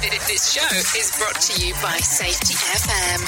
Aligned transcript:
This 0.00 0.52
show 0.52 0.76
is 0.96 1.12
brought 1.18 1.40
to 1.40 1.66
you 1.66 1.74
by 1.82 1.96
Safety 1.96 2.54
FM. 2.54 3.18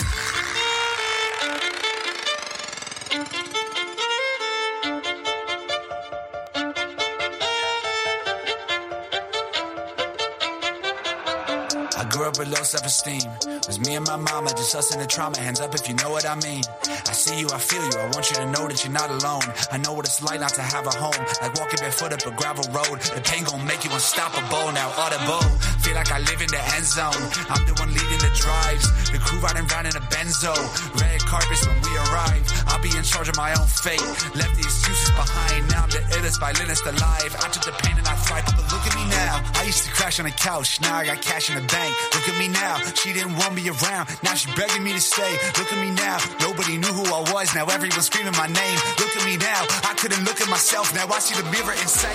I 11.96 12.04
grew 12.08 12.24
up 12.26 12.38
with 12.38 12.48
low 12.48 12.62
self-esteem. 12.62 13.18
Was 13.66 13.80
me 13.80 13.96
and 13.96 14.06
my 14.06 14.14
mama, 14.16 14.50
just 14.50 14.76
us 14.76 14.94
in 14.94 15.00
the 15.00 15.06
trauma. 15.06 15.38
Hands 15.38 15.58
up 15.60 15.74
if 15.74 15.88
you 15.88 15.94
know 15.94 16.10
what 16.10 16.24
I 16.24 16.36
mean. 16.36 16.62
I 16.86 17.12
see 17.12 17.40
you, 17.40 17.48
I 17.52 17.58
feel 17.58 17.82
you. 17.82 17.98
I 17.98 18.04
want 18.14 18.30
you 18.30 18.36
to 18.36 18.46
know 18.46 18.68
that 18.68 18.84
you're 18.84 18.92
not 18.92 19.10
alone. 19.10 19.42
I 19.72 19.78
know 19.78 19.92
what 19.92 20.06
it's 20.06 20.22
like 20.22 20.38
not 20.38 20.54
to 20.54 20.62
have 20.62 20.86
a 20.86 20.90
home. 20.90 21.26
Like 21.42 21.54
walking 21.58 21.80
barefoot 21.80 22.12
up 22.12 22.24
a 22.26 22.30
gravel 22.30 22.64
road. 22.72 23.00
The 23.00 23.20
pain 23.22 23.42
gon' 23.42 23.66
make 23.66 23.84
you 23.84 23.90
unstoppable. 23.90 24.70
Now 24.72 24.92
audible. 24.96 25.42
Feel 25.90 25.98
like 25.98 26.12
I 26.14 26.22
live 26.22 26.38
in 26.38 26.46
the 26.46 26.62
end 26.78 26.86
zone. 26.86 27.18
I'm 27.50 27.66
the 27.66 27.74
one 27.82 27.90
leading 27.90 28.22
the 28.22 28.30
drives. 28.30 28.86
The 29.10 29.18
crew 29.18 29.42
riding 29.42 29.66
round 29.74 29.90
in 29.90 29.96
a 29.98 30.04
benzo. 30.06 30.54
Red 31.02 31.18
carpets 31.26 31.66
when 31.66 31.74
we 31.82 31.90
arrive. 32.06 32.46
I'll 32.70 32.78
be 32.78 32.94
in 32.94 33.02
charge 33.02 33.26
of 33.26 33.34
my 33.34 33.50
own 33.58 33.66
fate. 33.66 33.98
Left 34.38 34.54
the 34.54 34.62
excuses 34.62 35.10
behind. 35.18 35.66
Now 35.66 35.82
I'm 35.82 35.90
the 35.90 35.98
illest 36.14 36.38
violinist 36.38 36.86
alive. 36.86 37.34
I 37.42 37.50
took 37.50 37.66
the 37.66 37.74
pain 37.82 37.98
and 37.98 38.06
I 38.06 38.14
thrive. 38.22 38.46
But 38.46 38.70
look 38.70 38.86
at 38.86 38.94
me 38.94 39.02
now. 39.10 39.42
I 39.58 39.66
used 39.66 39.82
to 39.82 39.90
crash 39.90 40.22
on 40.22 40.30
the 40.30 40.36
couch. 40.38 40.78
Now 40.78 40.94
I 40.94 41.10
got 41.10 41.26
cash 41.26 41.50
in 41.50 41.58
the 41.58 41.66
bank. 41.66 41.90
Look 42.14 42.30
at 42.30 42.38
me 42.38 42.46
now. 42.46 42.78
She 42.94 43.10
didn't 43.10 43.34
want 43.34 43.58
me 43.58 43.66
around. 43.66 44.14
Now 44.22 44.38
she 44.38 44.46
begging 44.54 44.86
me 44.86 44.94
to 44.94 45.02
stay. 45.02 45.34
Look 45.58 45.74
at 45.74 45.80
me 45.82 45.90
now. 45.90 46.22
Nobody 46.38 46.78
knew 46.78 46.94
who 46.94 47.02
I 47.10 47.26
was. 47.34 47.50
Now 47.50 47.66
everyone's 47.66 48.06
screaming 48.06 48.38
my 48.38 48.46
name. 48.46 48.78
Look 49.02 49.10
at 49.18 49.26
me 49.26 49.42
now. 49.42 49.66
I 49.90 49.98
couldn't 49.98 50.22
look 50.22 50.38
at 50.38 50.46
myself. 50.46 50.94
Now 50.94 51.10
I 51.10 51.18
see 51.18 51.34
the 51.34 51.50
mirror 51.50 51.74
and 51.74 51.90
say. 51.90 52.14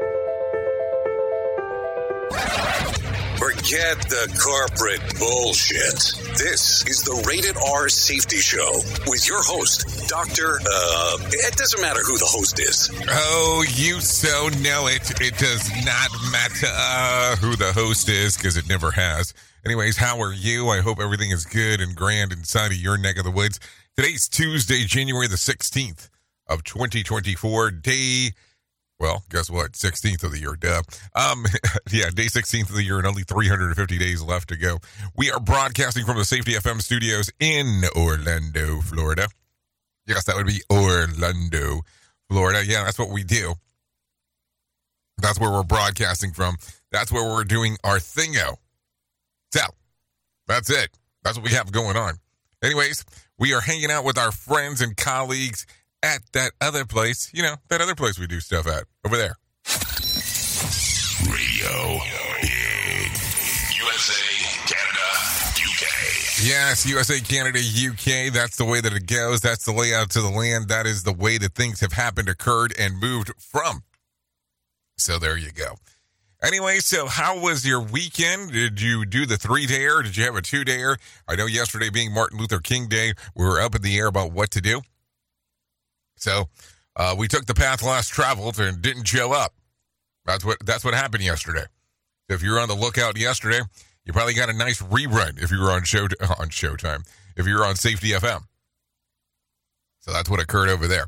Forget 3.37 3.97
the 4.09 4.27
corporate 4.37 5.01
bullshit. 5.17 6.13
This 6.37 6.85
is 6.87 7.03
the 7.03 7.23
Rated 7.27 7.57
R 7.57 7.89
Safety 7.89 8.37
Show 8.37 8.71
with 9.07 9.27
your 9.27 9.41
host, 9.41 10.07
Dr. 10.07 10.59
Uh, 10.59 11.17
it 11.31 11.55
doesn't 11.55 11.81
matter 11.81 12.01
who 12.03 12.17
the 12.17 12.25
host 12.25 12.59
is. 12.59 12.89
Oh, 13.09 13.65
you 13.75 13.99
so 13.99 14.49
know 14.61 14.87
it. 14.87 15.09
It 15.21 15.37
does 15.37 15.69
not 15.85 16.09
matter 16.31 16.67
uh, 16.67 17.35
who 17.37 17.55
the 17.55 17.73
host 17.73 18.09
is 18.09 18.37
because 18.37 18.57
it 18.57 18.69
never 18.69 18.91
has. 18.91 19.33
Anyways, 19.65 19.97
how 19.97 20.21
are 20.21 20.33
you? 20.33 20.69
I 20.69 20.81
hope 20.81 20.99
everything 20.99 21.31
is 21.31 21.45
good 21.45 21.81
and 21.81 21.95
grand 21.95 22.31
inside 22.31 22.71
of 22.71 22.77
your 22.77 22.97
neck 22.97 23.17
of 23.17 23.23
the 23.23 23.31
woods. 23.31 23.59
Today's 23.95 24.27
Tuesday, 24.27 24.85
January 24.85 25.27
the 25.27 25.35
16th 25.35 26.09
of 26.47 26.63
2024. 26.63 27.71
Day, 27.71 28.31
well, 29.01 29.23
guess 29.31 29.49
what? 29.49 29.71
16th 29.71 30.23
of 30.23 30.31
the 30.31 30.39
year, 30.39 30.55
duh. 30.55 30.83
Um, 31.15 31.45
yeah, 31.91 32.11
day 32.11 32.27
16th 32.27 32.69
of 32.69 32.75
the 32.75 32.83
year 32.83 32.99
and 32.99 33.07
only 33.07 33.23
350 33.23 33.97
days 33.97 34.21
left 34.21 34.49
to 34.49 34.55
go. 34.55 34.77
We 35.17 35.31
are 35.31 35.39
broadcasting 35.39 36.05
from 36.05 36.17
the 36.17 36.23
Safety 36.23 36.53
FM 36.53 36.79
studios 36.81 37.31
in 37.39 37.81
Orlando, 37.95 38.79
Florida. 38.81 39.27
Yes, 40.05 40.25
that 40.25 40.35
would 40.35 40.45
be 40.45 40.61
Orlando, 40.71 41.81
Florida. 42.29 42.63
Yeah, 42.63 42.83
that's 42.83 42.99
what 42.99 43.09
we 43.09 43.23
do. 43.23 43.55
That's 45.17 45.39
where 45.39 45.51
we're 45.51 45.63
broadcasting 45.63 46.31
from. 46.31 46.57
That's 46.91 47.11
where 47.11 47.27
we're 47.27 47.43
doing 47.43 47.77
our 47.83 47.97
thingo. 47.97 48.57
So, 49.51 49.61
that's 50.47 50.69
it. 50.69 50.95
That's 51.23 51.37
what 51.37 51.45
we 51.45 51.55
have 51.55 51.71
going 51.71 51.97
on. 51.97 52.15
Anyways, 52.63 53.03
we 53.39 53.55
are 53.55 53.61
hanging 53.61 53.89
out 53.89 54.05
with 54.05 54.19
our 54.19 54.31
friends 54.31 54.81
and 54.81 54.95
colleagues 54.95 55.65
at 56.03 56.21
that 56.33 56.51
other 56.59 56.85
place. 56.85 57.29
You 57.33 57.43
know, 57.43 57.55
that 57.69 57.81
other 57.81 57.95
place 57.95 58.19
we 58.19 58.27
do 58.27 58.39
stuff 58.39 58.67
at 58.67 58.85
over 59.05 59.17
there. 59.17 59.35
Radio 61.29 61.99
in 62.41 63.11
USA, 63.77 64.23
Canada, 64.65 65.07
UK. 65.55 66.43
Yes, 66.43 66.85
USA, 66.87 67.19
Canada, 67.19 67.59
UK. 67.59 68.33
That's 68.33 68.57
the 68.57 68.65
way 68.65 68.81
that 68.81 68.93
it 68.93 69.05
goes. 69.05 69.41
That's 69.41 69.65
the 69.65 69.71
layout 69.71 70.09
to 70.11 70.21
the 70.21 70.29
land. 70.29 70.67
That 70.69 70.85
is 70.85 71.03
the 71.03 71.13
way 71.13 71.37
that 71.37 71.53
things 71.53 71.79
have 71.81 71.93
happened, 71.93 72.29
occurred, 72.29 72.73
and 72.79 72.99
moved 72.99 73.31
from. 73.39 73.83
So 74.97 75.19
there 75.19 75.37
you 75.37 75.51
go. 75.51 75.75
Anyway, 76.43 76.79
so 76.79 77.05
how 77.05 77.39
was 77.39 77.67
your 77.67 77.81
weekend? 77.81 78.51
Did 78.51 78.81
you 78.81 79.05
do 79.05 79.27
the 79.27 79.37
three 79.37 79.67
dayer? 79.67 80.03
Did 80.03 80.17
you 80.17 80.23
have 80.25 80.35
a 80.35 80.41
two 80.41 80.65
dayer? 80.65 80.97
I 81.27 81.35
know 81.35 81.45
yesterday 81.45 81.91
being 81.91 82.11
Martin 82.11 82.39
Luther 82.39 82.59
King 82.59 82.87
Day, 82.87 83.13
we 83.35 83.45
were 83.45 83.61
up 83.61 83.75
in 83.75 83.83
the 83.83 83.95
air 83.97 84.07
about 84.07 84.31
what 84.31 84.49
to 84.51 84.61
do. 84.61 84.81
So 86.21 86.49
uh, 86.95 87.15
we 87.17 87.27
took 87.27 87.45
the 87.45 87.53
path 87.53 87.83
less 87.83 88.07
traveled 88.07 88.59
and 88.59 88.81
didn't 88.81 89.05
show 89.05 89.33
up. 89.33 89.53
That's 90.25 90.45
what 90.45 90.57
that's 90.63 90.85
what 90.85 90.93
happened 90.93 91.23
yesterday. 91.23 91.65
So 92.29 92.35
if 92.35 92.43
you 92.43 92.51
were 92.51 92.59
on 92.59 92.67
the 92.67 92.75
lookout 92.75 93.17
yesterday, 93.17 93.61
you 94.05 94.13
probably 94.13 94.35
got 94.35 94.49
a 94.49 94.53
nice 94.53 94.81
rerun 94.81 95.41
if 95.41 95.51
you 95.51 95.59
were 95.59 95.71
on 95.71 95.83
show 95.83 96.03
on 96.39 96.49
Showtime. 96.49 97.07
If 97.35 97.47
you 97.47 97.55
were 97.55 97.65
on 97.65 97.75
Safety 97.75 98.09
FM. 98.09 98.41
So 100.01 100.11
that's 100.11 100.29
what 100.29 100.39
occurred 100.39 100.69
over 100.69 100.87
there. 100.87 101.07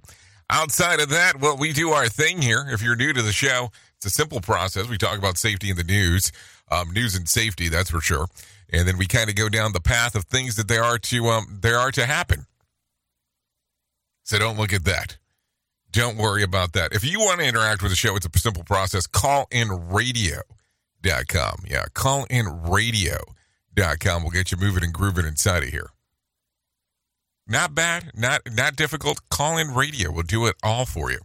Outside 0.49 0.99
of 0.99 1.09
that, 1.09 1.39
well, 1.39 1.57
we 1.57 1.73
do 1.73 1.91
our 1.91 2.07
thing 2.07 2.41
here. 2.41 2.65
If 2.69 2.83
you're 2.83 2.95
new 2.95 3.13
to 3.13 3.21
the 3.21 3.31
show, 3.31 3.69
it's 3.97 4.05
a 4.05 4.09
simple 4.09 4.39
process. 4.41 4.87
We 4.87 4.97
talk 4.97 5.17
about 5.17 5.37
safety 5.37 5.69
in 5.69 5.77
the 5.77 5.83
news, 5.83 6.31
um, 6.69 6.91
news 6.91 7.15
and 7.15 7.27
safety, 7.27 7.69
that's 7.69 7.89
for 7.89 8.01
sure. 8.01 8.27
And 8.71 8.87
then 8.87 8.97
we 8.97 9.07
kind 9.07 9.29
of 9.29 9.35
go 9.35 9.49
down 9.49 9.73
the 9.73 9.81
path 9.81 10.15
of 10.15 10.25
things 10.25 10.55
that 10.57 10.67
there 10.67 10.83
are 10.83 10.99
to 10.99 11.25
um, 11.27 11.59
there 11.61 11.77
are 11.77 11.91
to 11.91 12.05
happen. 12.05 12.45
So 14.23 14.39
don't 14.39 14.57
look 14.57 14.73
at 14.73 14.85
that. 14.85 15.17
Don't 15.91 16.17
worry 16.17 16.43
about 16.43 16.73
that. 16.73 16.93
If 16.93 17.03
you 17.03 17.19
want 17.19 17.39
to 17.39 17.45
interact 17.45 17.83
with 17.83 17.91
the 17.91 17.95
show, 17.95 18.15
it's 18.15 18.25
a 18.25 18.39
simple 18.39 18.63
process. 18.63 19.05
Call 19.05 19.47
in 19.51 19.69
radio.com. 19.89 21.63
Yeah, 21.67 21.85
call 21.93 22.25
in 22.29 22.63
radio.com. 22.63 24.23
We'll 24.23 24.31
get 24.31 24.51
you 24.51 24.57
moving 24.57 24.83
and 24.83 24.93
grooving 24.93 25.27
inside 25.27 25.63
of 25.63 25.69
here. 25.69 25.89
Not 27.45 27.75
bad, 27.75 28.11
not 28.15 28.41
not 28.51 28.75
difficult. 28.75 29.21
Call 29.29 29.57
in 29.57 29.73
radio. 29.73 30.11
We'll 30.11 30.23
do 30.23 30.47
it 30.47 30.55
all 30.63 30.85
for 30.85 31.11
you. 31.11 31.19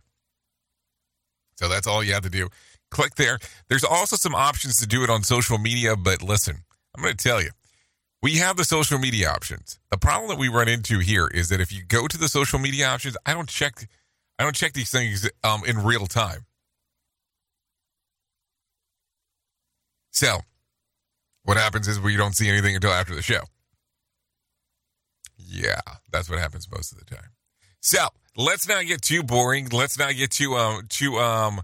So 1.56 1.68
that's 1.68 1.86
all 1.86 2.04
you 2.04 2.12
have 2.12 2.24
to 2.24 2.30
do. 2.30 2.48
Click 2.90 3.14
there. 3.14 3.38
There's 3.68 3.84
also 3.84 4.16
some 4.16 4.34
options 4.34 4.78
to 4.78 4.86
do 4.86 5.02
it 5.02 5.10
on 5.10 5.22
social 5.22 5.58
media, 5.58 5.96
but 5.96 6.22
listen, 6.22 6.58
I'm 6.94 7.02
going 7.02 7.16
to 7.16 7.22
tell 7.22 7.42
you. 7.42 7.50
We 8.20 8.36
have 8.36 8.56
the 8.56 8.64
social 8.64 8.98
media 8.98 9.30
options. 9.30 9.78
The 9.90 9.96
problem 9.96 10.28
that 10.28 10.38
we 10.38 10.48
run 10.48 10.68
into 10.68 10.98
here 10.98 11.28
is 11.28 11.50
that 11.50 11.60
if 11.60 11.72
you 11.72 11.84
go 11.84 12.08
to 12.08 12.18
the 12.18 12.28
social 12.28 12.58
media 12.58 12.88
options, 12.88 13.16
I 13.24 13.32
don't 13.32 13.48
check 13.48 13.88
I 14.38 14.44
don't 14.44 14.54
check 14.54 14.72
these 14.72 14.90
things 14.90 15.28
um, 15.42 15.64
in 15.64 15.82
real 15.82 16.06
time. 16.06 16.46
So, 20.12 20.38
what 21.44 21.56
happens 21.56 21.88
is 21.88 22.00
we 22.00 22.16
don't 22.16 22.36
see 22.36 22.48
anything 22.48 22.74
until 22.74 22.92
after 22.92 23.14
the 23.14 23.22
show. 23.22 23.42
Yeah, 25.36 25.80
that's 26.12 26.30
what 26.30 26.38
happens 26.38 26.68
most 26.70 26.92
of 26.92 26.98
the 26.98 27.04
time. 27.04 27.30
So, 27.80 28.08
let's 28.36 28.68
not 28.68 28.86
get 28.86 29.02
too 29.02 29.22
boring. 29.22 29.68
Let's 29.70 29.98
not 29.98 30.14
get 30.14 30.30
too 30.30 30.54
um 30.54 30.86
too 30.88 31.18
um 31.18 31.62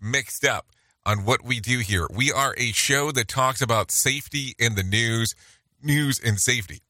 mixed 0.00 0.44
up 0.44 0.66
on 1.06 1.24
what 1.24 1.44
we 1.44 1.60
do 1.60 1.78
here. 1.78 2.06
We 2.14 2.32
are 2.32 2.54
a 2.58 2.72
show 2.72 3.12
that 3.12 3.28
talks 3.28 3.62
about 3.62 3.90
safety 3.90 4.54
in 4.58 4.74
the 4.74 4.82
news, 4.82 5.34
news 5.82 6.18
and 6.18 6.38
safety. 6.38 6.80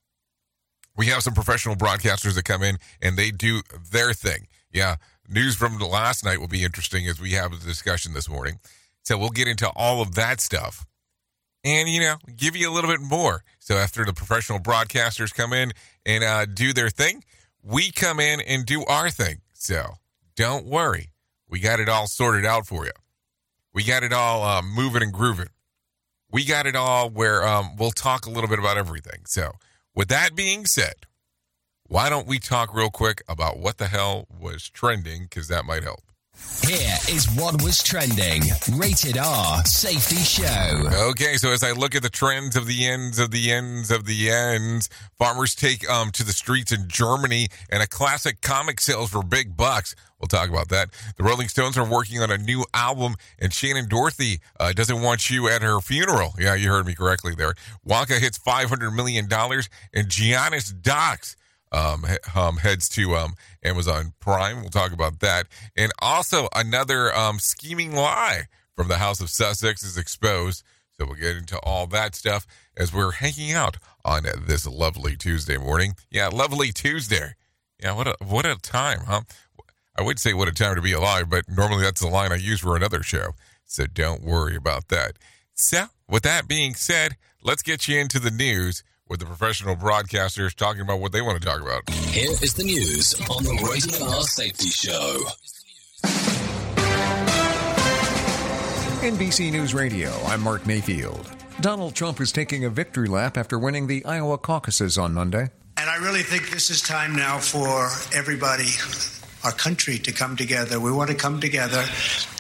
We 0.97 1.07
have 1.07 1.23
some 1.23 1.35
professional 1.35 1.77
broadcasters 1.77 2.35
that 2.35 2.45
come 2.45 2.63
in 2.63 2.79
and 3.01 3.17
they 3.17 3.31
do 3.31 3.63
their 3.93 4.13
thing. 4.13 4.49
Yeah, 4.73 4.97
news 5.29 5.55
from 5.57 5.79
the 5.79 5.87
last 5.87 6.25
night 6.25 6.41
will 6.41 6.49
be 6.49 6.65
interesting 6.65 7.07
as 7.07 7.21
we 7.21 7.33
have 7.33 7.53
a 7.53 7.57
discussion 7.57 8.15
this 8.15 8.29
morning. 8.29 8.59
So 9.05 9.17
we'll 9.17 9.31
get 9.31 9.49
into 9.49 9.69
all 9.77 10.03
of 10.03 10.15
that 10.17 10.41
stuff. 10.41 10.85
and, 11.65 11.89
you 11.89 12.01
know, 12.01 12.17
give 12.37 12.57
you 12.57 12.71
a 12.71 12.73
little 12.73 12.91
bit 12.91 13.01
more. 13.01 13.43
So 13.59 13.77
after 13.77 14.05
the 14.05 14.13
professional 14.13 14.59
broadcasters 14.59 15.35
come 15.35 15.53
in 15.53 15.73
and 16.07 16.25
uh, 16.25 16.47
do 16.47 16.73
their 16.73 16.91
thing, 16.91 17.25
we 17.63 17.91
come 17.91 18.21
in 18.21 18.41
and 18.41 18.65
do 18.65 18.85
our 18.85 19.11
thing. 19.11 19.41
So 19.53 19.95
don't 20.37 20.67
worry. 20.67 21.11
We 21.49 21.61
got 21.61 21.81
it 21.81 21.89
all 21.89 22.07
sorted 22.07 22.47
out 22.47 22.67
for 22.67 22.85
you. 22.85 22.93
We 23.73 23.85
got 23.85 24.03
it 24.03 24.13
all 24.13 24.43
uh, 24.45 24.63
moving 24.63 25.03
and 25.03 25.13
grooving. 25.13 25.49
We 26.31 26.45
got 26.45 26.67
it 26.67 26.77
all 26.77 27.09
where 27.09 27.47
um, 27.47 27.77
we'll 27.77 27.91
talk 27.91 28.27
a 28.27 28.31
little 28.31 28.49
bit 28.49 28.59
about 28.59 28.77
everything. 28.77 29.23
So, 29.27 29.53
with 29.95 30.09
that 30.09 30.35
being 30.35 30.67
said, 30.67 31.07
why 31.87 32.11
don't 32.11 32.27
we 32.27 32.39
talk 32.39 32.75
real 32.75 32.91
quick 32.91 33.23
about 33.29 33.59
what 33.59 33.79
the 33.79 33.87
hell 33.87 34.27
was 34.39 34.69
trending? 34.69 35.23
Because 35.23 35.49
that 35.49 35.65
might 35.65 35.83
help. 35.83 36.03
Here 36.67 36.97
is 37.09 37.27
what 37.37 37.63
was 37.63 37.83
trending. 37.83 38.43
Rated 38.75 39.17
R 39.17 39.65
Safety 39.65 40.17
Show. 40.17 41.09
Okay, 41.11 41.37
so 41.37 41.51
as 41.51 41.63
I 41.63 41.73
look 41.73 41.95
at 41.95 42.03
the 42.03 42.11
trends 42.11 42.57
of 42.57 42.67
the 42.67 42.87
ends 42.87 43.19
of 43.19 43.31
the 43.31 43.51
ends 43.53 43.91
of 43.91 44.05
the 44.05 44.31
ends, 44.31 44.89
farmers 45.19 45.55
take 45.55 45.89
um 45.89 46.11
to 46.13 46.25
the 46.25 46.33
streets 46.33 46.73
in 46.73 46.89
Germany 46.89 47.49
and 47.71 47.83
a 47.83 47.87
classic 47.87 48.41
comic 48.41 48.81
sells 48.81 49.11
for 49.11 49.23
big 49.23 49.57
bucks. 49.57 49.95
We'll 50.21 50.29
talk 50.29 50.49
about 50.49 50.69
that. 50.71 50.91
The 51.17 51.23
Rolling 51.23 51.49
Stones 51.49 51.79
are 51.79 51.89
working 51.89 52.21
on 52.21 52.31
a 52.31 52.39
new 52.39 52.65
album, 52.75 53.15
and 53.39 53.53
Shannen 53.53 53.89
Doherty 53.89 54.41
uh, 54.59 54.73
doesn't 54.73 55.01
want 55.01 55.31
you 55.31 55.49
at 55.49 55.63
her 55.63 55.81
funeral. 55.81 56.35
Yeah, 56.39 56.55
you 56.55 56.71
heard 56.71 56.87
me 56.87 56.95
correctly 56.95 57.35
there. 57.37 57.55
Wonka 57.87 58.19
hits 58.19 58.37
$500 58.39 58.95
million, 58.95 59.27
and 59.31 60.09
Giannis 60.09 60.83
Docs 60.83 61.37
um, 61.73 62.05
um, 62.35 62.59
heads 62.59 62.89
to 62.91 63.15
um, 63.15 63.35
Amazon 63.63 64.13
Prime. 64.21 64.61
We'll 64.61 64.71
talk 64.71 64.93
about 64.93 65.21
that. 65.21 65.47
And 65.77 65.93
also, 66.01 66.49
another 66.55 67.15
um, 67.15 67.39
scheming 67.39 67.95
lie 67.95 68.45
from 68.75 68.89
the 68.89 68.99
House 68.99 69.21
of 69.21 69.31
Sussex 69.31 69.83
is 69.83 69.99
exposed. 69.99 70.63
So 70.99 71.07
we'll 71.07 71.15
get 71.15 71.37
into 71.37 71.59
all 71.61 71.87
that 71.89 72.15
stuff 72.15 72.47
as 72.77 72.93
we're 72.93 73.13
hanging 73.13 73.53
out 73.53 73.77
on 74.05 74.25
this 74.47 74.67
lovely 74.67 75.17
Tuesday 75.17 75.57
morning. 75.57 75.95
Yeah, 76.11 76.29
lovely 76.29 76.73
Tuesday. 76.73 77.35
Yeah, 77.81 77.93
what 77.93 78.09
a 78.09 78.17
what 78.25 78.45
a 78.45 78.57
time, 78.57 79.01
huh? 79.07 79.21
I 79.97 80.03
would 80.03 80.19
say 80.19 80.33
what 80.33 80.49
a 80.49 80.53
time 80.53 80.75
to 80.75 80.83
be 80.83 80.93
alive, 80.93 81.31
but 81.31 81.45
normally 81.49 81.83
that's 81.83 82.01
the 82.01 82.09
line 82.09 82.33
I 82.33 82.37
use 82.37 82.61
for 82.61 82.77
another 82.77 83.03
show. 83.03 83.35
So 83.65 83.87
don't 83.87 84.23
worry 84.23 84.57
about 84.57 84.89
that. 84.89 85.19
So, 85.55 85.87
with 86.09 86.23
that 86.23 86.49
being 86.49 86.75
said, 86.75 87.17
let's 87.43 87.63
get 87.63 87.87
you 87.89 87.99
into 87.99 88.19
the 88.19 88.31
news 88.31 88.83
with 89.09 89.21
the 89.21 89.27
professional 89.27 89.77
broadcasters 89.77 90.55
talking 90.55 90.83
about 90.83 91.01
what 91.01 91.13
they 91.13 91.23
want 91.23 91.41
to 91.41 91.47
talk 91.47 91.61
about. 91.61 91.89
Here 91.91 92.31
is 92.31 92.55
the 92.55 92.65
news 92.65 93.15
on 93.31 93.43
the 93.45 93.69
Rated 93.71 94.03
R 94.03 94.23
Safety 94.23 94.69
Show. 94.69 95.25
NBC 99.01 99.51
News 99.53 99.75
Radio, 99.75 100.11
I'm 100.27 100.43
Mark 100.43 100.67
Mayfield. 100.67 101.31
Donald 101.61 101.95
Trump 101.95 102.21
is 102.21 102.31
taking 102.33 102.65
a 102.65 102.71
victory 102.71 103.09
lap 103.09 103.37
after 103.37 103.59
winning 103.59 103.87
the 103.87 104.05
Iowa 104.05 104.39
caucuses 104.39 104.99
on 104.99 105.15
Monday. 105.15 105.49
And 105.77 105.89
I 105.89 105.97
really 105.97 106.23
think 106.23 106.51
this 106.51 106.71
is 106.71 106.83
time 106.83 107.15
now 107.15 107.39
for 107.39 107.89
everybody, 108.17 108.69
our 109.45 109.53
country, 109.53 109.99
to 109.99 110.13
come 110.13 110.37
together. 110.37 110.81
We 110.81 110.93
want 110.93 111.11
to 111.11 111.17
come 111.17 111.41
together, 111.41 111.85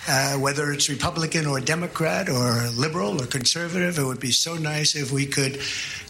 uh, 0.08 0.34
whether 0.34 0.72
it's 0.72 0.88
Republican 0.88 1.46
or 1.46 1.60
Democrat 1.60 2.28
or 2.28 2.68
liberal 2.70 3.22
or 3.22 3.26
conservative. 3.26 3.98
It 3.98 4.04
would 4.04 4.20
be 4.20 4.32
so 4.32 4.56
nice 4.56 4.96
if 4.96 5.12
we 5.12 5.26
could 5.26 5.60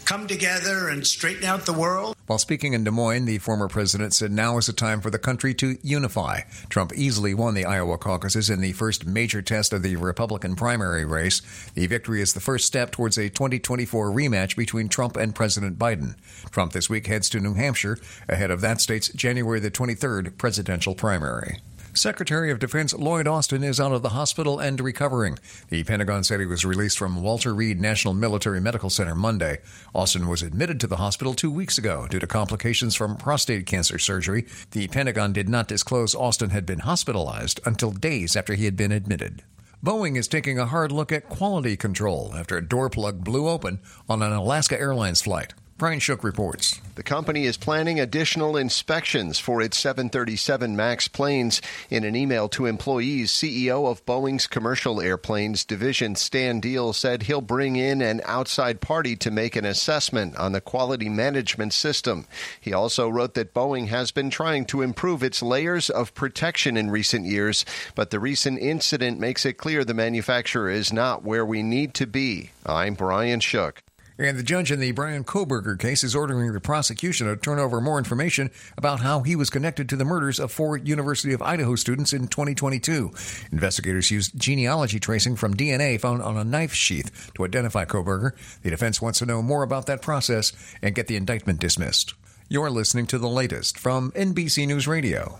come 0.05 0.25
together 0.25 0.87
and 0.87 1.05
straighten 1.05 1.43
out 1.43 1.65
the 1.65 1.73
world. 1.73 2.15
While 2.25 2.39
speaking 2.39 2.73
in 2.73 2.83
Des 2.83 2.91
Moines, 2.91 3.25
the 3.25 3.37
former 3.39 3.67
president 3.67 4.13
said 4.13 4.31
now 4.31 4.57
is 4.57 4.67
the 4.67 4.73
time 4.73 5.01
for 5.01 5.09
the 5.09 5.19
country 5.19 5.53
to 5.55 5.77
unify. 5.83 6.41
Trump 6.69 6.93
easily 6.95 7.33
won 7.33 7.53
the 7.53 7.65
Iowa 7.65 7.97
caucuses 7.97 8.49
in 8.49 8.61
the 8.61 8.71
first 8.71 9.05
major 9.05 9.41
test 9.41 9.73
of 9.73 9.83
the 9.83 9.97
Republican 9.97 10.55
primary 10.55 11.05
race. 11.05 11.41
The 11.73 11.87
victory 11.87 12.21
is 12.21 12.33
the 12.33 12.39
first 12.39 12.65
step 12.65 12.91
towards 12.91 13.17
a 13.17 13.29
2024 13.29 14.11
rematch 14.11 14.55
between 14.55 14.89
Trump 14.89 15.17
and 15.17 15.35
President 15.35 15.77
Biden. 15.77 16.15
Trump 16.51 16.71
this 16.71 16.89
week 16.89 17.07
heads 17.07 17.29
to 17.29 17.39
New 17.39 17.53
Hampshire 17.55 17.99
ahead 18.27 18.49
of 18.49 18.61
that 18.61 18.81
state's 18.81 19.09
January 19.09 19.59
the 19.59 19.71
23rd 19.71 20.37
presidential 20.37 20.95
primary. 20.95 21.57
Secretary 21.99 22.49
of 22.49 22.59
Defense 22.59 22.93
Lloyd 22.93 23.27
Austin 23.27 23.61
is 23.61 23.77
out 23.77 23.91
of 23.91 24.01
the 24.01 24.09
hospital 24.09 24.57
and 24.57 24.79
recovering. 24.79 25.37
The 25.67 25.83
Pentagon 25.83 26.23
said 26.23 26.39
he 26.39 26.45
was 26.45 26.63
released 26.63 26.97
from 26.97 27.21
Walter 27.21 27.53
Reed 27.53 27.81
National 27.81 28.13
Military 28.13 28.61
Medical 28.61 28.89
Center 28.89 29.15
Monday. 29.15 29.59
Austin 29.93 30.29
was 30.29 30.41
admitted 30.41 30.79
to 30.79 30.87
the 30.87 30.95
hospital 30.95 31.33
two 31.33 31.51
weeks 31.51 31.77
ago 31.77 32.07
due 32.09 32.19
to 32.19 32.25
complications 32.25 32.95
from 32.95 33.17
prostate 33.17 33.65
cancer 33.65 33.99
surgery. 33.99 34.45
The 34.71 34.87
Pentagon 34.87 35.33
did 35.33 35.49
not 35.49 35.67
disclose 35.67 36.15
Austin 36.15 36.51
had 36.51 36.65
been 36.65 36.79
hospitalized 36.79 37.59
until 37.65 37.91
days 37.91 38.37
after 38.37 38.53
he 38.53 38.63
had 38.63 38.77
been 38.77 38.93
admitted. 38.93 39.43
Boeing 39.83 40.17
is 40.17 40.29
taking 40.29 40.57
a 40.57 40.67
hard 40.67 40.93
look 40.93 41.11
at 41.11 41.27
quality 41.27 41.75
control 41.75 42.31
after 42.33 42.55
a 42.55 42.65
door 42.65 42.89
plug 42.89 43.25
blew 43.25 43.49
open 43.49 43.79
on 44.07 44.21
an 44.21 44.31
Alaska 44.31 44.79
Airlines 44.79 45.21
flight. 45.21 45.53
Brian 45.79 46.01
Shook 46.01 46.25
reports. 46.25 46.81
The 46.95 47.03
company 47.03 47.45
is 47.45 47.55
planning 47.55 48.01
additional 48.01 48.57
inspections 48.57 49.39
for 49.39 49.61
its 49.61 49.79
737 49.79 50.75
MAX 50.75 51.07
planes. 51.07 51.61
In 51.89 52.03
an 52.03 52.17
email 52.17 52.49
to 52.49 52.65
employees, 52.65 53.31
CEO 53.31 53.89
of 53.89 54.05
Boeing's 54.05 54.45
commercial 54.45 54.99
airplanes 54.99 55.63
division, 55.63 56.17
Stan 56.17 56.59
Deal, 56.59 56.91
said 56.91 57.23
he'll 57.23 57.39
bring 57.39 57.77
in 57.77 58.01
an 58.01 58.19
outside 58.25 58.81
party 58.81 59.15
to 59.15 59.31
make 59.31 59.55
an 59.55 59.63
assessment 59.63 60.35
on 60.35 60.51
the 60.51 60.59
quality 60.59 61.07
management 61.07 61.71
system. 61.71 62.27
He 62.59 62.73
also 62.73 63.07
wrote 63.07 63.35
that 63.35 63.53
Boeing 63.53 63.87
has 63.87 64.11
been 64.11 64.29
trying 64.29 64.65
to 64.65 64.81
improve 64.81 65.23
its 65.23 65.41
layers 65.41 65.89
of 65.89 66.13
protection 66.13 66.75
in 66.75 66.91
recent 66.91 67.25
years, 67.25 67.63
but 67.95 68.09
the 68.09 68.19
recent 68.19 68.59
incident 68.59 69.17
makes 69.17 69.45
it 69.45 69.53
clear 69.53 69.85
the 69.85 69.93
manufacturer 69.93 70.69
is 70.69 70.91
not 70.91 71.23
where 71.23 71.45
we 71.45 71.63
need 71.63 71.93
to 71.93 72.05
be. 72.05 72.49
I'm 72.65 72.95
Brian 72.95 73.39
Shook. 73.39 73.81
And 74.19 74.37
the 74.37 74.43
judge 74.43 74.69
in 74.69 74.81
the 74.81 74.91
Bryan 74.91 75.23
Kohberger 75.23 75.79
case 75.79 76.03
is 76.03 76.13
ordering 76.13 76.51
the 76.51 76.59
prosecution 76.59 77.27
to 77.27 77.37
turn 77.37 77.57
over 77.57 77.79
more 77.79 77.97
information 77.97 78.51
about 78.77 78.99
how 78.99 79.21
he 79.21 79.33
was 79.33 79.49
connected 79.49 79.87
to 79.87 79.95
the 79.95 80.03
murders 80.03 80.41
of 80.41 80.51
four 80.51 80.75
University 80.75 81.31
of 81.31 81.41
Idaho 81.41 81.75
students 81.75 82.11
in 82.11 82.27
2022. 82.27 83.13
Investigators 83.53 84.11
used 84.11 84.37
genealogy 84.37 84.99
tracing 84.99 85.37
from 85.37 85.53
DNA 85.55 85.97
found 85.97 86.21
on 86.21 86.35
a 86.35 86.43
knife 86.43 86.73
sheath 86.73 87.31
to 87.35 87.45
identify 87.45 87.85
Kohberger. 87.85 88.33
The 88.61 88.71
defense 88.71 89.01
wants 89.01 89.19
to 89.19 89.25
know 89.25 89.41
more 89.41 89.63
about 89.63 89.85
that 89.85 90.01
process 90.01 90.51
and 90.81 90.93
get 90.93 91.07
the 91.07 91.15
indictment 91.15 91.61
dismissed. 91.61 92.13
You're 92.49 92.69
listening 92.69 93.07
to 93.07 93.19
the 93.19 93.29
latest 93.29 93.79
from 93.79 94.11
NBC 94.11 94.67
News 94.67 94.85
Radio. 94.85 95.39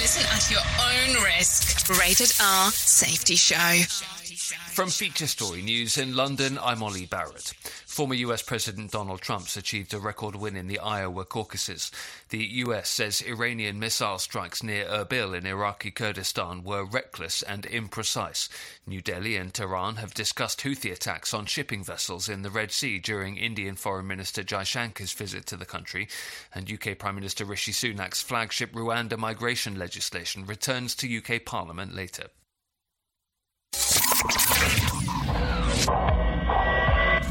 Listen 0.00 0.26
at 0.34 0.50
your 0.50 0.60
own 0.60 1.24
risk. 1.24 1.88
Rated 1.98 2.32
R 2.42 2.70
Safety 2.72 3.36
Show. 3.36 4.21
From 4.52 4.90
Feature 4.90 5.26
Story 5.26 5.62
News 5.62 5.96
in 5.96 6.16
London, 6.16 6.58
I'm 6.58 6.82
Ollie 6.82 7.06
Barrett. 7.06 7.52
Former 7.86 8.14
US 8.14 8.42
President 8.42 8.90
Donald 8.90 9.20
Trump's 9.20 9.56
achieved 9.56 9.94
a 9.94 9.98
record 9.98 10.34
win 10.34 10.56
in 10.56 10.66
the 10.66 10.78
Iowa 10.78 11.24
caucuses. 11.24 11.90
The 12.30 12.44
US 12.64 12.90
says 12.90 13.22
Iranian 13.22 13.78
missile 13.78 14.18
strikes 14.18 14.62
near 14.62 14.84
Erbil 14.86 15.36
in 15.36 15.46
Iraqi 15.46 15.90
Kurdistan 15.90 16.64
were 16.64 16.84
reckless 16.84 17.42
and 17.42 17.64
imprecise. 17.64 18.48
New 18.86 19.00
Delhi 19.00 19.36
and 19.36 19.54
Tehran 19.54 19.96
have 19.96 20.14
discussed 20.14 20.60
Houthi 20.60 20.92
attacks 20.92 21.32
on 21.32 21.46
shipping 21.46 21.84
vessels 21.84 22.28
in 22.28 22.42
the 22.42 22.50
Red 22.50 22.72
Sea 22.72 22.98
during 22.98 23.36
Indian 23.36 23.76
Foreign 23.76 24.06
Minister 24.06 24.42
Jaishankar's 24.42 25.12
visit 25.12 25.46
to 25.46 25.56
the 25.56 25.64
country. 25.64 26.08
And 26.54 26.70
UK 26.70 26.98
Prime 26.98 27.14
Minister 27.14 27.44
Rishi 27.44 27.72
Sunak's 27.72 28.22
flagship 28.22 28.72
Rwanda 28.72 29.16
migration 29.16 29.78
legislation 29.78 30.44
returns 30.44 30.94
to 30.96 31.18
UK 31.18 31.44
Parliament 31.44 31.94
later. 31.94 32.28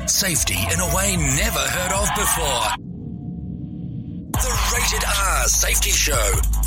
Safety 0.07 0.55
in 0.55 0.79
a 0.79 0.95
way 0.95 1.15
never 1.15 1.59
heard 1.59 1.93
of 1.93 2.09
before. 2.15 2.67
The 4.33 4.51
Rated 4.73 5.05
R 5.05 5.47
Safety 5.47 5.91
Show 5.91 6.11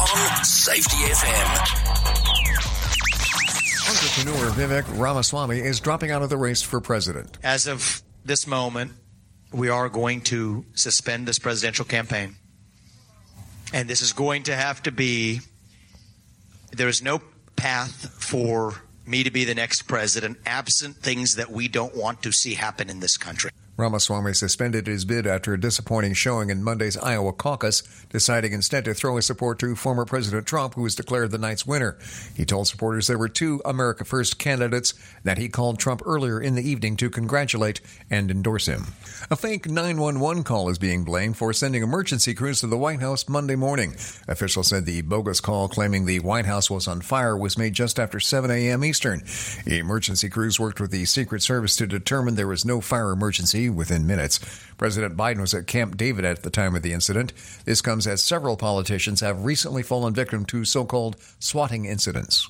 on 0.00 0.44
Safety 0.44 0.96
FM. 0.96 1.94
Entrepreneur 3.90 4.50
Vivek 4.52 4.98
Ramaswamy 4.98 5.58
is 5.58 5.80
dropping 5.80 6.10
out 6.10 6.22
of 6.22 6.30
the 6.30 6.38
race 6.38 6.62
for 6.62 6.80
president. 6.80 7.36
As 7.42 7.66
of 7.66 8.02
this 8.24 8.46
moment, 8.46 8.92
we 9.52 9.68
are 9.68 9.90
going 9.90 10.22
to 10.22 10.64
suspend 10.74 11.28
this 11.28 11.38
presidential 11.38 11.84
campaign. 11.84 12.36
And 13.74 13.90
this 13.90 14.00
is 14.00 14.14
going 14.14 14.44
to 14.44 14.56
have 14.56 14.82
to 14.84 14.90
be, 14.90 15.42
there 16.72 16.88
is 16.88 17.02
no 17.02 17.20
path 17.56 18.08
for 18.18 18.74
me 19.06 19.24
to 19.24 19.30
be 19.30 19.44
the 19.44 19.54
next 19.54 19.82
president 19.82 20.38
absent 20.46 20.96
things 20.96 21.36
that 21.36 21.50
we 21.50 21.68
don't 21.68 21.96
want 21.96 22.22
to 22.22 22.32
see 22.32 22.54
happen 22.54 22.88
in 22.90 23.00
this 23.00 23.16
country. 23.16 23.50
Ramaswamy 23.76 24.34
suspended 24.34 24.86
his 24.86 25.04
bid 25.04 25.26
after 25.26 25.52
a 25.52 25.60
disappointing 25.60 26.14
showing 26.14 26.50
in 26.50 26.62
Monday's 26.62 26.96
Iowa 26.96 27.32
caucus, 27.32 27.82
deciding 28.08 28.52
instead 28.52 28.84
to 28.84 28.94
throw 28.94 29.16
his 29.16 29.26
support 29.26 29.58
to 29.58 29.74
former 29.74 30.04
President 30.04 30.46
Trump, 30.46 30.74
who 30.74 30.82
was 30.82 30.94
declared 30.94 31.32
the 31.32 31.38
night's 31.38 31.66
winner. 31.66 31.98
He 32.36 32.44
told 32.44 32.68
supporters 32.68 33.08
there 33.08 33.18
were 33.18 33.28
two 33.28 33.60
America 33.64 34.04
First 34.04 34.38
candidates 34.38 34.94
that 35.24 35.38
he 35.38 35.48
called 35.48 35.80
Trump 35.80 36.02
earlier 36.06 36.40
in 36.40 36.54
the 36.54 36.68
evening 36.68 36.96
to 36.98 37.10
congratulate 37.10 37.80
and 38.08 38.30
endorse 38.30 38.66
him. 38.66 38.84
A 39.30 39.36
fake 39.36 39.66
911 39.66 40.44
call 40.44 40.68
is 40.68 40.78
being 40.78 41.02
blamed 41.02 41.36
for 41.36 41.52
sending 41.52 41.82
emergency 41.82 42.32
crews 42.34 42.60
to 42.60 42.68
the 42.68 42.78
White 42.78 43.00
House 43.00 43.28
Monday 43.28 43.56
morning. 43.56 43.96
Officials 44.28 44.68
said 44.68 44.86
the 44.86 45.02
bogus 45.02 45.40
call 45.40 45.68
claiming 45.68 46.04
the 46.04 46.20
White 46.20 46.46
House 46.46 46.70
was 46.70 46.86
on 46.86 47.00
fire 47.00 47.36
was 47.36 47.58
made 47.58 47.72
just 47.72 47.98
after 47.98 48.20
7 48.20 48.50
a.m. 48.52 48.84
Eastern. 48.84 49.24
Emergency 49.66 50.28
crews 50.28 50.60
worked 50.60 50.80
with 50.80 50.92
the 50.92 51.04
Secret 51.06 51.42
Service 51.42 51.74
to 51.76 51.86
determine 51.88 52.36
there 52.36 52.46
was 52.46 52.64
no 52.64 52.80
fire 52.80 53.10
emergency 53.10 53.63
within 53.70 54.06
minutes. 54.06 54.40
President 54.76 55.16
Biden 55.16 55.40
was 55.40 55.54
at 55.54 55.66
Camp 55.66 55.96
David 55.96 56.24
at 56.24 56.42
the 56.42 56.50
time 56.50 56.74
of 56.74 56.82
the 56.82 56.92
incident. 56.92 57.32
This 57.64 57.80
comes 57.80 58.06
as 58.06 58.22
several 58.22 58.56
politicians 58.56 59.20
have 59.20 59.44
recently 59.44 59.82
fallen 59.82 60.14
victim 60.14 60.44
to 60.46 60.64
so 60.64 60.84
called 60.84 61.16
swatting 61.38 61.84
incidents. 61.84 62.48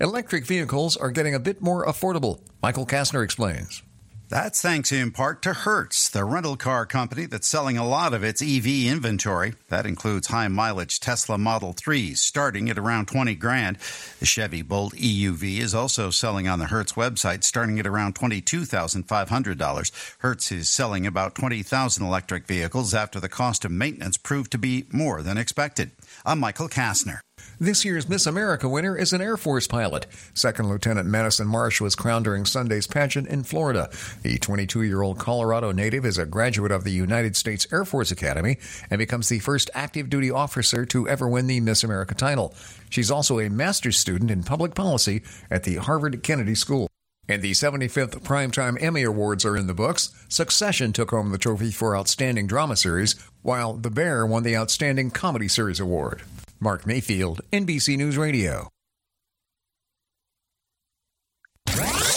Electric 0.00 0.46
vehicles 0.46 0.96
are 0.96 1.10
getting 1.10 1.34
a 1.34 1.40
bit 1.40 1.62
more 1.62 1.86
affordable. 1.86 2.40
Michael 2.62 2.86
Kastner 2.86 3.24
explains. 3.24 3.82
That's 4.30 4.62
thanks 4.62 4.92
in 4.92 5.10
part 5.10 5.42
to 5.42 5.52
Hertz, 5.52 6.08
the 6.08 6.24
rental 6.24 6.56
car 6.56 6.86
company 6.86 7.26
that's 7.26 7.48
selling 7.48 7.76
a 7.76 7.84
lot 7.84 8.14
of 8.14 8.22
its 8.22 8.40
EV 8.40 8.86
inventory. 8.86 9.54
That 9.70 9.86
includes 9.86 10.28
high 10.28 10.46
mileage 10.46 11.00
Tesla 11.00 11.36
Model 11.36 11.74
3s 11.74 12.18
starting 12.18 12.70
at 12.70 12.78
around 12.78 13.08
20 13.08 13.34
grand. 13.34 13.78
The 14.20 14.26
Chevy 14.26 14.62
Bolt 14.62 14.94
EUV 14.94 15.58
is 15.58 15.74
also 15.74 16.10
selling 16.10 16.46
on 16.46 16.60
the 16.60 16.66
Hertz 16.66 16.92
website 16.92 17.42
starting 17.42 17.80
at 17.80 17.88
around 17.88 18.14
$22,500. 18.14 20.16
Hertz 20.18 20.52
is 20.52 20.68
selling 20.68 21.08
about 21.08 21.34
20,000 21.34 22.06
electric 22.06 22.46
vehicles 22.46 22.94
after 22.94 23.18
the 23.18 23.28
cost 23.28 23.64
of 23.64 23.72
maintenance 23.72 24.16
proved 24.16 24.52
to 24.52 24.58
be 24.58 24.86
more 24.92 25.22
than 25.22 25.38
expected. 25.38 25.90
I'm 26.24 26.38
Michael 26.38 26.68
Kastner. 26.68 27.18
This 27.58 27.84
year's 27.84 28.08
Miss 28.08 28.26
America 28.26 28.68
winner 28.68 28.96
is 28.96 29.12
an 29.12 29.20
Air 29.20 29.36
Force 29.36 29.66
pilot. 29.66 30.06
Second 30.32 30.68
Lieutenant 30.68 31.08
Madison 31.08 31.46
Marsh 31.46 31.80
was 31.80 31.94
crowned 31.94 32.24
during 32.24 32.46
Sunday's 32.46 32.86
pageant 32.86 33.28
in 33.28 33.42
Florida. 33.42 33.90
The 34.22 34.38
22 34.38 34.82
year 34.82 35.02
old 35.02 35.18
Colorado 35.18 35.70
native 35.70 36.06
is 36.06 36.16
a 36.16 36.24
graduate 36.24 36.72
of 36.72 36.84
the 36.84 36.90
United 36.90 37.36
States 37.36 37.66
Air 37.72 37.84
Force 37.84 38.10
Academy 38.10 38.56
and 38.90 38.98
becomes 38.98 39.28
the 39.28 39.40
first 39.40 39.68
active 39.74 40.08
duty 40.08 40.30
officer 40.30 40.86
to 40.86 41.08
ever 41.08 41.28
win 41.28 41.46
the 41.46 41.60
Miss 41.60 41.84
America 41.84 42.14
title. 42.14 42.54
She's 42.88 43.10
also 43.10 43.38
a 43.38 43.50
master's 43.50 43.98
student 43.98 44.30
in 44.30 44.42
public 44.42 44.74
policy 44.74 45.22
at 45.50 45.64
the 45.64 45.76
Harvard 45.76 46.22
Kennedy 46.22 46.54
School. 46.54 46.88
And 47.28 47.42
the 47.42 47.52
75th 47.52 48.22
Primetime 48.22 48.82
Emmy 48.82 49.04
Awards 49.04 49.44
are 49.44 49.56
in 49.56 49.68
the 49.68 49.74
books. 49.74 50.10
Succession 50.28 50.92
took 50.92 51.10
home 51.10 51.30
the 51.30 51.38
trophy 51.38 51.70
for 51.70 51.96
Outstanding 51.96 52.48
Drama 52.48 52.74
Series, 52.74 53.14
while 53.42 53.74
The 53.74 53.90
Bear 53.90 54.26
won 54.26 54.42
the 54.42 54.56
Outstanding 54.56 55.12
Comedy 55.12 55.46
Series 55.46 55.78
Award. 55.78 56.22
Mark 56.60 56.86
Mayfield, 56.86 57.40
NBC 57.52 57.96
News 57.96 58.18
Radio. 58.18 58.68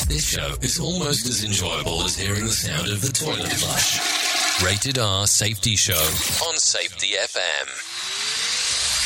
This 0.07 0.25
show 0.25 0.55
is 0.61 0.79
almost 0.79 1.27
as 1.27 1.45
enjoyable 1.45 2.03
as 2.03 2.17
hearing 2.17 2.43
the 2.43 2.51
sound 2.51 2.89
of 2.89 3.01
the 3.01 3.07
toilet 3.07 3.53
flush. 3.53 4.61
Rated 4.61 4.99
R 4.99 5.25
Safety 5.27 5.77
Show 5.77 5.93
on 5.93 6.57
Safety 6.57 7.15
FM. 7.17 8.22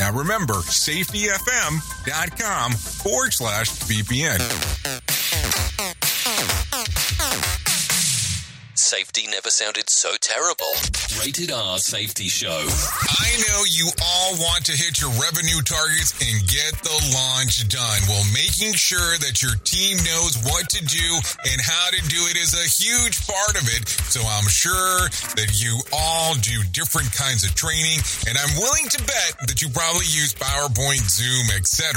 Now 0.00 0.12
remember, 0.12 0.54
safetyfm.com 0.54 2.72
forward 2.72 3.34
slash 3.34 3.68
VPN. 3.80 5.09
Safety 8.90 9.28
never 9.30 9.50
sounded 9.50 9.88
so 9.88 10.10
terrible. 10.18 10.74
Rated 11.22 11.54
R 11.54 11.78
Safety 11.78 12.26
Show. 12.26 12.58
I 12.58 13.30
know 13.46 13.62
you 13.70 13.86
all 14.02 14.34
want 14.42 14.66
to 14.66 14.74
hit 14.74 14.98
your 14.98 15.14
revenue 15.14 15.62
targets 15.62 16.10
and 16.18 16.42
get 16.50 16.74
the 16.82 16.98
launch 17.14 17.70
done. 17.70 18.02
Well, 18.10 18.26
making 18.34 18.74
sure 18.74 19.14
that 19.22 19.46
your 19.46 19.54
team 19.62 19.94
knows 20.02 20.42
what 20.42 20.66
to 20.74 20.82
do 20.82 21.06
and 21.54 21.62
how 21.62 21.94
to 21.94 22.02
do 22.10 22.18
it 22.34 22.36
is 22.36 22.50
a 22.58 22.66
huge 22.66 23.14
part 23.30 23.54
of 23.54 23.70
it. 23.70 23.86
So 24.10 24.26
I'm 24.26 24.50
sure 24.50 25.06
that 25.38 25.54
you 25.54 25.78
all 25.94 26.34
do 26.42 26.58
different 26.74 27.14
kinds 27.14 27.46
of 27.46 27.54
training, 27.54 28.02
and 28.26 28.34
I'm 28.34 28.58
willing 28.58 28.90
to 28.90 28.98
bet 29.06 29.38
that 29.46 29.62
you 29.62 29.70
probably 29.70 30.10
use 30.10 30.34
PowerPoint, 30.34 31.06
Zoom, 31.06 31.46
etc. 31.54 31.94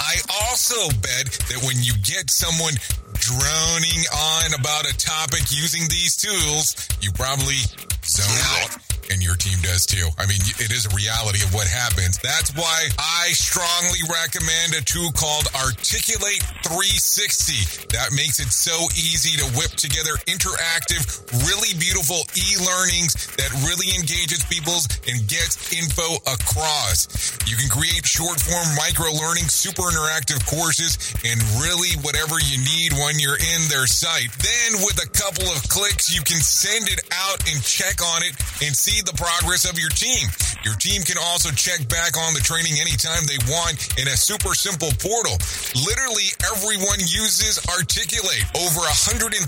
I 0.00 0.16
also 0.48 0.88
bet 1.04 1.28
that 1.52 1.60
when 1.60 1.76
you 1.84 1.92
get 2.00 2.32
someone 2.32 2.80
droning 3.22 4.02
on 4.10 4.54
about 4.58 4.84
a 4.90 4.96
topic 4.98 5.42
using 5.54 5.82
these 5.88 6.16
tools, 6.16 6.74
you 7.00 7.12
probably 7.12 7.54
zone 8.02 8.42
out. 8.58 8.76
And 9.12 9.20
your 9.20 9.36
team 9.36 9.60
does 9.60 9.84
too. 9.84 10.08
I 10.16 10.24
mean, 10.24 10.40
it 10.56 10.72
is 10.72 10.88
a 10.88 10.92
reality 10.96 11.44
of 11.44 11.52
what 11.52 11.68
happens. 11.68 12.16
That's 12.24 12.48
why 12.56 12.88
I 12.96 13.28
strongly 13.36 14.00
recommend 14.08 14.72
a 14.72 14.80
tool 14.80 15.12
called 15.12 15.52
Articulate 15.52 16.40
360. 16.64 17.92
That 17.92 18.16
makes 18.16 18.40
it 18.40 18.48
so 18.48 18.72
easy 18.96 19.36
to 19.36 19.44
whip 19.52 19.76
together 19.76 20.16
interactive, 20.24 21.04
really 21.44 21.76
beautiful 21.76 22.24
e-learnings 22.32 23.12
that 23.36 23.52
really 23.68 23.92
engages 24.00 24.48
people's 24.48 24.88
and 25.04 25.20
gets 25.28 25.60
info 25.76 26.16
across. 26.24 27.36
You 27.44 27.60
can 27.60 27.68
create 27.68 28.08
short 28.08 28.40
form 28.40 28.64
micro 28.80 29.12
learning, 29.12 29.52
super 29.52 29.92
interactive 29.92 30.40
courses, 30.48 30.96
and 31.20 31.36
really 31.60 32.00
whatever 32.00 32.40
you 32.40 32.56
need 32.64 32.96
when 32.96 33.20
you're 33.20 33.36
in 33.36 33.60
their 33.68 33.84
site. 33.84 34.32
Then 34.40 34.80
with 34.88 34.96
a 35.04 35.08
couple 35.12 35.52
of 35.52 35.60
clicks, 35.68 36.08
you 36.08 36.24
can 36.24 36.40
send 36.40 36.88
it 36.88 37.04
out 37.12 37.44
and 37.44 37.60
check 37.60 38.00
on 38.00 38.24
it 38.24 38.32
and 38.64 38.72
see 38.72 39.01
the 39.04 39.16
progress 39.18 39.68
of 39.68 39.78
your 39.78 39.90
team. 39.90 40.28
Your 40.62 40.78
team 40.78 41.02
can 41.02 41.18
also 41.18 41.50
check 41.50 41.88
back 41.88 42.14
on 42.14 42.34
the 42.34 42.44
training 42.44 42.78
anytime 42.78 43.26
they 43.26 43.38
want 43.50 43.98
in 43.98 44.06
a 44.06 44.16
super 44.16 44.54
simple 44.54 44.94
portal. 45.02 45.34
Literally 45.74 46.30
everyone 46.54 47.00
uses 47.00 47.58
Articulate. 47.66 48.44
Over 48.54 48.84
120,000 48.84 49.42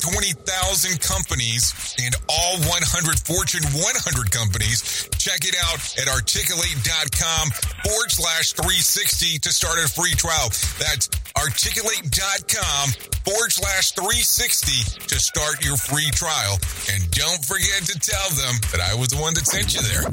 companies 1.01 1.95
and 2.01 2.15
all 2.29 2.59
100 2.67 3.19
Fortune 3.21 3.63
100 3.63 4.31
companies. 4.31 5.09
Check 5.19 5.45
it 5.45 5.57
out 5.71 5.81
at 5.99 6.09
articulate.com 6.09 7.51
forward 7.85 8.11
slash 8.11 8.53
360 8.55 9.39
to 9.39 9.51
start 9.53 9.79
a 9.79 9.89
free 9.89 10.15
trial. 10.15 10.49
That's 10.79 11.09
articulate.com 11.37 12.91
forward 13.27 13.53
slash 13.53 13.93
360 13.93 15.07
to 15.09 15.17
start 15.19 15.65
your 15.65 15.77
free 15.77 16.11
trial. 16.13 16.59
And 16.93 17.05
don't 17.11 17.45
forget 17.45 17.85
to 17.91 17.97
tell 17.99 18.29
them 18.35 18.55
that 18.73 18.81
I 18.81 18.95
was 18.95 19.09
the 19.09 19.21
one 19.21 19.34
that 19.35 19.47
sent 19.47 19.75
you 19.75 19.83
there. 19.83 20.05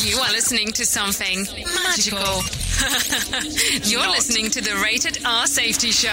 You 0.06 0.18
are 0.20 0.32
listening 0.32 0.72
to 0.74 0.86
something 0.86 1.48
magical. 1.66 2.44
You're 3.84 4.08
listening 4.10 4.52
to 4.52 4.62
the 4.62 4.80
Rated 4.84 5.20
R 5.26 5.48
Safety 5.48 5.92
Show. 5.92 6.10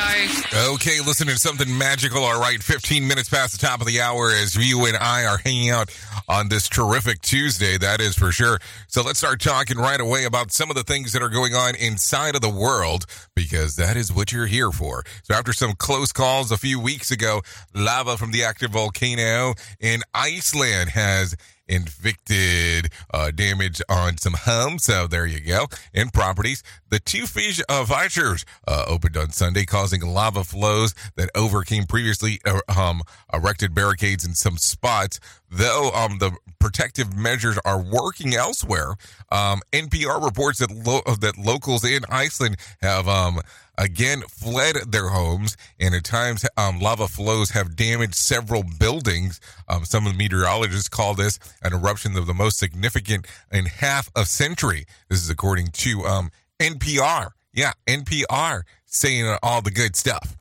Okay, 0.73 1.01
listening 1.01 1.35
to 1.35 1.41
something 1.41 1.77
magical. 1.77 2.23
All 2.23 2.41
right, 2.41 2.63
15 2.63 3.07
minutes 3.07 3.29
past 3.29 3.59
the 3.59 3.67
top 3.67 3.81
of 3.81 3.87
the 3.87 4.01
hour 4.01 4.31
as 4.31 4.57
you 4.57 4.87
and 4.87 4.97
I 4.97 5.27
are 5.27 5.39
hanging 5.39 5.71
out 5.71 5.95
on 6.29 6.49
this 6.49 6.69
terrific 6.69 7.21
Tuesday, 7.21 7.77
that 7.79 8.01
is 8.01 8.17
for 8.17 8.33
sure. 8.33 8.59
So 8.89 9.03
let's 9.03 9.19
start 9.19 9.41
talking 9.41 9.77
right 9.77 10.01
away 10.01 10.25
about 10.25 10.53
some 10.53 10.71
of 10.71 10.77
the 10.77 10.83
things 10.83 11.13
that 11.13 11.23
are 11.23 11.29
going 11.29 11.55
on 11.55 11.75
inside 11.75 12.35
of 12.35 12.41
the 12.41 12.49
world 12.49 13.05
because 13.35 13.77
that 13.77 13.97
is 13.97 14.13
what 14.13 14.33
you're 14.33 14.47
here 14.47 14.71
for. 14.71 15.05
So 15.25 15.35
after 15.35 15.53
some 15.53 15.75
close 15.75 16.13
calls 16.13 16.51
a 16.51 16.57
few 16.57 16.81
weeks 16.81 17.11
ago, 17.11 17.43
lava 17.75 18.17
from 18.17 18.33
the 18.33 18.45
active 18.45 18.71
volcano 18.71 19.55
in 19.81 20.01
Iceland 20.15 20.91
has 20.91 21.37
inflicted 21.69 22.91
uh, 23.13 23.31
damage 23.31 23.81
on 23.89 24.19
some 24.19 24.35
homes. 24.35 24.85
So 24.85 25.07
there 25.07 25.27
you 25.27 25.41
go. 25.41 25.67
And 25.93 26.13
properties. 26.13 26.63
The 26.91 26.99
two 27.01 27.27
fish 27.27 27.61
uh, 27.69 27.85
fissures 27.85 28.45
uh, 28.69 28.85
opened 28.87 29.17
on 29.17 29.31
Sunday, 29.31 29.65
causing 29.65 30.01
lava 30.03 30.45
flows 30.45 30.95
that 31.17 31.31
overcame 31.35 31.85
previously 31.85 32.41
uh, 32.47 32.61
um, 32.69 33.03
erected 33.33 33.75
barricades 33.75 34.25
in 34.25 34.35
some 34.35 34.59
spots. 34.59 35.19
Though 35.51 35.91
um, 35.95 36.19
the 36.19 36.33
protective 36.59 37.17
measures 37.17 37.59
are 37.65 37.81
working 37.81 38.35
elsewhere, 38.35 38.95
um, 39.31 39.61
NPR 39.73 40.25
reports 40.25 40.59
that 40.59 40.71
lo- 40.71 41.03
that 41.21 41.39
locals 41.39 41.85
in 41.85 42.03
Iceland 42.09 42.57
have 42.81 43.07
um, 43.09 43.41
again 43.79 44.23
fled 44.29 44.77
their 44.93 45.09
homes, 45.09 45.57
and 45.79 45.95
at 45.95 46.05
times 46.05 46.45
um, 46.57 46.81
lava 46.81 47.09
flows 47.09 47.51
have 47.51 47.77
damaged 47.77 48.15
several 48.15 48.65
buildings. 48.79 49.41
Um, 49.69 49.85
some 49.85 50.07
of 50.07 50.13
the 50.13 50.19
meteorologists 50.19 50.89
call 50.89 51.15
this 51.15 51.39
an 51.63 51.73
eruption 51.73 52.17
of 52.17 52.27
the 52.27 52.35
most 52.35 52.59
significant 52.59 53.27
in 53.53 53.67
half 53.67 54.11
a 54.17 54.25
century. 54.25 54.85
This 55.09 55.23
is 55.23 55.31
according 55.31 55.69
to 55.69 56.05
um, 56.05 56.31
NPR. 56.61 57.31
Yeah, 57.53 57.73
NPR 57.87 58.63
saying 58.87 59.37
all 59.43 59.63
the 59.63 59.71
good 59.71 59.97
stuff. 59.97 60.37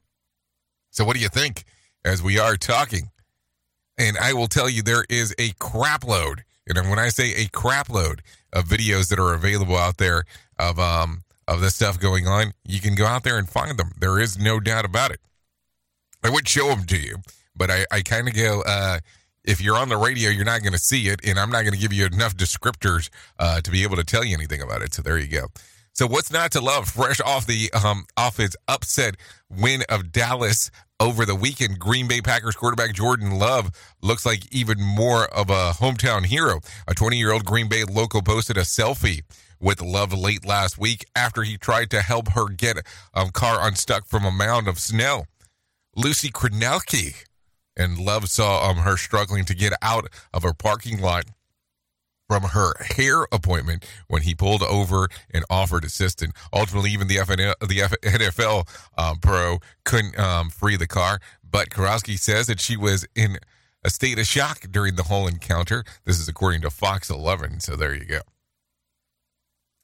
So, 0.90 1.04
what 1.04 1.16
do 1.16 1.22
you 1.22 1.30
think 1.30 1.64
as 2.06 2.22
we 2.22 2.40
are 2.40 2.56
talking? 2.56 3.10
And 3.98 4.18
I 4.18 4.34
will 4.34 4.48
tell 4.48 4.70
you, 4.70 4.82
there 4.82 5.06
is 5.10 5.36
a 5.38 5.52
crap 5.60 6.04
load. 6.04 6.44
And 6.68 6.90
when 6.90 7.00
I 7.00 7.10
say 7.10 7.34
a 7.36 7.48
crap 7.50 7.90
load 7.90 8.22
of 8.52 8.66
videos 8.66 9.10
that 9.10 9.20
are 9.20 9.34
available 9.34 9.78
out 9.78 9.98
there 9.98 10.24
of 10.58 10.80
um 10.80 11.24
of 11.48 11.62
this 11.62 11.76
stuff 11.76 12.00
going 12.00 12.28
on, 12.28 12.54
you 12.66 12.80
can 12.80 12.96
go 12.96 13.06
out 13.06 13.24
there 13.24 13.38
and 13.38 13.50
find 13.50 13.78
them. 13.78 13.92
There 14.00 14.20
is 14.20 14.38
no 14.38 14.60
doubt 14.60 14.86
about 14.86 15.12
it. 15.12 15.20
I 16.24 16.30
would 16.30 16.48
show 16.48 16.70
them 16.70 16.86
to 16.86 16.98
you, 16.98 17.18
but 17.56 17.70
I, 17.70 17.86
I 17.92 18.02
kind 18.02 18.28
of 18.28 18.34
go, 18.34 18.64
uh, 18.66 19.00
if 19.44 19.62
you're 19.62 19.78
on 19.78 19.90
the 19.90 19.98
radio, 19.98 20.30
you're 20.30 20.46
not 20.46 20.62
going 20.62 20.74
to 20.74 20.80
see 20.80 21.10
it, 21.10 21.20
and 21.26 21.38
I'm 21.38 21.50
not 21.50 21.62
going 21.62 21.74
to 21.74 21.80
give 21.80 21.92
you 21.92 22.06
enough 22.06 22.36
descriptors 22.36 23.10
uh, 23.40 23.60
to 23.62 23.72
be 23.72 23.84
able 23.84 23.98
to 23.98 24.04
tell 24.04 24.24
you 24.24 24.36
anything 24.36 24.62
about 24.62 24.82
it. 24.82 24.94
So 24.94 25.02
there 25.02 25.18
you 25.18 25.28
go. 25.28 25.48
So 25.96 26.08
what's 26.08 26.32
not 26.32 26.52
to 26.54 26.62
love? 26.62 26.88
Fresh 26.88 27.22
off 27.22 27.46
the 27.46 27.72
um, 27.72 28.06
off 28.18 28.40
its 28.40 28.56
upset 28.68 29.16
win 29.50 29.84
of 29.90 30.12
Dallas 30.12 30.72
over 31.00 31.26
the 31.26 31.36
weekend, 31.36 31.80
Green 31.80 32.08
Bay 32.08 32.22
Packers 32.22 32.56
quarterback 32.56 32.94
Jordan 32.94 33.38
Love 33.38 33.72
looks 34.02 34.26
like 34.26 34.52
even 34.54 34.82
more 34.82 35.26
of 35.26 35.50
a 35.50 35.72
hometown 35.72 36.26
hero. 36.26 36.62
A 36.88 36.96
20 36.96 37.18
year 37.18 37.32
old 37.32 37.46
Green 37.46 37.68
Bay 37.68 37.84
local 37.84 38.22
posted 38.22 38.58
a 38.58 38.62
selfie 38.62 39.22
with 39.64 39.82
Love 39.82 40.14
late 40.14 40.46
last 40.46 40.78
week 40.78 41.06
after 41.16 41.44
he 41.44 41.58
tried 41.58 41.90
to 41.92 42.02
help 42.02 42.30
her 42.34 42.50
get 42.50 42.78
a 43.14 43.32
car 43.32 43.66
unstuck 43.66 44.06
from 44.06 44.26
a 44.26 44.32
mound 44.32 44.68
of 44.68 44.78
snow. 44.78 45.24
Lucy 45.96 46.30
Krenelke 46.30 47.24
and 47.78 47.98
Love 47.98 48.30
saw 48.30 48.70
um, 48.70 48.78
her 48.78 48.98
struggling 48.98 49.46
to 49.46 49.56
get 49.56 49.74
out 49.82 50.08
of 50.34 50.44
her 50.44 50.54
parking 50.54 51.00
lot 51.00 51.26
from 52.28 52.44
her 52.44 52.74
hair 52.96 53.26
appointment 53.32 53.86
when 54.08 54.24
he 54.24 54.36
pulled 54.36 54.64
over 54.64 55.08
and 55.34 55.46
offered 55.50 55.86
assistance. 55.86 56.34
Ultimately, 56.52 56.92
even 56.92 57.08
the, 57.08 57.18
the 57.62 58.00
NFL 58.04 58.68
um, 58.98 59.20
pro 59.20 59.60
couldn't 59.86 60.18
um, 60.20 60.50
free 60.50 60.76
the 60.76 60.88
car, 60.88 61.20
but 61.50 61.70
Karowski 61.70 62.18
says 62.18 62.48
that 62.48 62.60
she 62.60 62.76
was 62.76 63.06
in 63.16 63.38
a 63.86 63.90
state 63.90 64.20
of 64.20 64.26
shock 64.26 64.62
during 64.72 64.96
the 64.96 65.04
whole 65.04 65.28
encounter. 65.28 65.84
This 66.06 66.20
is 66.20 66.28
according 66.28 66.62
to 66.62 66.70
Fox 66.70 67.10
11, 67.10 67.60
so 67.60 67.76
there 67.76 67.94
you 67.94 68.06
go. 68.06 68.20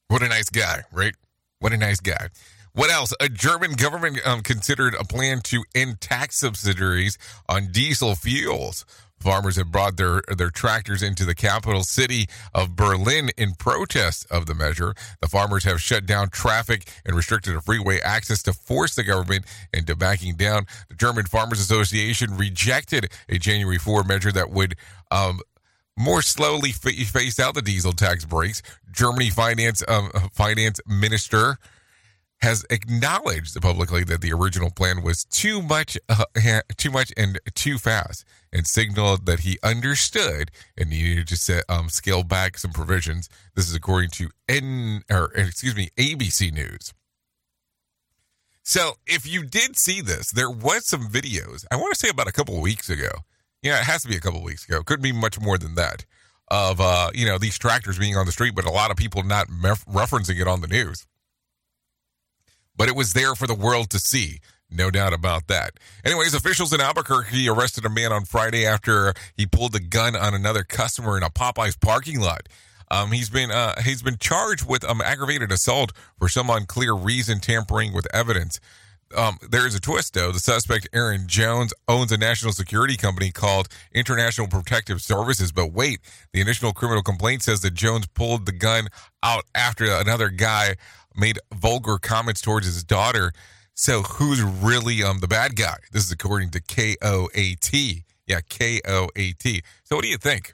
What 0.09 0.23
a 0.23 0.27
nice 0.27 0.49
guy, 0.49 0.81
right? 0.91 1.13
What 1.59 1.71
a 1.71 1.77
nice 1.77 1.99
guy. 1.99 2.29
What 2.73 2.89
else? 2.89 3.13
A 3.19 3.29
German 3.29 3.73
government 3.73 4.19
um, 4.25 4.41
considered 4.41 4.95
a 4.95 5.03
plan 5.03 5.41
to 5.41 5.63
end 5.75 6.01
tax 6.01 6.37
subsidies 6.37 7.17
on 7.47 7.71
diesel 7.71 8.15
fuels. 8.15 8.85
Farmers 9.19 9.57
have 9.57 9.71
brought 9.71 9.97
their 9.97 10.23
their 10.35 10.49
tractors 10.49 11.03
into 11.03 11.25
the 11.25 11.35
capital 11.35 11.83
city 11.83 12.27
of 12.55 12.75
Berlin 12.75 13.29
in 13.37 13.53
protest 13.53 14.25
of 14.31 14.47
the 14.47 14.55
measure. 14.55 14.95
The 15.21 15.27
farmers 15.27 15.65
have 15.65 15.81
shut 15.81 16.07
down 16.07 16.29
traffic 16.29 16.89
and 17.05 17.15
restricted 17.15 17.55
a 17.55 17.61
freeway 17.61 17.99
access 17.99 18.41
to 18.43 18.53
force 18.53 18.95
the 18.95 19.03
government 19.03 19.45
into 19.73 19.95
backing 19.95 20.35
down. 20.37 20.65
The 20.87 20.95
German 20.95 21.25
Farmers 21.25 21.59
Association 21.59 22.35
rejected 22.35 23.11
a 23.27 23.37
January 23.37 23.77
4 23.77 24.05
measure 24.05 24.31
that 24.31 24.49
would 24.49 24.75
um, 25.11 25.41
more 25.99 26.21
slowly 26.21 26.71
phase 26.71 27.39
out 27.39 27.53
the 27.53 27.61
diesel 27.61 27.91
tax 27.91 28.23
breaks. 28.25 28.61
Germany 28.91 29.29
finance 29.29 29.83
um, 29.87 30.09
finance 30.33 30.79
minister 30.87 31.57
has 32.41 32.65
acknowledged 32.69 33.61
publicly 33.61 34.05
that 34.05 34.21
the 34.21 34.31
original 34.31 34.71
plan 34.71 35.03
was 35.03 35.25
too 35.25 35.61
much, 35.61 35.97
uh, 36.07 36.23
too 36.77 36.89
much, 36.89 37.11
and 37.17 37.37
too 37.53 37.77
fast, 37.77 38.23
and 38.53 38.65
signaled 38.65 39.25
that 39.25 39.41
he 39.41 39.57
understood 39.61 40.49
and 40.77 40.89
needed 40.89 41.27
to 41.27 41.35
set, 41.35 41.65
um, 41.67 41.89
scale 41.89 42.23
back 42.23 42.57
some 42.57 42.71
provisions. 42.71 43.27
This 43.55 43.67
is 43.67 43.75
according 43.75 44.11
to 44.11 44.29
N 44.47 45.03
or 45.11 45.31
excuse 45.35 45.75
me 45.75 45.89
ABC 45.97 46.53
News. 46.53 46.93
So, 48.63 48.93
if 49.05 49.27
you 49.27 49.43
did 49.43 49.77
see 49.77 49.99
this, 49.99 50.31
there 50.31 50.49
was 50.49 50.85
some 50.85 51.09
videos. 51.09 51.65
I 51.71 51.75
want 51.75 51.93
to 51.93 51.99
say 51.99 52.09
about 52.09 52.27
a 52.27 52.31
couple 52.31 52.55
of 52.55 52.61
weeks 52.61 52.89
ago. 52.89 53.09
Yeah, 53.61 53.79
it 53.79 53.85
has 53.85 54.03
to 54.03 54.09
be 54.09 54.15
a 54.15 54.21
couple 54.21 54.41
weeks 54.43 54.65
ago. 54.65 54.83
Couldn't 54.83 55.03
be 55.03 55.11
much 55.11 55.39
more 55.39 55.57
than 55.57 55.75
that. 55.75 56.05
Of 56.51 56.81
uh, 56.81 57.11
you 57.13 57.27
know 57.27 57.37
these 57.37 57.59
tractors 57.59 57.99
being 57.99 58.15
on 58.15 58.25
the 58.25 58.31
street, 58.31 58.55
but 58.55 58.65
a 58.65 58.71
lot 58.71 58.89
of 58.89 58.97
people 58.97 59.21
not 59.21 59.47
mef- 59.49 59.85
referencing 59.85 60.41
it 60.41 60.47
on 60.47 60.61
the 60.61 60.67
news 60.67 61.05
but 62.79 62.87
it 62.87 62.95
was 62.95 63.11
there 63.11 63.35
for 63.35 63.45
the 63.45 63.53
world 63.53 63.89
to 63.89 63.99
see. 63.99 64.39
No 64.71 64.89
doubt 64.89 65.11
about 65.11 65.47
that. 65.47 65.71
Anyways, 66.05 66.33
officials 66.33 66.71
in 66.71 66.79
Albuquerque 66.79 67.49
arrested 67.49 67.85
a 67.85 67.89
man 67.89 68.13
on 68.13 68.23
Friday 68.23 68.65
after 68.65 69.13
he 69.35 69.45
pulled 69.45 69.75
a 69.75 69.81
gun 69.81 70.15
on 70.15 70.33
another 70.33 70.63
customer 70.63 71.17
in 71.17 71.23
a 71.23 71.29
Popeyes 71.29 71.77
parking 71.77 72.21
lot. 72.21 72.47
Um, 72.89 73.11
he's 73.11 73.29
been 73.29 73.51
uh, 73.51 73.81
he's 73.81 74.01
been 74.01 74.17
charged 74.17 74.67
with 74.67 74.85
um, 74.85 75.01
aggravated 75.01 75.51
assault 75.51 75.91
for 76.17 76.29
some 76.29 76.49
unclear 76.49 76.95
reason, 76.95 77.39
tampering 77.39 77.93
with 77.93 78.07
evidence. 78.13 78.61
Um, 79.15 79.37
there 79.49 79.65
is 79.65 79.73
a 79.73 79.79
twist, 79.79 80.13
though. 80.13 80.31
The 80.31 80.39
suspect, 80.39 80.87
Aaron 80.93 81.27
Jones, 81.27 81.73
owns 81.87 82.11
a 82.11 82.17
national 82.17 82.53
security 82.53 82.95
company 82.95 83.31
called 83.31 83.67
International 83.91 84.47
Protective 84.47 85.01
Services. 85.01 85.51
But 85.51 85.71
wait, 85.71 85.99
the 86.31 86.41
initial 86.41 86.73
criminal 86.73 87.01
complaint 87.01 87.43
says 87.43 87.61
that 87.61 87.73
Jones 87.73 88.05
pulled 88.07 88.45
the 88.45 88.51
gun 88.51 88.87
out 89.23 89.45
after 89.55 89.85
another 89.85 90.29
guy 90.29 90.75
made 91.15 91.39
vulgar 91.53 91.97
comments 91.97 92.41
towards 92.41 92.65
his 92.65 92.83
daughter. 92.83 93.33
So 93.73 94.03
who's 94.03 94.41
really 94.41 95.03
um 95.03 95.19
the 95.19 95.27
bad 95.27 95.55
guy? 95.55 95.77
This 95.91 96.05
is 96.05 96.11
according 96.11 96.51
to 96.51 96.61
K 96.61 96.95
O 97.01 97.29
A 97.33 97.55
T. 97.55 98.03
Yeah, 98.27 98.41
K 98.47 98.79
O 98.87 99.09
A 99.15 99.31
T. 99.33 99.63
So 99.85 99.95
what 99.95 100.03
do 100.03 100.09
you 100.09 100.17
think? 100.17 100.53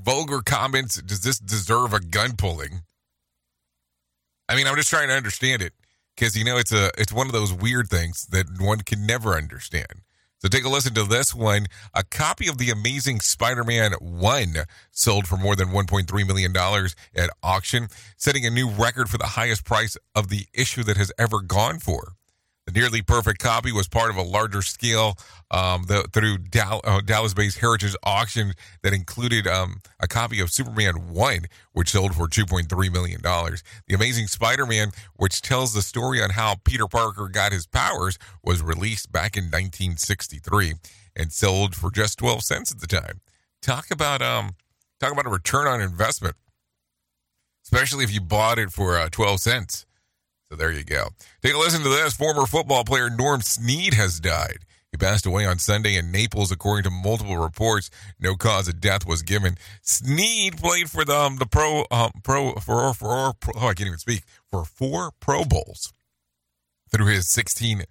Vulgar 0.00 0.40
comments. 0.44 1.00
Does 1.00 1.20
this 1.20 1.38
deserve 1.38 1.92
a 1.92 2.00
gun 2.00 2.36
pulling? 2.36 2.82
I 4.48 4.56
mean, 4.56 4.66
I'm 4.66 4.76
just 4.76 4.90
trying 4.90 5.08
to 5.08 5.14
understand 5.14 5.62
it 5.62 5.72
because 6.14 6.36
you 6.36 6.44
know 6.44 6.56
it's 6.56 6.72
a 6.72 6.90
it's 6.98 7.12
one 7.12 7.26
of 7.26 7.32
those 7.32 7.52
weird 7.52 7.88
things 7.88 8.26
that 8.26 8.46
one 8.60 8.80
can 8.80 9.06
never 9.06 9.34
understand. 9.34 10.02
So 10.38 10.48
take 10.48 10.64
a 10.64 10.68
listen 10.68 10.92
to 10.94 11.04
this 11.04 11.32
one. 11.32 11.66
A 11.94 12.02
copy 12.02 12.48
of 12.48 12.58
the 12.58 12.70
Amazing 12.70 13.20
Spider-Man 13.20 13.92
1 14.00 14.54
sold 14.90 15.28
for 15.28 15.36
more 15.36 15.54
than 15.54 15.68
1.3 15.68 16.26
million 16.26 16.52
dollars 16.52 16.96
at 17.14 17.30
auction, 17.44 17.86
setting 18.16 18.44
a 18.44 18.50
new 18.50 18.68
record 18.68 19.08
for 19.08 19.18
the 19.18 19.26
highest 19.26 19.64
price 19.64 19.96
of 20.16 20.30
the 20.30 20.46
issue 20.52 20.82
that 20.82 20.96
has 20.96 21.12
ever 21.16 21.42
gone 21.42 21.78
for. 21.78 22.14
The 22.66 22.72
nearly 22.72 23.02
perfect 23.02 23.40
copy 23.40 23.72
was 23.72 23.88
part 23.88 24.10
of 24.10 24.16
a 24.16 24.22
larger 24.22 24.62
scale 24.62 25.18
um, 25.50 25.82
the, 25.88 26.08
through 26.12 26.38
Dal- 26.38 26.80
uh, 26.84 27.00
Dallas-based 27.00 27.58
Heritage 27.58 27.96
auction 28.04 28.54
that 28.82 28.92
included 28.92 29.48
um, 29.48 29.80
a 29.98 30.06
copy 30.06 30.38
of 30.38 30.52
Superman 30.52 31.08
1, 31.12 31.46
which 31.72 31.90
sold 31.90 32.14
for 32.14 32.28
$2.3 32.28 32.92
million. 32.92 33.20
The 33.20 33.94
Amazing 33.94 34.28
Spider-Man, 34.28 34.92
which 35.16 35.42
tells 35.42 35.74
the 35.74 35.82
story 35.82 36.22
on 36.22 36.30
how 36.30 36.54
Peter 36.64 36.86
Parker 36.86 37.28
got 37.28 37.50
his 37.50 37.66
powers, 37.66 38.16
was 38.44 38.62
released 38.62 39.10
back 39.10 39.36
in 39.36 39.44
1963 39.44 40.74
and 41.16 41.32
sold 41.32 41.74
for 41.74 41.90
just 41.90 42.18
12 42.18 42.42
cents 42.42 42.70
at 42.70 42.78
the 42.78 42.86
time. 42.86 43.20
Talk 43.60 43.90
about 43.90 44.22
um, 44.22 44.54
talk 45.00 45.12
about 45.12 45.26
a 45.26 45.30
return 45.30 45.66
on 45.66 45.80
investment, 45.80 46.36
especially 47.64 48.04
if 48.04 48.12
you 48.12 48.20
bought 48.20 48.58
it 48.58 48.70
for 48.70 48.96
uh, 48.96 49.08
12 49.10 49.40
cents. 49.40 49.86
So 50.52 50.56
there 50.56 50.70
you 50.70 50.84
go. 50.84 51.08
Take 51.40 51.54
a 51.54 51.58
listen 51.58 51.82
to 51.82 51.88
this. 51.88 52.12
Former 52.12 52.44
football 52.44 52.84
player 52.84 53.08
Norm 53.08 53.40
Snead 53.40 53.94
has 53.94 54.20
died. 54.20 54.58
He 54.90 54.98
passed 54.98 55.24
away 55.24 55.46
on 55.46 55.58
Sunday 55.58 55.96
in 55.96 56.12
Naples, 56.12 56.52
according 56.52 56.84
to 56.84 56.90
multiple 56.90 57.38
reports. 57.38 57.88
No 58.20 58.34
cause 58.34 58.68
of 58.68 58.78
death 58.78 59.06
was 59.06 59.22
given. 59.22 59.56
Snead 59.80 60.58
played 60.58 60.90
for 60.90 61.06
the 61.06 61.16
um, 61.16 61.38
the 61.38 61.46
pro 61.46 61.86
um, 61.90 62.10
pro 62.22 62.52
for 62.56 62.92
for, 62.92 63.32
for 63.40 63.52
oh 63.56 63.68
I 63.68 63.72
can't 63.72 63.86
even 63.86 63.98
speak 63.98 64.24
for 64.50 64.66
four 64.66 65.12
Pro 65.20 65.46
Bowls 65.46 65.90
through 66.90 67.06
his 67.06 67.30
16 67.30 67.84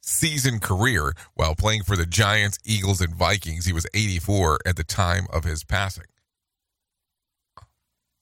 season 0.00 0.60
career 0.60 1.12
while 1.34 1.56
playing 1.56 1.82
for 1.82 1.96
the 1.96 2.06
Giants, 2.06 2.60
Eagles, 2.64 3.00
and 3.00 3.16
Vikings. 3.16 3.66
He 3.66 3.72
was 3.72 3.88
84 3.92 4.60
at 4.64 4.76
the 4.76 4.84
time 4.84 5.26
of 5.32 5.42
his 5.42 5.64
passing 5.64 6.04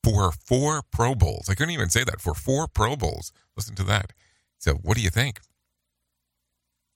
for 0.04 0.32
four 0.32 0.82
Pro 0.92 1.14
Bowls. 1.14 1.48
I 1.48 1.54
couldn't 1.54 1.74
even 1.74 1.90
say 1.90 2.04
that. 2.04 2.20
For 2.20 2.34
four 2.34 2.68
Pro 2.68 2.96
Bowls. 2.96 3.32
Listen 3.56 3.74
to 3.76 3.84
that. 3.84 4.12
So, 4.58 4.74
what 4.74 4.96
do 4.96 5.02
you 5.02 5.10
think? 5.10 5.40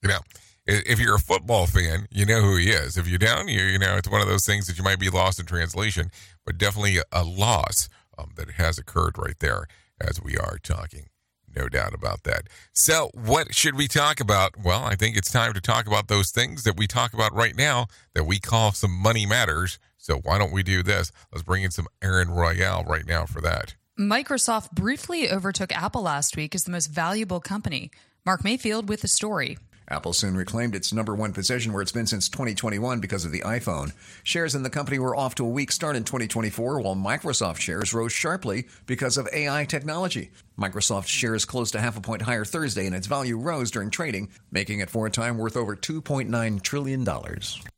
You 0.01 0.09
know, 0.09 0.19
if 0.65 0.99
you're 0.99 1.15
a 1.15 1.19
football 1.19 1.65
fan, 1.65 2.07
you 2.11 2.25
know 2.25 2.41
who 2.41 2.55
he 2.55 2.69
is. 2.69 2.97
If 2.97 3.07
you're 3.07 3.17
down, 3.17 3.47
you 3.47 3.61
you 3.61 3.79
know 3.79 3.95
it's 3.97 4.09
one 4.09 4.21
of 4.21 4.27
those 4.27 4.45
things 4.45 4.67
that 4.67 4.77
you 4.77 4.83
might 4.83 4.99
be 4.99 5.09
lost 5.09 5.39
in 5.39 5.45
translation, 5.45 6.11
but 6.45 6.57
definitely 6.57 6.99
a 7.11 7.23
loss 7.23 7.89
um, 8.17 8.31
that 8.35 8.51
has 8.51 8.77
occurred 8.77 9.17
right 9.17 9.37
there 9.39 9.65
as 9.99 10.21
we 10.21 10.37
are 10.37 10.57
talking. 10.61 11.07
No 11.55 11.67
doubt 11.67 11.93
about 11.93 12.23
that. 12.23 12.43
So, 12.73 13.09
what 13.13 13.55
should 13.55 13.75
we 13.75 13.87
talk 13.87 14.19
about? 14.19 14.55
Well, 14.63 14.83
I 14.83 14.95
think 14.95 15.17
it's 15.17 15.31
time 15.31 15.53
to 15.53 15.61
talk 15.61 15.87
about 15.87 16.07
those 16.07 16.29
things 16.29 16.63
that 16.63 16.77
we 16.77 16.87
talk 16.87 17.13
about 17.13 17.33
right 17.33 17.55
now 17.57 17.87
that 18.13 18.25
we 18.25 18.39
call 18.39 18.71
some 18.71 18.91
money 18.91 19.25
matters. 19.25 19.79
So, 19.99 20.17
why 20.23 20.37
don't 20.37 20.53
we 20.53 20.63
do 20.63 20.81
this? 20.81 21.11
Let's 21.31 21.43
bring 21.43 21.63
in 21.63 21.71
some 21.71 21.87
Aaron 22.01 22.29
Royale 22.29 22.85
right 22.85 23.05
now 23.05 23.25
for 23.25 23.41
that. 23.41 23.75
Microsoft 23.99 24.71
briefly 24.71 25.29
overtook 25.29 25.73
Apple 25.73 26.01
last 26.01 26.37
week 26.37 26.55
as 26.55 26.63
the 26.63 26.71
most 26.71 26.87
valuable 26.87 27.41
company. 27.41 27.91
Mark 28.25 28.43
Mayfield 28.45 28.87
with 28.87 29.01
the 29.01 29.09
story. 29.09 29.57
Apple 29.89 30.13
soon 30.13 30.35
reclaimed 30.35 30.75
its 30.75 30.93
number 30.93 31.15
one 31.15 31.33
position 31.33 31.73
where 31.73 31.81
it's 31.81 31.91
been 31.91 32.05
since 32.05 32.29
2021 32.29 32.99
because 32.99 33.25
of 33.25 33.31
the 33.31 33.41
iPhone. 33.41 33.91
Shares 34.23 34.53
in 34.53 34.63
the 34.63 34.69
company 34.69 34.99
were 34.99 35.15
off 35.15 35.35
to 35.35 35.45
a 35.45 35.49
weak 35.49 35.71
start 35.71 35.95
in 35.95 36.03
2024, 36.03 36.81
while 36.81 36.95
Microsoft 36.95 37.59
shares 37.59 37.93
rose 37.93 38.11
sharply 38.11 38.67
because 38.85 39.17
of 39.17 39.27
AI 39.33 39.65
technology. 39.65 40.31
Microsoft 40.59 41.07
shares 41.07 41.45
closed 41.45 41.73
a 41.73 41.79
half 41.79 41.97
a 41.97 42.01
point 42.01 42.21
higher 42.21 42.45
Thursday, 42.45 42.85
and 42.85 42.95
its 42.95 43.07
value 43.07 43.37
rose 43.37 43.71
during 43.71 43.89
trading, 43.89 44.29
making 44.51 44.79
it 44.79 44.89
for 44.89 45.07
a 45.07 45.11
time 45.11 45.37
worth 45.37 45.57
over 45.57 45.75
$2.9 45.75 46.61
trillion. 46.61 47.07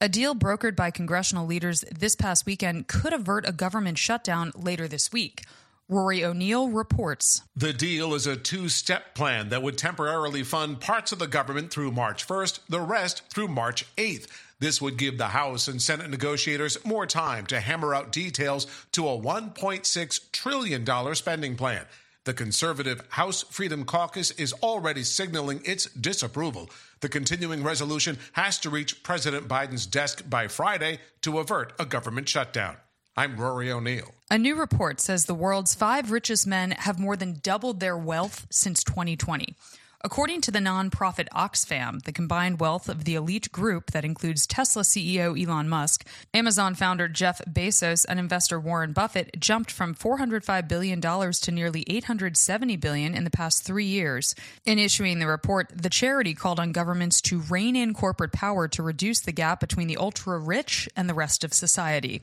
A 0.02 0.10
deal 0.10 0.36
brokered 0.36 0.76
by 0.76 0.92
congressional 0.92 1.46
leaders 1.46 1.86
this 1.98 2.16
past 2.16 2.46
weekend 2.46 2.88
could 2.88 3.14
avert 3.14 3.48
a 3.48 3.52
government 3.52 3.98
shutdown 3.98 4.52
later 4.56 4.88
this 4.88 5.12
week. 5.12 5.44
Rory 5.92 6.24
O'Neill 6.24 6.70
reports. 6.70 7.42
The 7.54 7.74
deal 7.74 8.14
is 8.14 8.26
a 8.26 8.38
two 8.38 8.70
step 8.70 9.14
plan 9.14 9.50
that 9.50 9.62
would 9.62 9.78
temporarily 9.78 10.42
fund 10.42 10.80
parts 10.80 11.12
of 11.12 11.20
the 11.20 11.28
government 11.28 11.70
through 11.70 11.92
March 11.92 12.26
1st, 12.26 12.60
the 12.70 12.80
rest 12.80 13.24
through 13.30 13.50
March 13.50 13.86
8th. 13.98 14.28
This 14.60 14.82
would 14.82 14.96
give 14.96 15.18
the 15.18 15.28
House 15.28 15.68
and 15.68 15.82
Senate 15.82 16.10
negotiators 16.10 16.78
more 16.86 17.06
time 17.06 17.46
to 17.48 17.60
hammer 17.60 17.94
out 17.94 18.14
details 18.14 18.68
to 18.94 19.06
a 19.06 19.20
$1.6 19.20 20.32
trillion 20.32 21.14
spending 21.14 21.58
plan. 21.58 21.86
The 22.24 22.34
conservative 22.34 23.06
House 23.10 23.44
Freedom 23.44 23.84
Caucus 23.84 24.32
is 24.32 24.54
already 24.64 25.04
signaling 25.04 25.60
its 25.66 25.88
disapproval. 25.88 26.70
The 27.02 27.10
continuing 27.10 27.64
resolution 27.64 28.18
has 28.32 28.58
to 28.60 28.70
reach 28.70 29.04
President 29.04 29.50
Biden's 29.50 29.88
desk 29.88 30.24
by 30.30 30.48
Friday 30.48 31.00
to 31.24 31.40
avert 31.40 31.74
a 31.78 31.86
government 31.86 32.30
shutdown. 32.30 32.78
I'm 33.18 33.36
Rory 33.36 33.70
O'Neill. 33.70 34.14
A 34.30 34.38
new 34.38 34.56
report 34.56 35.02
says 35.02 35.26
the 35.26 35.34
world's 35.34 35.76
five 35.76 36.12
richest 36.12 36.48
men 36.48 36.72
have 36.72 36.98
more 36.98 37.18
than 37.18 37.40
doubled 37.44 37.82
their 37.82 37.98
wealth 37.98 38.48
since 38.50 38.86
2020. 38.86 39.54
According 40.04 40.42
to 40.42 40.52
the 40.52 40.60
nonprofit 40.60 41.28
Oxfam, 41.30 42.02
the 42.04 42.14
combined 42.14 42.60
wealth 42.60 42.88
of 42.88 43.04
the 43.04 43.16
elite 43.16 43.52
group 43.52 43.92
that 43.92 44.06
includes 44.06 44.48
Tesla 44.48 44.82
CEO 44.82 45.40
Elon 45.40 45.68
Musk, 45.68 46.08
Amazon 46.34 46.74
founder 46.74 47.10
Jeff 47.10 47.40
Bezos, 47.46 48.06
and 48.08 48.18
investor 48.18 48.60
Warren 48.60 48.94
Buffett 48.94 49.40
jumped 49.40 49.70
from 49.70 49.94
$405 49.94 50.68
billion 50.70 51.02
to 51.02 51.52
nearly 51.52 51.84
870 51.88 52.78
billion 52.78 53.14
in 53.14 53.26
the 53.26 53.30
past 53.30 53.64
three 53.64 53.86
years. 53.86 54.34
In 54.66 54.80
issuing 54.80 55.20
the 55.20 55.28
report, 55.28 55.70
the 55.76 55.90
charity 55.90 56.34
called 56.34 56.62
on 56.62 56.72
governments 56.72 57.22
to 57.24 57.42
rein 57.42 57.76
in 57.76 57.94
corporate 57.94 58.32
power 58.32 58.70
to 58.70 58.82
reduce 58.82 59.20
the 59.20 59.34
gap 59.34 59.60
between 59.60 59.88
the 59.88 59.98
ultra 59.98 60.40
rich 60.40 60.90
and 60.96 61.10
the 61.10 61.14
rest 61.14 61.44
of 61.44 61.54
society. 61.54 62.22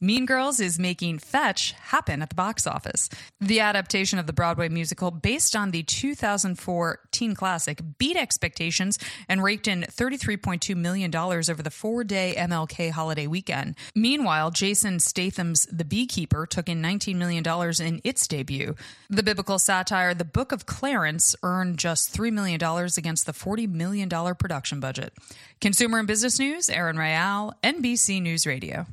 Mean 0.00 0.26
Girls 0.26 0.60
is 0.60 0.78
making 0.78 1.18
Fetch 1.18 1.72
happen 1.72 2.22
at 2.22 2.28
the 2.28 2.36
box 2.36 2.68
office. 2.68 3.08
The 3.40 3.58
adaptation 3.58 4.20
of 4.20 4.28
the 4.28 4.32
Broadway 4.32 4.68
musical, 4.68 5.10
based 5.10 5.56
on 5.56 5.72
the 5.72 5.82
2004 5.82 7.00
teen 7.10 7.34
classic, 7.34 7.80
beat 7.98 8.16
expectations 8.16 8.96
and 9.28 9.42
raked 9.42 9.66
in 9.66 9.82
$33.2 9.82 10.76
million 10.76 11.14
over 11.14 11.62
the 11.62 11.70
four 11.70 12.04
day 12.04 12.34
MLK 12.38 12.92
holiday 12.92 13.26
weekend. 13.26 13.74
Meanwhile, 13.94 14.52
Jason 14.52 15.00
Statham's 15.00 15.66
The 15.66 15.84
Beekeeper 15.84 16.46
took 16.46 16.68
in 16.68 16.80
$19 16.80 17.16
million 17.16 17.44
in 17.80 18.00
its 18.04 18.28
debut. 18.28 18.76
The 19.10 19.24
biblical 19.24 19.58
satire, 19.58 20.14
The 20.14 20.24
Book 20.24 20.52
of 20.52 20.66
Clarence, 20.66 21.34
earned 21.42 21.78
just 21.78 22.16
$3 22.16 22.32
million 22.32 22.60
against 22.96 23.26
the 23.26 23.32
$40 23.32 23.68
million 23.68 24.08
production 24.08 24.78
budget. 24.78 25.12
Consumer 25.60 25.98
and 25.98 26.06
business 26.06 26.38
news, 26.38 26.70
Aaron 26.70 26.96
Rayal, 26.96 27.52
NBC 27.64 28.22
News 28.22 28.46
Radio. 28.46 28.86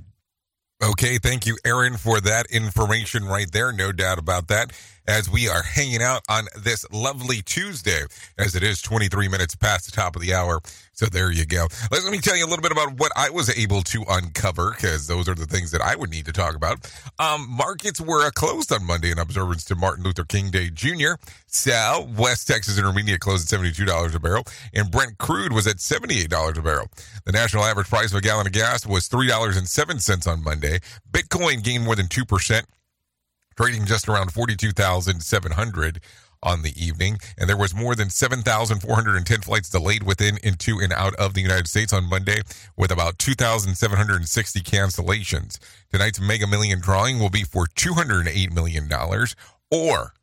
Okay, 0.86 1.17
thank 1.17 1.48
you, 1.48 1.58
Aaron, 1.65 1.98
for 1.98 2.21
that 2.21 2.45
information 2.52 3.26
right 3.26 3.52
there. 3.52 3.71
No 3.71 3.91
doubt 3.91 4.19
about 4.19 4.50
that. 4.50 4.71
As 5.08 5.30
we 5.30 5.48
are 5.48 5.62
hanging 5.62 6.02
out 6.02 6.24
on 6.30 6.46
this 6.58 6.86
lovely 6.91 7.41
Tuesday, 7.44 8.02
as 8.39 8.56
it 8.56 8.63
is 8.63 8.82
23 8.82 9.28
minutes 9.28 9.56
past 9.56 9.86
the 9.86 9.91
top 9.91 10.15
of 10.15 10.22
the 10.22 10.34
hour. 10.34 10.62
So 10.94 11.06
there 11.08 11.30
you 11.32 11.46
go. 11.46 11.68
Let 11.91 12.04
me 12.06 12.20
tell 12.20 12.38
you 12.38 12.46
a 12.46 12.48
little 12.48 12.63
bit 12.63 12.72
about 12.72 12.98
what 12.98 13.12
I 13.15 13.30
was 13.30 13.56
able 13.56 13.82
to 13.84 14.04
uncover, 14.08 14.72
because 14.72 15.08
those 15.08 15.28
are 15.28 15.36
the 15.36 15.46
things 15.46 15.72
that 15.72 15.82
I 15.82 15.96
would 15.96 16.10
need 16.10 16.26
to 16.26 16.32
talk 16.32 16.56
about. 16.56 16.89
Um, 17.20 17.48
markets 17.50 18.00
were 18.00 18.32
closed 18.32 18.72
on 18.72 18.86
Monday 18.86 19.12
in 19.12 19.20
observance 19.20 19.65
to 19.65 19.76
Martin 19.76 20.06
Luther 20.06 20.24
King 20.24 20.52
Day 20.52 20.70
Jr. 20.70 21.15
So 21.48 22.08
West 22.18 22.48
Texas 22.48 22.78
Intermediate 22.78 23.20
closed 23.20 23.52
at 23.52 23.60
$72 23.60 24.15
a 24.15 24.20
barrel, 24.20 24.44
and 24.74 24.89
Brent 24.89 25.18
crude 25.18 25.52
was 25.52 25.68
at 25.68 25.78
$78 25.78 26.58
a 26.58 26.62
barrel. 26.62 26.88
The 27.26 27.32
national 27.34 27.63
average 27.65 27.89
price 27.89 28.12
of 28.12 28.18
a 28.18 28.22
gallon 28.22 28.48
of 28.48 28.54
gas 28.54 28.86
was 28.86 29.10
$3.07 29.10 30.32
on 30.32 30.44
Monday. 30.44 30.80
Bitcoin 31.12 31.62
gained 31.62 31.84
more 31.84 31.96
than 31.96 32.08
2% 32.08 32.63
trading 33.56 33.86
just 33.86 34.08
around 34.10 34.32
42,700 34.32 36.02
on 36.44 36.62
the 36.62 36.74
evening. 36.82 37.18
And 37.38 37.50
there 37.50 37.58
was 37.58 37.74
more 37.74 37.96
than 37.96 38.10
7,410 38.10 39.41
flights 39.41 39.70
delayed 39.70 40.04
within, 40.04 40.38
into, 40.44 40.80
and 40.80 40.94
out 40.94 41.15
of 41.15 41.34
the 41.34 41.41
United 41.41 41.68
States 41.68 41.91
on 41.91 42.10
Monday, 42.10 42.41
with 42.78 42.91
about 42.91 43.18
2,760 43.18 44.60
cancellations. 44.62 45.58
Tonight's 45.91 46.22
Mega 46.22 46.48
Million 46.48 46.80
drawing 46.80 47.20
will 47.20 47.30
be 47.30 47.44
for 47.44 47.65
$208 47.65 48.54
million 48.54 48.89
or 49.72 50.13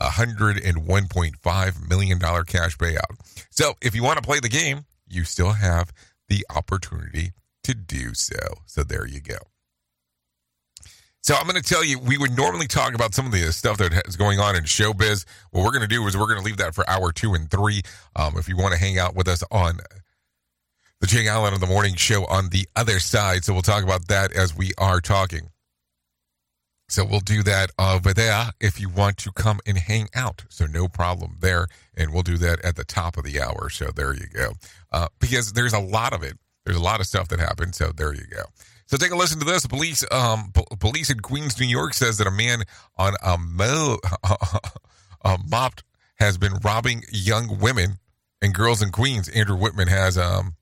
$101.5 0.00 1.88
million 1.88 2.18
cash 2.18 2.76
payout. 2.78 3.46
So 3.50 3.74
if 3.82 3.94
you 3.94 4.02
want 4.02 4.16
to 4.16 4.22
play 4.22 4.40
the 4.40 4.48
game, 4.48 4.86
you 5.06 5.24
still 5.24 5.52
have 5.52 5.92
the 6.28 6.46
opportunity 6.54 7.32
to 7.64 7.74
do 7.74 8.14
so. 8.14 8.38
So 8.64 8.82
there 8.82 9.06
you 9.06 9.20
go. 9.20 9.49
So 11.22 11.34
I'm 11.34 11.46
going 11.46 11.60
to 11.60 11.68
tell 11.68 11.84
you, 11.84 11.98
we 11.98 12.16
would 12.16 12.34
normally 12.34 12.66
talk 12.66 12.94
about 12.94 13.14
some 13.14 13.26
of 13.26 13.32
the 13.32 13.52
stuff 13.52 13.76
that 13.78 14.06
is 14.06 14.16
going 14.16 14.40
on 14.40 14.56
in 14.56 14.64
showbiz. 14.64 15.26
What 15.50 15.64
we're 15.64 15.70
going 15.70 15.82
to 15.82 15.88
do 15.88 16.06
is 16.06 16.16
we're 16.16 16.26
going 16.26 16.38
to 16.38 16.44
leave 16.44 16.56
that 16.56 16.74
for 16.74 16.88
hour 16.88 17.12
two 17.12 17.34
and 17.34 17.50
three. 17.50 17.82
Um, 18.16 18.36
if 18.38 18.48
you 18.48 18.56
want 18.56 18.72
to 18.72 18.80
hang 18.80 18.98
out 18.98 19.14
with 19.14 19.28
us 19.28 19.44
on 19.50 19.80
the 21.00 21.06
Jay 21.06 21.28
Allen 21.28 21.52
of 21.52 21.60
the 21.60 21.66
Morning 21.66 21.94
Show 21.94 22.24
on 22.24 22.48
the 22.48 22.66
other 22.74 22.98
side, 23.00 23.44
so 23.44 23.52
we'll 23.52 23.62
talk 23.62 23.84
about 23.84 24.08
that 24.08 24.32
as 24.32 24.56
we 24.56 24.72
are 24.78 25.00
talking. 25.00 25.50
So 26.88 27.04
we'll 27.04 27.20
do 27.20 27.44
that 27.44 27.70
over 27.78 28.12
there 28.12 28.50
if 28.58 28.80
you 28.80 28.88
want 28.88 29.16
to 29.18 29.30
come 29.30 29.60
and 29.64 29.78
hang 29.78 30.08
out. 30.14 30.44
So 30.48 30.66
no 30.66 30.88
problem 30.88 31.36
there. 31.40 31.68
And 31.96 32.12
we'll 32.12 32.24
do 32.24 32.36
that 32.38 32.64
at 32.64 32.74
the 32.74 32.82
top 32.82 33.16
of 33.16 33.22
the 33.22 33.40
hour. 33.40 33.70
So 33.70 33.90
there 33.94 34.12
you 34.12 34.26
go. 34.26 34.54
Uh, 34.90 35.06
because 35.20 35.52
there's 35.52 35.72
a 35.72 35.78
lot 35.78 36.12
of 36.12 36.24
it. 36.24 36.36
There's 36.64 36.76
a 36.76 36.82
lot 36.82 36.98
of 36.98 37.06
stuff 37.06 37.28
that 37.28 37.38
happened. 37.38 37.76
So 37.76 37.92
there 37.92 38.12
you 38.12 38.24
go. 38.28 38.42
So 38.90 38.96
take 38.96 39.12
a 39.12 39.16
listen 39.16 39.38
to 39.38 39.44
this. 39.44 39.64
Police, 39.66 40.04
um, 40.10 40.52
police 40.80 41.10
in 41.10 41.20
Queens, 41.20 41.60
New 41.60 41.66
York, 41.66 41.94
says 41.94 42.18
that 42.18 42.26
a 42.26 42.30
man 42.32 42.64
on 42.96 43.14
a 43.22 43.38
mo, 43.38 43.98
a 45.24 45.38
has 46.18 46.36
been 46.36 46.54
robbing 46.64 47.04
young 47.12 47.60
women 47.60 48.00
and 48.42 48.52
girls 48.52 48.82
in 48.82 48.90
Queens. 48.90 49.28
Andrew 49.28 49.56
Whitman 49.56 49.86
has 49.86 50.18
um 50.18 50.56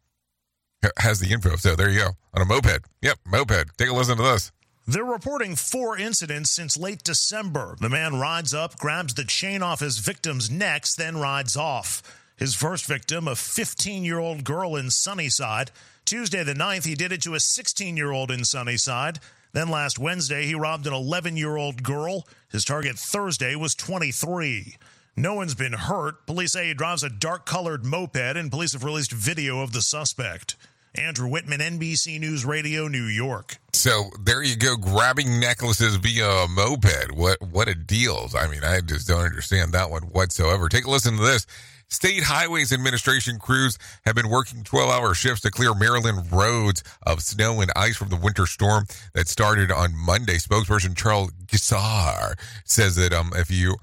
has 0.99 1.21
the 1.21 1.33
info. 1.33 1.57
So 1.57 1.75
there 1.75 1.89
you 1.89 2.01
go 2.01 2.11
on 2.35 2.43
a 2.43 2.45
moped. 2.45 2.85
Yep, 3.01 3.19
moped. 3.27 3.79
Take 3.79 3.89
a 3.89 3.95
listen 3.95 4.19
to 4.19 4.23
this. 4.23 4.53
They're 4.87 5.05
reporting 5.05 5.57
four 5.57 5.97
incidents 5.97 6.51
since 6.51 6.77
late 6.77 7.03
December. 7.03 7.77
The 7.81 7.89
man 7.89 8.21
rides 8.21 8.53
up, 8.53 8.79
grabs 8.79 9.15
the 9.15 9.25
chain 9.25 9.63
off 9.63 9.81
his 9.81 9.99
victim's 9.99 10.51
necks, 10.51 10.95
then 10.95 11.17
rides 11.17 11.57
off. 11.57 12.03
His 12.37 12.55
first 12.55 12.85
victim, 12.85 13.27
a 13.27 13.35
15 13.35 14.05
year 14.05 14.19
old 14.19 14.45
girl 14.45 14.77
in 14.77 14.91
Sunnyside. 14.91 15.71
Tuesday 16.09 16.43
the 16.43 16.55
9th, 16.55 16.87
he 16.87 16.95
did 16.95 17.13
it 17.13 17.21
to 17.21 17.35
a 17.35 17.41
16 17.41 17.95
year 17.95 18.13
old 18.13 18.31
in 18.31 18.43
Sunnyside. 18.43 19.19
Then 19.53 19.69
last 19.69 19.99
Wednesday, 19.99 20.47
he 20.47 20.55
robbed 20.55 20.87
an 20.87 20.95
11 20.95 21.37
year 21.37 21.59
old 21.59 21.83
girl. 21.83 22.27
His 22.51 22.65
target 22.65 22.99
Thursday 22.99 23.55
was 23.55 23.75
23. 23.75 24.77
No 25.17 25.35
one's 25.35 25.55
been 25.55 25.75
hurt. 25.75 26.25
Police 26.25 26.53
say 26.53 26.69
he 26.69 26.73
drives 26.73 27.03
a 27.03 27.11
dark 27.11 27.45
colored 27.45 27.85
moped, 27.85 28.39
and 28.39 28.51
police 28.51 28.73
have 28.73 28.85
released 28.85 29.13
video 29.13 29.61
of 29.61 29.73
the 29.73 29.83
suspect. 29.83 30.57
Andrew 30.95 31.29
Whitman, 31.29 31.61
NBC 31.61 32.19
News 32.19 32.43
Radio, 32.47 32.89
New 32.89 33.05
York. 33.05 33.59
So 33.75 34.05
there 34.19 34.43
you 34.43 34.57
go, 34.57 34.77
grabbing 34.77 35.39
necklaces 35.39 35.97
via 35.97 36.27
a 36.27 36.49
moped. 36.49 37.13
What 37.13 37.43
what 37.43 37.69
a 37.69 37.75
deal! 37.75 38.31
I 38.35 38.49
mean, 38.49 38.65
I 38.65 38.81
just 38.81 39.09
don't 39.09 39.27
understand 39.27 39.73
that 39.73 39.91
one 39.91 40.05
whatsoever. 40.05 40.71
Take 40.71 40.87
a 40.87 40.91
listen 40.91 41.19
to 41.19 41.23
this. 41.23 41.47
State 41.91 42.25
Highways 42.25 42.71
Administration 42.71 43.39
crews 43.39 43.79
have 44.05 44.15
been 44.15 44.29
working 44.29 44.63
12 44.63 44.91
hour 44.91 45.15
shifts 45.15 45.41
to 45.41 45.51
clear 45.51 45.73
Maryland 45.75 46.31
roads 46.31 46.85
of 47.07 47.23
snow 47.23 47.63
and 47.63 47.73
ice 47.75 47.97
from 47.97 48.11
the 48.11 48.17
winter 48.17 48.45
storm 48.45 48.85
that 49.15 49.27
started 49.27 49.73
on 49.73 49.97
Monday. 49.97 50.35
Spokesperson 50.35 50.95
Charles 50.95 51.33
Gischlar 51.47 52.35
says 52.65 52.97
that 52.97 53.15
um, 53.15 53.31
if 53.35 53.51
you 53.51 53.77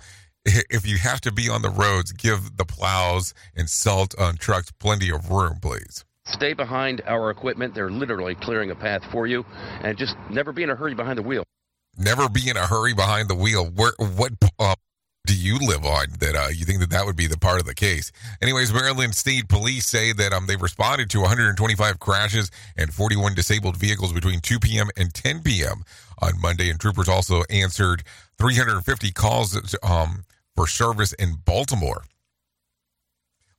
if 0.45 0.85
you 0.85 0.97
have 0.99 1.19
to 1.21 1.31
be 1.31 1.49
on 1.49 1.63
the 1.63 1.69
roads, 1.71 2.11
give 2.11 2.57
the 2.57 2.65
plows 2.65 3.33
and 3.55 3.67
salt 3.67 4.13
on 4.19 4.37
trucks 4.37 4.71
plenty 4.79 5.11
of 5.11 5.31
room, 5.31 5.57
please. 5.59 6.05
Stay 6.27 6.53
behind 6.53 7.01
our 7.07 7.31
equipment. 7.31 7.73
They're 7.73 7.89
literally 7.89 8.35
clearing 8.35 8.69
a 8.69 8.75
path 8.75 9.01
for 9.11 9.25
you, 9.25 9.43
and 9.81 9.97
just 9.97 10.15
never 10.29 10.51
be 10.51 10.61
in 10.61 10.69
a 10.69 10.75
hurry 10.75 10.93
behind 10.93 11.17
the 11.17 11.23
wheel. 11.23 11.43
Never 11.97 12.29
be 12.29 12.49
in 12.49 12.57
a 12.57 12.67
hurry 12.67 12.93
behind 12.93 13.29
the 13.29 13.35
wheel. 13.35 13.65
Where 13.65 13.93
what 13.97 14.33
uh, 14.59 14.75
do 15.25 15.35
you 15.35 15.57
live 15.59 15.85
on 15.85 16.07
that 16.19 16.35
uh, 16.35 16.47
you 16.49 16.65
think 16.65 16.79
that 16.79 16.89
that 16.91 17.05
would 17.05 17.15
be 17.15 17.27
the 17.27 17.37
part 17.37 17.59
of 17.59 17.65
the 17.65 17.75
case? 17.75 18.11
Anyways, 18.41 18.73
Maryland 18.73 19.15
State 19.15 19.49
Police 19.49 19.85
say 19.85 20.13
that 20.13 20.33
um 20.33 20.45
they 20.47 20.55
responded 20.55 21.09
to 21.11 21.21
125 21.21 21.99
crashes 21.99 22.51
and 22.77 22.93
41 22.93 23.33
disabled 23.33 23.77
vehicles 23.77 24.13
between 24.13 24.39
2 24.39 24.59
p.m. 24.59 24.89
and 24.97 25.13
10 25.13 25.41
p.m. 25.41 25.83
on 26.21 26.39
Monday, 26.39 26.69
and 26.69 26.79
troopers 26.79 27.09
also 27.09 27.43
answered 27.49 28.03
350 28.37 29.11
calls 29.11 29.75
um 29.83 30.23
for 30.55 30.67
service 30.67 31.13
in 31.13 31.35
Baltimore. 31.43 32.03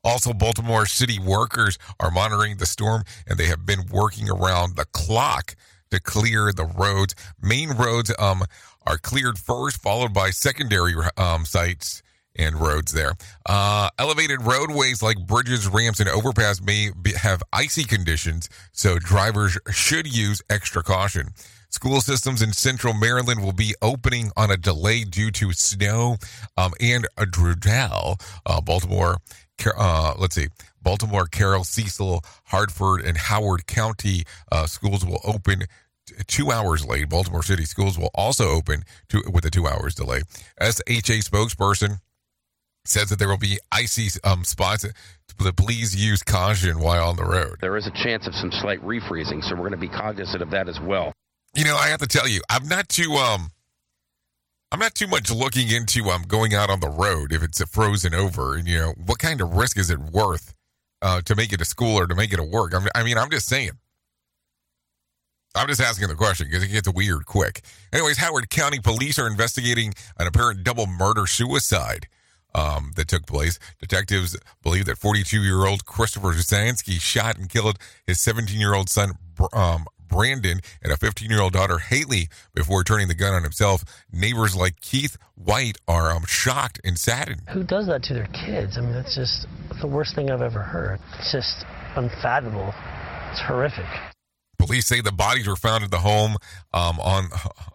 Also, 0.03 0.33
Baltimore 0.33 0.87
city 0.87 1.19
workers 1.19 1.79
are 1.99 2.13
monitoring 2.13 2.59
the 2.59 2.67
storm 2.67 3.03
and 3.27 3.39
they 3.39 3.47
have 3.47 3.67
been 3.67 3.81
working 3.91 4.31
around 4.31 4.77
the 4.77 4.85
clock 4.93 5.57
to 5.97 6.03
clear 6.03 6.53
the 6.53 6.65
roads. 6.65 7.15
Main 7.43 7.71
roads 7.71 8.13
um, 8.19 8.45
are 8.87 8.99
cleared 8.99 9.39
first, 9.39 9.83
followed 9.83 10.13
by 10.13 10.31
secondary 10.31 10.95
um, 11.17 11.45
sites 11.45 12.03
and 12.37 12.57
roads 12.57 12.93
there. 12.93 13.15
Uh, 13.47 13.89
elevated 13.99 14.43
roadways 14.43 15.03
like 15.03 15.27
bridges, 15.27 15.67
ramps, 15.67 16.01
and 16.01 16.09
overpass 16.09 16.61
may 16.61 16.91
be, 17.01 17.13
have 17.15 17.43
icy 17.53 17.85
conditions, 17.85 18.49
so 18.73 18.99
drivers 18.99 19.59
should 19.71 20.07
use 20.07 20.43
extra 20.51 20.83
caution. 20.83 21.29
School 21.71 22.01
systems 22.01 22.43
in 22.43 22.53
central 22.53 22.95
Maryland 22.95 23.43
will 23.43 23.53
be 23.53 23.75
opening 23.83 24.31
on 24.37 24.51
a 24.51 24.57
delay 24.57 25.05
due 25.05 25.31
to 25.33 25.53
snow 25.53 26.17
um, 26.57 26.73
and 26.81 27.07
a 27.19 27.27
drizzle. 27.27 28.19
Uh, 28.45 28.61
Baltimore 28.61 29.17
uh, 29.77 30.15
let's 30.19 30.35
see, 30.35 30.49
Baltimore, 30.83 31.27
Carroll, 31.27 31.65
Cecil, 31.65 32.23
Harford, 32.45 33.01
and 33.05 33.17
Howard 33.17 33.67
County 33.67 34.25
uh, 34.53 34.67
schools 34.67 35.05
will 35.05 35.21
open 35.25 35.65
two 36.25 36.51
hours 36.51 36.85
late. 36.85 37.09
Baltimore 37.09 37.43
City 37.43 37.65
schools 37.65 37.99
will 37.99 38.11
also 38.15 38.49
open 38.51 38.83
to, 39.09 39.23
with 39.33 39.45
a 39.45 39.51
two 39.51 39.67
hours 39.67 39.95
delay. 39.95 40.23
SHA 40.61 41.23
spokesperson 41.23 42.01
says 42.85 43.09
that 43.09 43.19
there 43.19 43.29
will 43.29 43.39
be 43.39 43.59
icy 43.73 44.09
um, 44.25 44.45
spots. 44.45 44.87
Please 45.57 45.95
use 45.95 46.23
caution 46.23 46.79
while 46.79 47.09
on 47.09 47.17
the 47.17 47.25
road. 47.25 47.57
There 47.61 47.77
is 47.77 47.87
a 47.87 47.91
chance 47.91 48.27
of 48.27 48.35
some 48.35 48.51
slight 48.51 48.81
refreezing, 48.81 49.43
so 49.43 49.55
we're 49.55 49.69
going 49.69 49.73
to 49.73 49.77
be 49.77 49.89
cognizant 49.89 50.43
of 50.43 50.51
that 50.51 50.69
as 50.69 50.81
well. 50.81 51.13
You 51.55 51.65
know, 51.65 51.77
I 51.77 51.89
have 51.89 52.01
to 52.01 52.07
tell 52.07 52.29
you, 52.29 52.41
I'm 52.49 52.69
not 52.69 52.89
too 52.89 53.13
um 53.13 53.51
I'm 54.73 54.79
not 54.79 54.95
too 54.95 55.07
much 55.07 55.31
looking 55.31 55.71
into 55.71 56.05
um 56.05 56.23
going 56.23 56.55
out 56.55 56.71
on 56.71 56.81
the 56.81 56.89
road 56.89 57.33
if 57.33 57.43
it's 57.43 57.63
frozen 57.65 58.15
over, 58.15 58.57
and 58.57 58.67
you 58.67 58.79
know 58.79 58.95
what 59.05 59.19
kind 59.19 59.41
of 59.41 59.55
risk 59.55 59.79
is 59.79 59.91
it 59.91 59.99
worth 59.99 60.55
uh, 61.03 61.21
to 61.23 61.35
make 61.35 61.53
it 61.53 61.59
to 61.59 61.65
school 61.65 61.99
or 61.99 62.07
to 62.07 62.15
make 62.15 62.33
it 62.33 62.37
to 62.37 62.43
work? 62.43 62.73
I 62.95 63.03
mean, 63.03 63.19
I'm 63.19 63.31
just 63.31 63.47
saying. 63.47 63.73
I'm 65.57 65.69
just 65.69 65.81
asking 65.81 66.09
the 66.09 66.15
question 66.15 66.47
because 66.49 66.63
it 66.63 66.69
gets 66.69 66.89
weird 66.93 67.27
quick. 67.27 67.63
Anyways, 67.93 68.19
Howard 68.19 68.51
County 68.51 68.79
Police 68.79 69.19
are 69.19 69.27
investigating 69.27 69.95
an 70.19 70.27
apparent 70.27 70.65
double 70.65 70.87
murder 70.87 71.27
suicide 71.27 72.09
um, 72.55 72.93
that 72.97 73.09
took 73.09 73.27
place. 73.27 73.59
Detectives 73.81 74.37
believe 74.63 74.87
that 74.87 74.99
42 74.99 75.43
year 75.43 75.67
old 75.67 75.85
Christopher 75.87 76.33
Zansky 76.33 77.01
shot 77.01 77.39
and 77.39 77.49
killed 77.49 77.79
his 78.07 78.21
17 78.21 78.61
year 78.61 78.75
old 78.75 78.91
son 78.91 79.13
um, 79.53 79.87
Brandon 80.09 80.61
and 80.83 80.93
a 80.93 80.97
15 80.97 81.31
year 81.31 81.41
old 81.41 81.53
daughter, 81.53 81.79
Haley, 81.79 82.29
before 82.55 82.85
turning 82.85 83.09
the 83.09 83.15
gun 83.15 83.35
on 83.35 83.43
himself. 83.43 83.85
Neighbors 84.13 84.55
like 84.55 84.81
Keith 84.81 85.17
White 85.35 85.79
are 85.89 86.11
um, 86.11 86.25
shocked 86.27 86.81
and 86.85 86.99
saddened. 86.99 87.43
Who 87.53 87.65
does 87.65 87.87
that 87.87 88.03
to 88.05 88.15
their 88.15 88.29
kids? 88.29 88.79
I 88.79 88.83
mean, 88.83 88.93
that's 88.93 89.15
just 89.15 89.47
the 89.81 89.89
worst 89.89 90.15
thing 90.15 90.31
I've 90.31 90.43
ever 90.43 90.63
heard. 90.63 91.01
It's 91.19 91.33
just 91.33 91.65
unfathomable. 91.97 92.73
It's 93.33 93.41
horrific. 93.41 93.87
Police 94.59 94.87
say 94.87 95.01
the 95.01 95.13
bodies 95.13 95.47
were 95.47 95.57
found 95.57 95.85
at 95.85 95.91
the 95.91 95.99
home 95.99 96.37
um, 96.73 96.99
on 97.01 97.29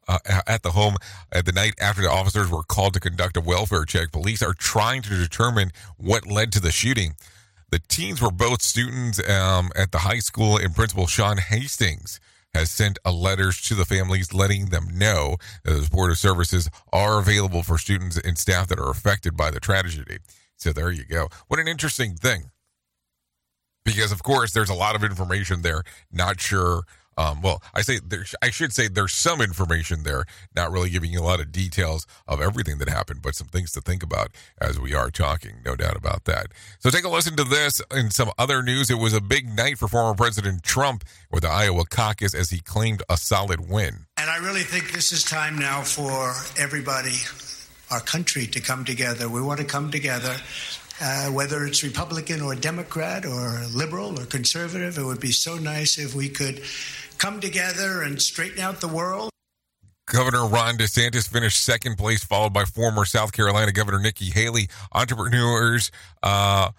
uh, 0.07 0.17
at 0.47 0.63
the 0.63 0.71
home 0.71 0.95
at 1.31 1.45
the 1.45 1.51
night 1.51 1.73
after 1.79 2.01
the 2.01 2.09
officers 2.09 2.49
were 2.49 2.63
called 2.63 2.93
to 2.93 2.99
conduct 2.99 3.37
a 3.37 3.41
welfare 3.41 3.85
check. 3.85 4.11
Police 4.11 4.41
are 4.41 4.53
trying 4.53 5.01
to 5.03 5.09
determine 5.09 5.71
what 5.97 6.27
led 6.27 6.51
to 6.53 6.59
the 6.59 6.71
shooting. 6.71 7.15
The 7.71 7.79
teens 7.79 8.21
were 8.21 8.31
both 8.31 8.61
students 8.61 9.19
um, 9.29 9.71
at 9.75 9.91
the 9.91 9.99
high 9.99 10.19
school, 10.19 10.57
and 10.57 10.75
Principal 10.75 11.07
Sean 11.07 11.37
Hastings 11.37 12.19
has 12.53 12.69
sent 12.69 12.99
a 13.05 13.11
letters 13.11 13.61
to 13.61 13.75
the 13.75 13.85
families 13.85 14.33
letting 14.33 14.67
them 14.67 14.87
know 14.91 15.37
that 15.63 15.71
the 15.71 15.83
supportive 15.83 16.17
services 16.17 16.69
are 16.91 17.19
available 17.19 17.63
for 17.63 17.77
students 17.77 18.17
and 18.17 18.37
staff 18.37 18.67
that 18.67 18.79
are 18.79 18.89
affected 18.89 19.37
by 19.37 19.49
the 19.51 19.59
tragedy. 19.59 20.17
So 20.57 20.73
there 20.73 20.91
you 20.91 21.05
go. 21.05 21.29
What 21.47 21.59
an 21.59 21.67
interesting 21.67 22.15
thing. 22.15 22.51
Because 23.83 24.11
of 24.11 24.23
course 24.23 24.53
there's 24.53 24.69
a 24.69 24.75
lot 24.75 24.95
of 24.95 25.03
information 25.03 25.61
there. 25.61 25.83
Not 26.11 26.39
sure 26.39 26.83
um, 27.17 27.41
well, 27.41 27.61
I 27.73 27.81
say 27.81 27.99
there, 28.03 28.25
I 28.41 28.49
should 28.49 28.73
say 28.73 28.87
there's 28.87 29.13
some 29.13 29.41
information 29.41 30.03
there, 30.03 30.25
not 30.55 30.71
really 30.71 30.89
giving 30.89 31.11
you 31.11 31.19
a 31.19 31.23
lot 31.23 31.39
of 31.39 31.51
details 31.51 32.07
of 32.27 32.41
everything 32.41 32.77
that 32.77 32.89
happened, 32.89 33.21
but 33.21 33.35
some 33.35 33.47
things 33.47 33.71
to 33.73 33.81
think 33.81 34.01
about 34.01 34.29
as 34.59 34.79
we 34.79 34.93
are 34.93 35.11
talking, 35.11 35.57
no 35.65 35.75
doubt 35.75 35.97
about 35.97 36.25
that. 36.25 36.47
So 36.79 36.89
take 36.89 37.03
a 37.03 37.09
listen 37.09 37.35
to 37.35 37.43
this 37.43 37.81
and 37.91 38.13
some 38.13 38.31
other 38.37 38.63
news. 38.63 38.89
It 38.89 38.97
was 38.97 39.13
a 39.13 39.21
big 39.21 39.49
night 39.49 39.77
for 39.77 39.87
former 39.87 40.15
President 40.15 40.63
Trump 40.63 41.03
with 41.29 41.43
the 41.43 41.49
Iowa 41.49 41.83
caucus 41.85 42.33
as 42.33 42.49
he 42.49 42.59
claimed 42.59 43.03
a 43.09 43.17
solid 43.17 43.69
win. 43.69 44.05
And 44.17 44.29
I 44.29 44.37
really 44.37 44.63
think 44.63 44.93
this 44.93 45.11
is 45.11 45.23
time 45.23 45.59
now 45.59 45.81
for 45.81 46.33
everybody, 46.57 47.15
our 47.91 47.99
country, 47.99 48.47
to 48.47 48.61
come 48.61 48.85
together. 48.85 49.27
We 49.27 49.41
want 49.41 49.59
to 49.59 49.65
come 49.65 49.91
together 49.91 50.37
uh, 51.01 51.27
whether 51.27 51.65
it's 51.65 51.83
Republican 51.83 52.41
or 52.41 52.55
Democrat 52.55 53.25
or 53.25 53.61
liberal 53.73 54.19
or 54.19 54.25
conservative. 54.25 54.97
It 54.97 55.03
would 55.03 55.19
be 55.19 55.31
so 55.31 55.57
nice 55.57 55.97
if 55.97 56.13
we 56.13 56.29
could 56.29 56.61
come 57.17 57.39
together 57.39 58.03
and 58.03 58.21
straighten 58.21 58.59
out 58.59 58.81
the 58.81 58.87
world. 58.87 59.29
Governor 60.07 60.45
Ron 60.45 60.77
DeSantis 60.77 61.27
finished 61.27 61.63
second 61.63 61.97
place, 61.97 62.23
followed 62.23 62.51
by 62.53 62.65
former 62.65 63.05
South 63.05 63.31
Carolina 63.31 63.71
Governor 63.71 63.99
Nikki 63.99 64.25
Haley. 64.25 64.67
Entrepreneurs 64.91 65.89
uh, 66.21 66.71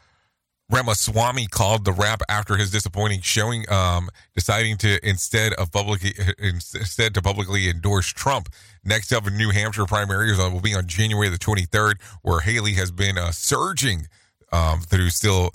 Ramaswamy 0.71 1.47
called 1.47 1.85
the 1.85 1.93
rap 1.93 2.23
after 2.29 2.57
his 2.57 2.71
disappointing 2.71 3.21
showing, 3.21 3.71
um, 3.71 4.09
deciding 4.35 4.79
to 4.79 4.99
instead 5.07 5.53
of 5.55 5.71
publicly 5.71 6.15
instead 6.39 7.15
to 7.15 7.23
publicly 7.23 7.69
endorse 7.69 8.09
Trump. 8.09 8.49
Next 8.85 9.13
up, 9.13 9.27
in 9.27 9.37
New 9.37 9.51
Hampshire 9.51 9.87
primaries 9.87 10.39
will 10.39 10.61
be 10.61 10.75
on 10.75 10.87
January 10.87 11.29
the 11.29 11.39
23rd, 11.39 12.03
where 12.23 12.41
Haley 12.41 12.73
has 12.75 12.91
been 12.91 13.17
uh, 13.17 13.31
surging 13.31 14.09
um, 14.53 14.81
through 14.81 15.11
still, 15.11 15.55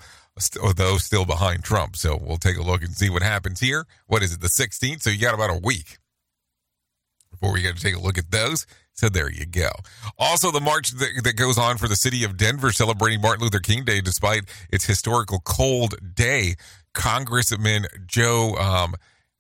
although 0.64 0.98
still 0.98 1.26
behind 1.26 1.64
Trump. 1.64 1.98
So 1.98 2.18
we'll 2.22 2.38
take 2.38 2.58
a 2.58 2.62
look 2.62 2.84
and 2.84 2.94
see 2.94 3.10
what 3.10 3.24
happens 3.24 3.60
here. 3.60 3.86
What 4.08 4.24
is 4.24 4.34
it, 4.34 4.40
the 4.40 4.48
16th? 4.48 5.02
So 5.02 5.10
you 5.10 5.20
got 5.20 5.34
about 5.34 5.50
a 5.50 5.60
week 5.62 5.98
before 7.32 7.52
we 7.52 7.62
got 7.62 7.76
to 7.76 7.82
take 7.82 7.96
a 7.96 8.00
look 8.00 8.18
at 8.18 8.32
those. 8.32 8.66
So 8.94 9.10
there 9.10 9.30
you 9.30 9.46
go. 9.46 9.70
Also, 10.18 10.50
the 10.50 10.62
march 10.62 10.92
that, 10.92 11.22
that, 11.24 11.36
goes 11.36 11.58
on 11.58 11.78
for 11.78 11.88
the 11.88 11.96
city 11.96 12.24
of 12.24 12.36
Denver 12.36 12.72
celebrating 12.72 13.22
Martin 13.22 13.44
Luther 13.44 13.60
King 13.60 13.86
Day 13.86 14.02
despite 14.02 14.44
its 14.72 14.86
historical 14.86 15.40
cold 15.40 15.96
day. 16.16 16.56
Congressman 16.94 17.86
Joe 18.08 18.56
um, 18.56 18.96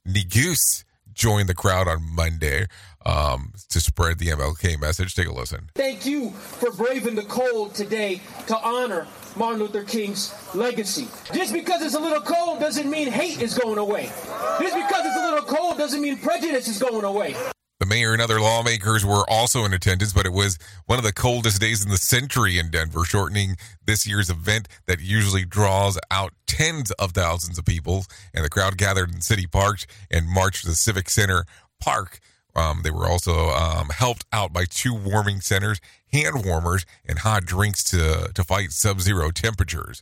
Neguse 0.07 0.83
joined 1.11 1.49
the 1.49 1.55
crowd 1.55 1.87
on 1.87 2.03
Monday 2.13 2.67
um, 3.07 3.53
to 3.69 3.79
spread 3.79 4.19
the 4.19 4.27
MLK 4.27 4.79
message. 4.79 5.15
Take 5.15 5.27
a 5.27 5.33
listen. 5.33 5.69
Thank 5.73 6.05
you 6.05 6.31
for 6.31 6.71
braving 6.71 7.15
the 7.15 7.23
cold 7.23 7.73
today 7.73 8.21
to 8.47 8.57
honor 8.57 9.07
Martin 9.35 9.61
Luther 9.61 9.83
King's 9.83 10.33
legacy. 10.53 11.07
Just 11.33 11.53
because 11.53 11.81
it's 11.81 11.95
a 11.95 11.99
little 11.99 12.21
cold 12.21 12.59
doesn't 12.59 12.89
mean 12.89 13.07
hate 13.07 13.41
is 13.41 13.57
going 13.57 13.77
away. 13.77 14.11
Just 14.59 14.75
because 14.75 15.05
it's 15.05 15.15
a 15.15 15.31
little 15.31 15.45
cold 15.45 15.77
doesn't 15.77 16.01
mean 16.01 16.17
prejudice 16.17 16.67
is 16.67 16.79
going 16.79 17.05
away. 17.05 17.35
The 17.79 17.85
mayor 17.85 18.11
and 18.11 18.21
other 18.21 18.41
lawmakers 18.41 19.05
were 19.05 19.23
also 19.29 19.63
in 19.63 19.71
attendance, 19.71 20.11
but 20.11 20.25
it 20.25 20.33
was 20.33 20.57
one 20.87 20.97
of 20.97 21.05
the 21.05 21.13
coldest 21.13 21.61
days 21.61 21.85
in 21.85 21.91
the 21.91 21.97
century 21.97 22.57
in 22.57 22.71
Denver, 22.71 23.05
shortening 23.05 23.55
this 23.85 24.07
year's 24.07 24.31
event 24.31 24.67
that 24.87 24.99
usually 24.99 25.45
draws 25.45 25.97
out 26.09 26.33
tens 26.47 26.89
of 26.91 27.11
thousands 27.11 27.57
of 27.59 27.65
people. 27.65 28.05
And 28.33 28.43
the 28.43 28.49
crowd 28.49 28.77
gathered 28.77 29.13
in 29.13 29.21
city 29.21 29.45
parks 29.45 29.85
and 30.11 30.27
marched 30.27 30.63
to 30.63 30.69
the 30.69 30.75
Civic 30.75 31.09
Center 31.09 31.45
Park. 31.79 32.19
Um, 32.57 32.81
they 32.83 32.91
were 32.91 33.07
also 33.07 33.49
um, 33.49 33.89
helped 33.89 34.25
out 34.33 34.51
by 34.51 34.65
two 34.65 34.93
warming 34.93 35.41
centers, 35.41 35.79
hand 36.11 36.43
warmers, 36.43 36.85
and 37.05 37.19
hot 37.19 37.45
drinks 37.45 37.83
to, 37.85 38.31
to 38.33 38.43
fight 38.43 38.71
sub 38.71 38.99
zero 38.99 39.29
temperatures. 39.29 40.01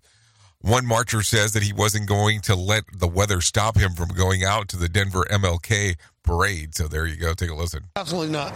One 0.61 0.85
marcher 0.85 1.21
says 1.21 1.51
that 1.53 1.63
he 1.63 1.73
wasn't 1.73 2.07
going 2.07 2.41
to 2.41 2.55
let 2.55 2.85
the 2.97 3.07
weather 3.07 3.41
stop 3.41 3.77
him 3.77 3.91
from 3.91 4.09
going 4.09 4.43
out 4.43 4.67
to 4.69 4.77
the 4.77 4.89
Denver 4.89 5.25
MLK 5.29 5.95
parade. 6.23 6.73
So 6.73 6.87
there 6.87 7.05
you 7.05 7.17
go. 7.17 7.33
Take 7.33 7.51
a 7.51 7.53
listen. 7.53 7.81
Absolutely 7.95 8.31
not. 8.31 8.53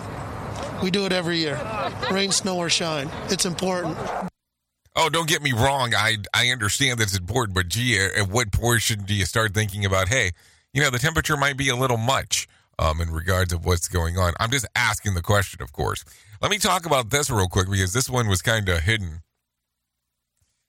We 0.82 0.90
do 0.90 1.06
it 1.06 1.12
every 1.12 1.38
year, 1.38 1.60
rain, 2.10 2.32
snow, 2.32 2.58
or 2.58 2.70
shine. 2.70 3.10
It's 3.30 3.46
important. 3.46 3.98
Oh, 4.96 5.10
don't 5.10 5.28
get 5.28 5.44
me 5.44 5.52
wrong. 5.52 5.94
I 5.94 6.18
I 6.34 6.48
understand 6.50 7.00
that 7.00 7.04
it's 7.04 7.18
important, 7.18 7.54
but 7.54 7.68
gee, 7.68 8.00
at 8.00 8.30
what 8.30 8.52
portion 8.52 9.04
do 9.04 9.14
you 9.14 9.26
start 9.26 9.54
thinking 9.54 9.86
about? 9.86 10.08
Hey, 10.08 10.32
you 10.74 10.82
know, 10.82 10.90
the 10.90 11.00
temperature 11.00 11.38
might 11.38 11.58
be 11.58 11.70
a 11.70 11.76
little 11.76 11.98
much 11.98 12.48
um, 12.80 13.02
in 13.02 13.12
regards 13.12 13.52
of 13.52 13.66
what's 13.66 13.90
going 13.90 14.18
on. 14.18 14.34
I'm 14.40 14.50
just 14.50 14.66
asking 14.76 15.14
the 15.14 15.22
question, 15.22 15.62
of 15.62 15.74
course. 15.74 16.06
Let 16.42 16.50
me 16.50 16.58
talk 16.58 16.86
about 16.86 17.10
this 17.10 17.30
real 17.30 17.50
quick 17.50 17.70
because 17.70 17.92
this 17.92 18.10
one 18.10 18.28
was 18.28 18.42
kind 18.42 18.70
of 18.70 18.80
hidden. 18.80 19.22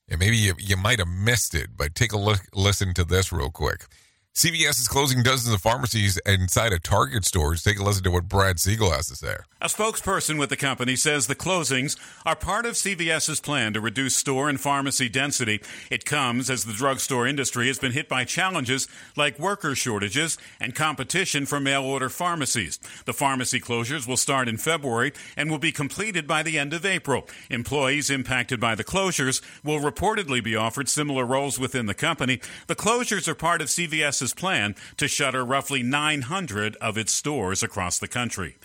And 0.08 0.18
maybe 0.18 0.36
you, 0.36 0.54
you 0.58 0.76
might 0.76 0.98
have 0.98 1.08
missed 1.08 1.54
it, 1.54 1.68
but 1.76 1.94
take 1.94 2.12
a 2.12 2.18
look, 2.18 2.40
listen 2.52 2.92
to 2.94 3.04
this 3.04 3.32
real 3.32 3.50
quick. 3.50 3.86
CVS 4.34 4.80
is 4.80 4.86
closing 4.86 5.24
dozens 5.24 5.52
of 5.52 5.60
pharmacies 5.60 6.16
inside 6.24 6.72
of 6.72 6.82
Target 6.82 7.24
stores. 7.24 7.64
Take 7.64 7.80
a 7.80 7.82
listen 7.82 8.04
to 8.04 8.12
what 8.12 8.28
Brad 8.28 8.60
Siegel 8.60 8.92
has 8.92 9.08
to 9.08 9.16
say. 9.16 9.34
A 9.60 9.66
spokesperson 9.66 10.38
with 10.38 10.48
the 10.50 10.56
company 10.56 10.94
says 10.94 11.26
the 11.26 11.34
closings 11.34 11.98
are 12.24 12.36
part 12.36 12.64
of 12.64 12.74
CVS's 12.74 13.40
plan 13.40 13.74
to 13.74 13.80
reduce 13.80 14.14
store 14.14 14.48
and 14.48 14.58
pharmacy 14.58 15.08
density. 15.08 15.60
It 15.90 16.04
comes 16.04 16.48
as 16.48 16.64
the 16.64 16.72
drugstore 16.72 17.26
industry 17.26 17.66
has 17.66 17.78
been 17.78 17.92
hit 17.92 18.08
by 18.08 18.24
challenges 18.24 18.86
like 19.16 19.38
worker 19.38 19.74
shortages 19.74 20.38
and 20.60 20.76
competition 20.76 21.44
from 21.44 21.64
mail 21.64 21.82
order 21.82 22.08
pharmacies. 22.08 22.78
The 23.04 23.12
pharmacy 23.12 23.60
closures 23.60 24.06
will 24.06 24.16
start 24.16 24.48
in 24.48 24.56
February 24.56 25.12
and 25.36 25.50
will 25.50 25.58
be 25.58 25.72
completed 25.72 26.26
by 26.28 26.44
the 26.44 26.56
end 26.56 26.72
of 26.72 26.86
April. 26.86 27.28
Employees 27.50 28.08
impacted 28.08 28.60
by 28.60 28.76
the 28.76 28.84
closures 28.84 29.42
will 29.64 29.80
reportedly 29.80 30.42
be 30.42 30.54
offered 30.54 30.88
similar 30.88 31.26
roles 31.26 31.58
within 31.58 31.86
the 31.86 31.94
company. 31.94 32.40
The 32.68 32.76
closures 32.76 33.26
are 33.26 33.34
part 33.34 33.60
of 33.60 33.68
CVS 33.68 34.19
plan 34.34 34.74
to 34.96 35.08
shutter 35.08 35.44
roughly 35.44 35.82
900 35.82 36.76
of 36.76 36.96
its 36.96 37.12
stores 37.12 37.62
across 37.62 37.98
the 37.98 38.08
country. 38.08 38.56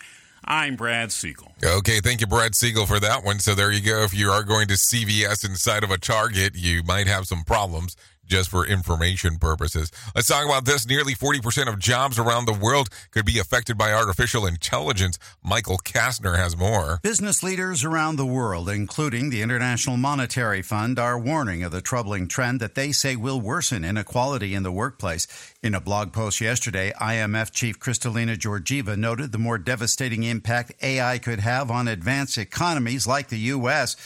I'm 0.44 0.76
Brad 0.76 1.10
Siegel. 1.10 1.52
Okay, 1.64 2.00
thank 2.00 2.20
you, 2.20 2.26
Brad 2.26 2.54
Siegel, 2.54 2.86
for 2.86 3.00
that 3.00 3.24
one. 3.24 3.40
So 3.40 3.54
there 3.54 3.72
you 3.72 3.80
go. 3.80 4.02
If 4.02 4.14
you 4.14 4.30
are 4.30 4.44
going 4.44 4.68
to 4.68 4.74
CVS 4.74 5.44
inside 5.44 5.82
of 5.82 5.90
a 5.90 5.98
Target, 5.98 6.54
you 6.54 6.82
might 6.84 7.08
have 7.08 7.26
some 7.26 7.42
problems 7.42 7.96
just 8.26 8.50
for 8.50 8.66
information 8.66 9.38
purposes. 9.38 9.90
Let's 10.14 10.28
talk 10.28 10.44
about 10.44 10.64
this. 10.64 10.86
Nearly 10.86 11.14
40% 11.14 11.68
of 11.68 11.78
jobs 11.78 12.18
around 12.18 12.46
the 12.46 12.52
world 12.52 12.88
could 13.10 13.24
be 13.24 13.38
affected 13.38 13.78
by 13.78 13.92
artificial 13.92 14.46
intelligence. 14.46 15.18
Michael 15.42 15.78
Kastner 15.78 16.36
has 16.36 16.56
more. 16.56 17.00
Business 17.02 17.42
leaders 17.42 17.84
around 17.84 18.16
the 18.16 18.26
world, 18.26 18.68
including 18.68 19.30
the 19.30 19.42
International 19.42 19.96
Monetary 19.96 20.62
Fund, 20.62 20.98
are 20.98 21.18
warning 21.18 21.62
of 21.62 21.72
the 21.72 21.80
troubling 21.80 22.28
trend 22.28 22.60
that 22.60 22.74
they 22.74 22.92
say 22.92 23.16
will 23.16 23.40
worsen 23.40 23.84
inequality 23.84 24.54
in 24.54 24.62
the 24.62 24.72
workplace. 24.72 25.26
In 25.62 25.74
a 25.74 25.80
blog 25.80 26.12
post 26.12 26.40
yesterday, 26.40 26.92
IMF 27.00 27.52
Chief 27.52 27.78
Kristalina 27.78 28.36
Georgieva 28.36 28.96
noted 28.96 29.32
the 29.32 29.38
more 29.38 29.58
devastating 29.58 30.22
impact 30.22 30.72
AI 30.82 31.18
could 31.18 31.40
have 31.40 31.70
on 31.70 31.88
advanced 31.88 32.38
economies 32.38 33.06
like 33.06 33.28
the 33.28 33.38
U.S 33.38 33.96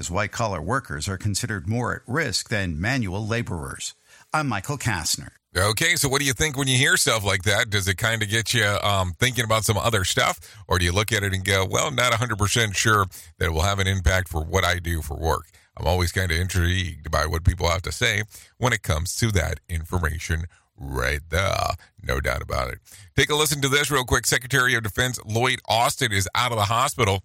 as 0.00 0.10
white 0.10 0.32
collar 0.32 0.62
workers 0.62 1.08
are 1.08 1.18
considered 1.18 1.68
more 1.68 1.94
at 1.94 2.02
risk 2.06 2.48
than 2.48 2.80
manual 2.80 3.24
laborers. 3.24 3.94
I'm 4.32 4.48
Michael 4.48 4.78
Kastner. 4.78 5.28
Okay, 5.54 5.96
so 5.96 6.08
what 6.08 6.20
do 6.20 6.26
you 6.26 6.32
think 6.32 6.56
when 6.56 6.68
you 6.68 6.78
hear 6.78 6.96
stuff 6.96 7.22
like 7.22 7.42
that? 7.42 7.68
Does 7.68 7.86
it 7.86 7.98
kind 7.98 8.22
of 8.22 8.30
get 8.30 8.54
you 8.54 8.64
um, 8.64 9.12
thinking 9.18 9.44
about 9.44 9.64
some 9.64 9.76
other 9.76 10.04
stuff? 10.04 10.40
Or 10.68 10.78
do 10.78 10.86
you 10.86 10.92
look 10.92 11.12
at 11.12 11.22
it 11.22 11.34
and 11.34 11.44
go, 11.44 11.66
well, 11.68 11.90
not 11.90 12.12
100% 12.12 12.74
sure 12.74 13.06
that 13.38 13.46
it 13.46 13.52
will 13.52 13.60
have 13.60 13.78
an 13.78 13.86
impact 13.86 14.28
for 14.28 14.42
what 14.42 14.64
I 14.64 14.78
do 14.78 15.02
for 15.02 15.18
work? 15.18 15.48
I'm 15.76 15.86
always 15.86 16.12
kind 16.12 16.30
of 16.30 16.38
intrigued 16.38 17.10
by 17.10 17.26
what 17.26 17.44
people 17.44 17.68
have 17.68 17.82
to 17.82 17.92
say 17.92 18.22
when 18.58 18.72
it 18.72 18.82
comes 18.82 19.16
to 19.16 19.30
that 19.32 19.60
information 19.68 20.44
right 20.78 21.20
there. 21.28 21.74
No 22.02 22.20
doubt 22.20 22.42
about 22.42 22.72
it. 22.72 22.78
Take 23.16 23.28
a 23.28 23.34
listen 23.34 23.60
to 23.60 23.68
this 23.68 23.90
real 23.90 24.04
quick. 24.04 24.26
Secretary 24.26 24.74
of 24.74 24.82
Defense 24.82 25.18
Lloyd 25.26 25.60
Austin 25.68 26.12
is 26.12 26.28
out 26.34 26.52
of 26.52 26.58
the 26.58 26.64
hospital 26.64 27.22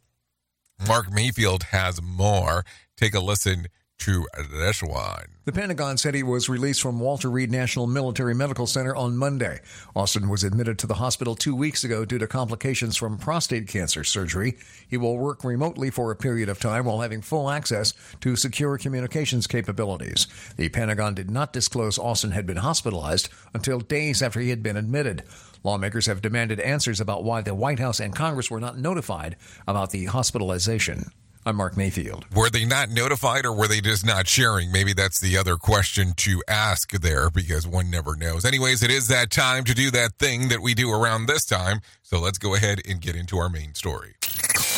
Mark 0.87 1.11
Mayfield 1.11 1.63
has 1.63 2.01
more. 2.01 2.65
Take 2.97 3.15
a 3.15 3.19
listen 3.19 3.67
to 3.99 4.27
this 4.51 4.83
one. 4.83 5.25
The 5.45 5.53
Pentagon 5.53 5.97
said 5.97 6.15
he 6.15 6.23
was 6.23 6.49
released 6.49 6.81
from 6.81 6.99
Walter 6.99 7.29
Reed 7.29 7.49
National 7.49 7.87
Military 7.87 8.35
Medical 8.35 8.67
Center 8.67 8.95
on 8.95 9.15
Monday. 9.15 9.61
Austin 9.95 10.27
was 10.27 10.43
admitted 10.43 10.77
to 10.79 10.87
the 10.87 10.95
hospital 10.95 11.33
two 11.33 11.55
weeks 11.55 11.83
ago 11.83 12.03
due 12.03 12.17
to 12.17 12.27
complications 12.27 12.97
from 12.97 13.17
prostate 13.17 13.67
cancer 13.67 14.03
surgery. 14.03 14.57
He 14.87 14.97
will 14.97 15.17
work 15.17 15.43
remotely 15.43 15.91
for 15.91 16.11
a 16.11 16.15
period 16.15 16.49
of 16.49 16.59
time 16.59 16.85
while 16.85 17.01
having 17.01 17.21
full 17.21 17.49
access 17.49 17.93
to 18.21 18.35
secure 18.35 18.77
communications 18.77 19.47
capabilities. 19.47 20.27
The 20.57 20.69
Pentagon 20.69 21.13
did 21.13 21.31
not 21.31 21.53
disclose 21.53 21.97
Austin 21.97 22.31
had 22.31 22.45
been 22.45 22.57
hospitalized 22.57 23.29
until 23.53 23.79
days 23.79 24.21
after 24.21 24.39
he 24.39 24.49
had 24.49 24.61
been 24.61 24.77
admitted. 24.77 25.23
Lawmakers 25.65 26.05
have 26.05 26.21
demanded 26.21 26.59
answers 26.59 27.01
about 27.01 27.23
why 27.23 27.41
the 27.41 27.55
White 27.55 27.79
House 27.79 27.99
and 27.99 28.15
Congress 28.15 28.51
were 28.51 28.59
not 28.59 28.77
notified 28.77 29.35
about 29.67 29.89
the 29.89 30.05
hospitalization. 30.05 31.09
I'm 31.43 31.55
Mark 31.55 31.75
Mayfield. 31.75 32.23
Were 32.35 32.51
they 32.51 32.65
not 32.65 32.91
notified 32.91 33.47
or 33.47 33.51
were 33.51 33.67
they 33.67 33.81
just 33.81 34.05
not 34.05 34.27
sharing? 34.27 34.71
Maybe 34.71 34.93
that's 34.93 35.19
the 35.19 35.39
other 35.39 35.55
question 35.55 36.13
to 36.17 36.43
ask 36.47 36.91
there 36.91 37.31
because 37.31 37.65
one 37.67 37.89
never 37.89 38.15
knows. 38.15 38.45
Anyways, 38.45 38.83
it 38.83 38.91
is 38.91 39.07
that 39.07 39.31
time 39.31 39.63
to 39.63 39.73
do 39.73 39.89
that 39.89 40.13
thing 40.19 40.49
that 40.49 40.61
we 40.61 40.75
do 40.75 40.91
around 40.91 41.25
this 41.25 41.45
time. 41.45 41.79
So 42.03 42.19
let's 42.19 42.37
go 42.37 42.53
ahead 42.53 42.81
and 42.87 43.01
get 43.01 43.15
into 43.15 43.39
our 43.39 43.49
main 43.49 43.73
story. 43.73 44.13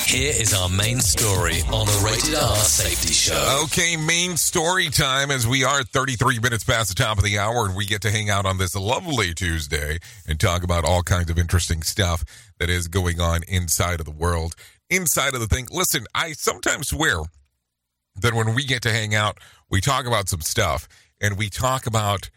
Here 0.08 0.32
is 0.34 0.54
our 0.54 0.70
main 0.70 1.02
story 1.02 1.60
on 1.64 1.86
the 1.86 2.02
Rated 2.06 2.36
R 2.36 2.56
Safety 2.56 3.12
Show. 3.12 3.64
Okay, 3.66 3.98
main 3.98 4.38
story 4.38 4.88
time 4.90 5.30
as 5.30 5.46
we 5.46 5.66
are 5.66 5.84
33 5.84 6.40
minutes 6.40 6.64
past 6.64 6.88
the 6.88 6.96
top 6.96 7.18
of 7.18 7.26
the 7.26 7.38
hour 7.38 7.66
and 7.66 7.76
we 7.76 7.86
get 7.86 8.04
to 8.04 8.10
hang 8.10 8.30
out 8.30 8.46
on 8.46 8.58
this 8.58 8.74
lovely 8.74 9.34
Tuesday 9.34 10.00
and 10.26 10.40
talk 10.40 10.64
about 10.64 10.86
all 10.86 11.04
kinds 11.04 11.30
of 11.30 11.38
interesting 11.38 11.82
stuff 11.82 12.24
that 12.58 12.70
is 12.70 12.88
going 12.88 13.20
on 13.20 13.42
inside 13.50 14.00
of 14.00 14.06
the 14.06 14.14
world 14.14 14.56
inside 14.90 15.34
of 15.34 15.42
the 15.42 15.48
thing. 15.48 15.68
Listen, 15.72 16.06
I 16.16 16.32
sometimes 16.32 16.88
swear 16.88 17.24
that 18.16 18.34
when 18.34 18.56
we 18.56 18.64
get 18.64 18.84
to 18.84 18.94
hang 18.94 19.14
out, 19.14 19.40
we 19.70 19.82
talk 19.82 20.08
about 20.08 20.30
some 20.30 20.40
stuff 20.40 20.88
and 21.20 21.38
we 21.38 21.50
talk 21.50 21.86
about 21.86 22.30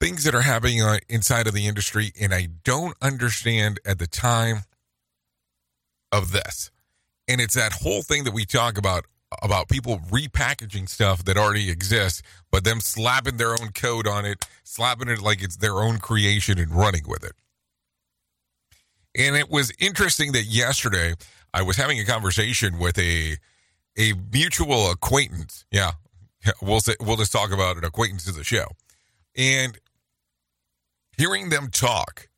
things 0.00 0.22
that 0.22 0.36
are 0.36 0.42
happening 0.42 0.80
uh, 0.82 0.98
inside 1.08 1.48
of 1.48 1.54
the 1.54 1.66
industry, 1.66 2.12
and 2.20 2.32
I 2.32 2.46
don't 2.62 2.96
understand 3.02 3.80
at 3.84 3.98
the 3.98 4.06
time 4.06 4.58
of 6.14 6.32
this. 6.32 6.70
And 7.26 7.40
it's 7.40 7.54
that 7.54 7.72
whole 7.72 8.02
thing 8.02 8.24
that 8.24 8.34
we 8.34 8.44
talk 8.44 8.78
about 8.78 9.06
about 9.42 9.68
people 9.68 9.98
repackaging 10.10 10.88
stuff 10.88 11.24
that 11.24 11.36
already 11.36 11.68
exists, 11.68 12.22
but 12.52 12.62
them 12.62 12.80
slapping 12.80 13.36
their 13.36 13.50
own 13.50 13.72
code 13.74 14.06
on 14.06 14.24
it, 14.24 14.46
slapping 14.62 15.08
it 15.08 15.20
like 15.20 15.42
it's 15.42 15.56
their 15.56 15.80
own 15.80 15.98
creation 15.98 16.58
and 16.58 16.70
running 16.70 17.02
with 17.08 17.24
it. 17.24 17.32
And 19.16 19.34
it 19.34 19.50
was 19.50 19.72
interesting 19.80 20.32
that 20.32 20.44
yesterday 20.44 21.14
I 21.52 21.62
was 21.62 21.76
having 21.76 21.98
a 21.98 22.04
conversation 22.04 22.78
with 22.78 22.98
a 22.98 23.36
a 23.96 24.12
mutual 24.32 24.90
acquaintance. 24.90 25.64
Yeah, 25.70 25.92
we'll 26.62 26.80
say, 26.80 26.94
we'll 27.00 27.16
just 27.16 27.32
talk 27.32 27.52
about 27.52 27.76
an 27.76 27.84
acquaintance 27.84 28.28
of 28.28 28.36
the 28.36 28.44
show, 28.44 28.66
and 29.36 29.78
hearing 31.16 31.48
them 31.48 31.68
talk 31.70 32.28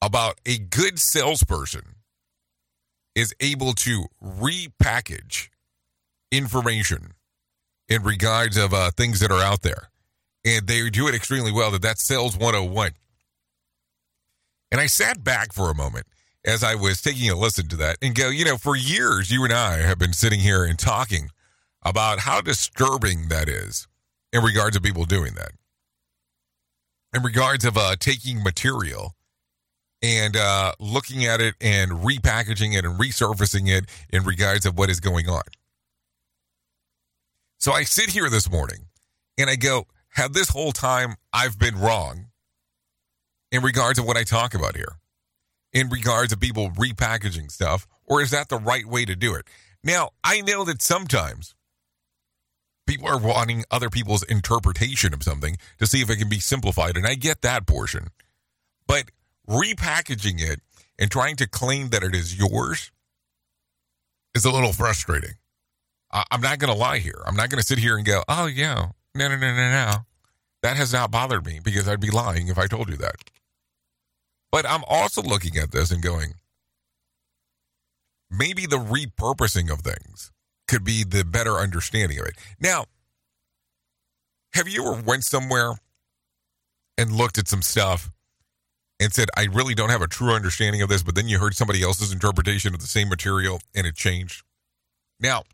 about 0.00 0.38
a 0.46 0.58
good 0.58 0.98
salesperson 0.98 1.94
is 3.18 3.34
able 3.40 3.72
to 3.72 4.04
repackage 4.22 5.48
information 6.30 7.14
in 7.88 8.04
regards 8.04 8.56
of 8.56 8.72
uh, 8.72 8.92
things 8.92 9.18
that 9.18 9.32
are 9.32 9.42
out 9.42 9.62
there, 9.62 9.90
and 10.44 10.68
they 10.68 10.88
do 10.88 11.08
it 11.08 11.16
extremely 11.16 11.50
well. 11.50 11.72
That 11.72 11.82
that's 11.82 12.06
sales 12.06 12.36
101. 12.36 12.92
And 14.70 14.80
I 14.80 14.86
sat 14.86 15.24
back 15.24 15.52
for 15.52 15.68
a 15.68 15.74
moment 15.74 16.06
as 16.44 16.62
I 16.62 16.76
was 16.76 17.02
taking 17.02 17.28
a 17.28 17.34
listen 17.34 17.66
to 17.68 17.76
that 17.76 17.96
and 18.00 18.14
go, 18.14 18.28
you 18.28 18.44
know, 18.44 18.56
for 18.56 18.76
years, 18.76 19.32
you 19.32 19.42
and 19.42 19.52
I 19.52 19.78
have 19.78 19.98
been 19.98 20.12
sitting 20.12 20.38
here 20.40 20.64
and 20.64 20.78
talking 20.78 21.30
about 21.82 22.20
how 22.20 22.40
disturbing 22.40 23.28
that 23.30 23.48
is 23.48 23.88
in 24.32 24.44
regards 24.44 24.76
to 24.76 24.82
people 24.82 25.06
doing 25.06 25.34
that. 25.34 25.52
In 27.12 27.22
regards 27.22 27.64
of 27.64 27.76
uh, 27.76 27.96
taking 27.98 28.44
material 28.44 29.16
and 30.02 30.36
uh, 30.36 30.72
looking 30.78 31.24
at 31.24 31.40
it 31.40 31.54
and 31.60 31.90
repackaging 31.90 32.76
it 32.76 32.84
and 32.84 32.98
resurfacing 32.98 33.68
it 33.68 33.86
in 34.10 34.24
regards 34.24 34.66
of 34.66 34.78
what 34.78 34.90
is 34.90 35.00
going 35.00 35.28
on. 35.28 35.42
So 37.58 37.72
I 37.72 37.82
sit 37.82 38.10
here 38.10 38.30
this 38.30 38.50
morning 38.50 38.86
and 39.36 39.50
I 39.50 39.56
go, 39.56 39.86
have 40.10 40.32
this 40.32 40.50
whole 40.50 40.72
time 40.72 41.16
I've 41.32 41.58
been 41.58 41.78
wrong 41.78 42.26
in 43.50 43.62
regards 43.62 43.98
of 43.98 44.06
what 44.06 44.16
I 44.16 44.24
talk 44.24 44.54
about 44.54 44.76
here, 44.76 44.96
in 45.72 45.88
regards 45.88 46.32
of 46.32 46.40
people 46.40 46.70
repackaging 46.70 47.50
stuff, 47.50 47.86
or 48.04 48.22
is 48.22 48.30
that 48.30 48.48
the 48.48 48.58
right 48.58 48.86
way 48.86 49.04
to 49.04 49.16
do 49.16 49.34
it? 49.34 49.46
Now, 49.82 50.10
I 50.22 50.40
know 50.40 50.64
that 50.64 50.82
sometimes 50.82 51.54
people 52.86 53.08
are 53.08 53.18
wanting 53.18 53.64
other 53.70 53.90
people's 53.90 54.22
interpretation 54.24 55.14
of 55.14 55.22
something 55.22 55.56
to 55.78 55.86
see 55.86 56.00
if 56.00 56.10
it 56.10 56.16
can 56.16 56.28
be 56.28 56.40
simplified, 56.40 56.96
and 56.96 57.06
I 57.06 57.14
get 57.14 57.42
that 57.42 57.66
portion. 57.66 58.08
But 58.86 59.10
repackaging 59.48 60.40
it 60.40 60.60
and 60.98 61.10
trying 61.10 61.36
to 61.36 61.48
claim 61.48 61.88
that 61.90 62.02
it 62.02 62.14
is 62.14 62.38
yours 62.38 62.90
is 64.34 64.44
a 64.44 64.50
little 64.50 64.72
frustrating. 64.72 65.34
I- 66.12 66.24
I'm 66.30 66.40
not 66.40 66.58
going 66.58 66.72
to 66.72 66.78
lie 66.78 66.98
here. 66.98 67.22
I'm 67.26 67.36
not 67.36 67.50
going 67.50 67.60
to 67.60 67.66
sit 67.66 67.78
here 67.78 67.96
and 67.96 68.04
go, 68.04 68.22
oh, 68.28 68.46
yeah, 68.46 68.88
no, 69.14 69.28
no, 69.28 69.36
no, 69.36 69.54
no, 69.54 69.70
no. 69.70 69.92
That 70.62 70.76
has 70.76 70.92
not 70.92 71.10
bothered 71.10 71.46
me 71.46 71.60
because 71.62 71.88
I'd 71.88 72.00
be 72.00 72.10
lying 72.10 72.48
if 72.48 72.58
I 72.58 72.66
told 72.66 72.88
you 72.88 72.96
that. 72.96 73.16
But 74.50 74.66
I'm 74.68 74.82
also 74.88 75.22
looking 75.22 75.56
at 75.56 75.70
this 75.70 75.90
and 75.90 76.02
going, 76.02 76.34
maybe 78.30 78.66
the 78.66 78.78
repurposing 78.78 79.70
of 79.70 79.80
things 79.80 80.32
could 80.66 80.84
be 80.84 81.04
the 81.04 81.24
better 81.24 81.56
understanding 81.56 82.18
of 82.18 82.26
it. 82.26 82.34
Now, 82.60 82.86
have 84.54 84.68
you 84.68 84.82
ever 84.92 85.02
went 85.02 85.24
somewhere 85.24 85.74
and 86.96 87.12
looked 87.12 87.38
at 87.38 87.48
some 87.48 87.62
stuff 87.62 88.10
and 89.00 89.12
said, 89.12 89.28
I 89.36 89.44
really 89.44 89.74
don't 89.74 89.90
have 89.90 90.02
a 90.02 90.08
true 90.08 90.32
understanding 90.32 90.82
of 90.82 90.88
this, 90.88 91.02
but 91.02 91.14
then 91.14 91.28
you 91.28 91.38
heard 91.38 91.54
somebody 91.54 91.82
else's 91.82 92.12
interpretation 92.12 92.74
of 92.74 92.80
the 92.80 92.86
same 92.86 93.08
material 93.08 93.60
and 93.74 93.86
it 93.86 93.94
changed? 93.94 94.42
Now, 95.20 95.44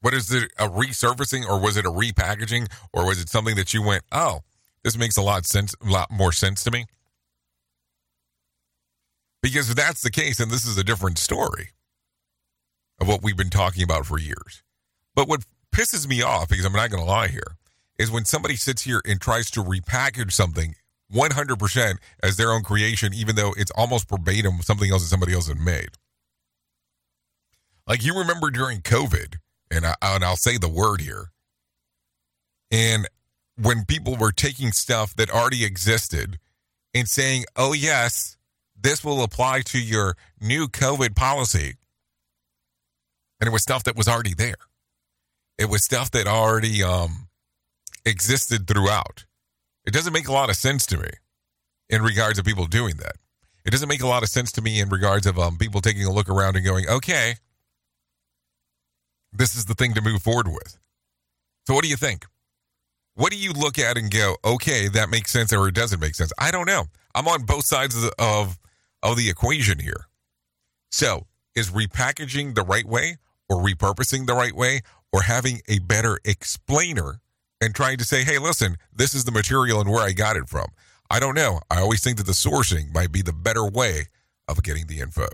what 0.00 0.14
is 0.14 0.32
it, 0.32 0.50
a 0.58 0.68
resurfacing 0.68 1.46
or 1.48 1.60
was 1.60 1.76
it 1.76 1.84
a 1.84 1.90
repackaging 1.90 2.70
or 2.92 3.06
was 3.06 3.20
it 3.20 3.28
something 3.28 3.56
that 3.56 3.74
you 3.74 3.82
went, 3.82 4.02
oh, 4.10 4.40
this 4.82 4.96
makes 4.96 5.16
a 5.16 5.22
lot 5.22 5.44
sense, 5.44 5.74
a 5.84 5.90
lot 5.90 6.10
more 6.10 6.32
sense 6.32 6.64
to 6.64 6.70
me? 6.70 6.86
Because 9.42 9.70
if 9.70 9.76
that's 9.76 10.02
the 10.02 10.10
case, 10.10 10.40
and 10.40 10.50
this 10.50 10.66
is 10.66 10.76
a 10.76 10.84
different 10.84 11.18
story 11.18 11.70
of 13.00 13.08
what 13.08 13.22
we've 13.22 13.36
been 13.36 13.50
talking 13.50 13.82
about 13.82 14.06
for 14.06 14.18
years. 14.18 14.62
But 15.14 15.28
what 15.28 15.44
pisses 15.74 16.06
me 16.06 16.22
off, 16.22 16.48
because 16.50 16.64
I'm 16.64 16.72
not 16.72 16.90
going 16.90 17.02
to 17.02 17.08
lie 17.08 17.28
here, 17.28 17.56
is 17.98 18.10
when 18.10 18.24
somebody 18.24 18.56
sits 18.56 18.82
here 18.82 19.00
and 19.06 19.20
tries 19.20 19.50
to 19.52 19.62
repackage 19.62 20.32
something 20.32 20.74
100% 21.12 21.98
as 22.22 22.36
their 22.36 22.52
own 22.52 22.62
creation, 22.62 23.12
even 23.14 23.36
though 23.36 23.54
it's 23.56 23.70
almost 23.72 24.08
verbatim 24.08 24.60
something 24.62 24.90
else 24.90 25.02
that 25.02 25.08
somebody 25.08 25.34
else 25.34 25.48
had 25.48 25.58
made. 25.58 25.90
Like 27.86 28.04
you 28.04 28.16
remember 28.18 28.50
during 28.50 28.80
COVID, 28.80 29.36
and, 29.70 29.86
I, 29.86 29.94
and 30.02 30.24
I'll 30.24 30.36
say 30.36 30.56
the 30.56 30.68
word 30.68 31.00
here, 31.00 31.32
and 32.70 33.08
when 33.56 33.84
people 33.84 34.16
were 34.16 34.32
taking 34.32 34.72
stuff 34.72 35.14
that 35.16 35.30
already 35.30 35.64
existed 35.64 36.38
and 36.94 37.08
saying, 37.08 37.44
oh, 37.56 37.72
yes, 37.72 38.36
this 38.80 39.04
will 39.04 39.22
apply 39.22 39.62
to 39.62 39.80
your 39.80 40.16
new 40.40 40.66
COVID 40.66 41.14
policy. 41.14 41.74
And 43.40 43.48
it 43.48 43.52
was 43.52 43.62
stuff 43.62 43.84
that 43.84 43.96
was 43.96 44.08
already 44.08 44.34
there. 44.34 44.56
It 45.58 45.68
was 45.68 45.84
stuff 45.84 46.10
that 46.12 46.26
already 46.26 46.82
um, 46.82 47.28
existed 48.04 48.66
throughout. 48.66 49.24
It 49.86 49.92
doesn't 49.92 50.12
make 50.12 50.28
a 50.28 50.32
lot 50.32 50.50
of 50.50 50.56
sense 50.56 50.86
to 50.86 50.98
me 50.98 51.10
in 51.88 52.02
regards 52.02 52.38
of 52.38 52.44
people 52.44 52.66
doing 52.66 52.96
that. 52.96 53.16
It 53.64 53.70
doesn't 53.70 53.88
make 53.88 54.02
a 54.02 54.06
lot 54.06 54.22
of 54.22 54.28
sense 54.28 54.52
to 54.52 54.62
me 54.62 54.80
in 54.80 54.88
regards 54.88 55.26
of 55.26 55.38
um, 55.38 55.58
people 55.58 55.80
taking 55.80 56.04
a 56.04 56.12
look 56.12 56.28
around 56.28 56.56
and 56.56 56.64
going, 56.64 56.88
okay, 56.88 57.34
this 59.32 59.54
is 59.54 59.66
the 59.66 59.74
thing 59.74 59.94
to 59.94 60.02
move 60.02 60.22
forward 60.22 60.48
with. 60.48 60.78
So, 61.66 61.74
what 61.74 61.84
do 61.84 61.90
you 61.90 61.96
think? 61.96 62.24
What 63.14 63.32
do 63.32 63.38
you 63.38 63.52
look 63.52 63.78
at 63.78 63.98
and 63.98 64.10
go, 64.10 64.36
okay, 64.44 64.88
that 64.88 65.10
makes 65.10 65.30
sense 65.30 65.52
or 65.52 65.68
it 65.68 65.74
doesn't 65.74 66.00
make 66.00 66.14
sense? 66.14 66.32
I 66.38 66.50
don't 66.50 66.66
know. 66.66 66.84
I'm 67.14 67.28
on 67.28 67.42
both 67.42 67.66
sides 67.66 67.94
of 67.96 68.02
the, 68.02 68.12
of, 68.18 68.58
of 69.02 69.16
the 69.16 69.28
equation 69.28 69.78
here. 69.78 70.06
So, 70.90 71.26
is 71.54 71.70
repackaging 71.70 72.54
the 72.54 72.62
right 72.62 72.86
way 72.86 73.18
or 73.48 73.56
repurposing 73.56 74.26
the 74.26 74.34
right 74.34 74.54
way 74.54 74.80
or 75.12 75.22
having 75.22 75.60
a 75.68 75.80
better 75.80 76.18
explainer 76.24 77.20
and 77.60 77.74
trying 77.74 77.98
to 77.98 78.04
say, 78.04 78.24
hey, 78.24 78.38
listen, 78.38 78.76
this 78.94 79.14
is 79.14 79.24
the 79.24 79.32
material 79.32 79.80
and 79.80 79.90
where 79.90 80.02
I 80.02 80.12
got 80.12 80.36
it 80.36 80.48
from? 80.48 80.68
I 81.10 81.20
don't 81.20 81.34
know. 81.34 81.60
I 81.70 81.80
always 81.80 82.02
think 82.02 82.16
that 82.18 82.26
the 82.26 82.32
sourcing 82.32 82.92
might 82.94 83.12
be 83.12 83.22
the 83.22 83.32
better 83.32 83.66
way 83.66 84.06
of 84.48 84.62
getting 84.62 84.86
the 84.86 85.00
info. 85.00 85.26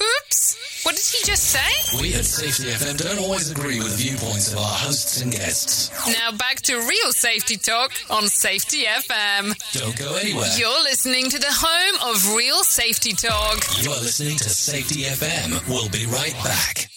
Oops! 0.00 0.84
What 0.84 0.96
did 0.96 1.04
he 1.04 1.24
just 1.24 1.44
say? 1.44 2.00
We 2.00 2.14
at 2.14 2.24
Safety 2.24 2.70
FM 2.70 2.96
don't 2.96 3.18
always 3.18 3.50
agree 3.50 3.78
with 3.78 3.96
viewpoints 3.96 4.52
of 4.52 4.58
our 4.58 4.64
hosts 4.64 5.20
and 5.20 5.30
guests. 5.30 5.90
Now 6.08 6.32
back 6.36 6.56
to 6.62 6.76
real 6.76 7.12
safety 7.12 7.56
talk 7.56 7.92
on 8.10 8.26
Safety 8.26 8.84
FM. 8.84 9.54
Don't 9.72 9.96
go 9.96 10.16
anywhere. 10.16 10.48
You're 10.56 10.82
listening 10.82 11.28
to 11.30 11.38
the 11.38 11.50
home 11.50 12.14
of 12.14 12.34
real 12.34 12.64
safety 12.64 13.12
talk. 13.12 13.62
You 13.82 13.90
are 13.90 14.00
listening 14.00 14.38
to 14.38 14.48
Safety 14.48 15.02
FM. 15.04 15.68
We'll 15.68 15.90
be 15.90 16.06
right 16.06 16.34
back. 16.42 16.88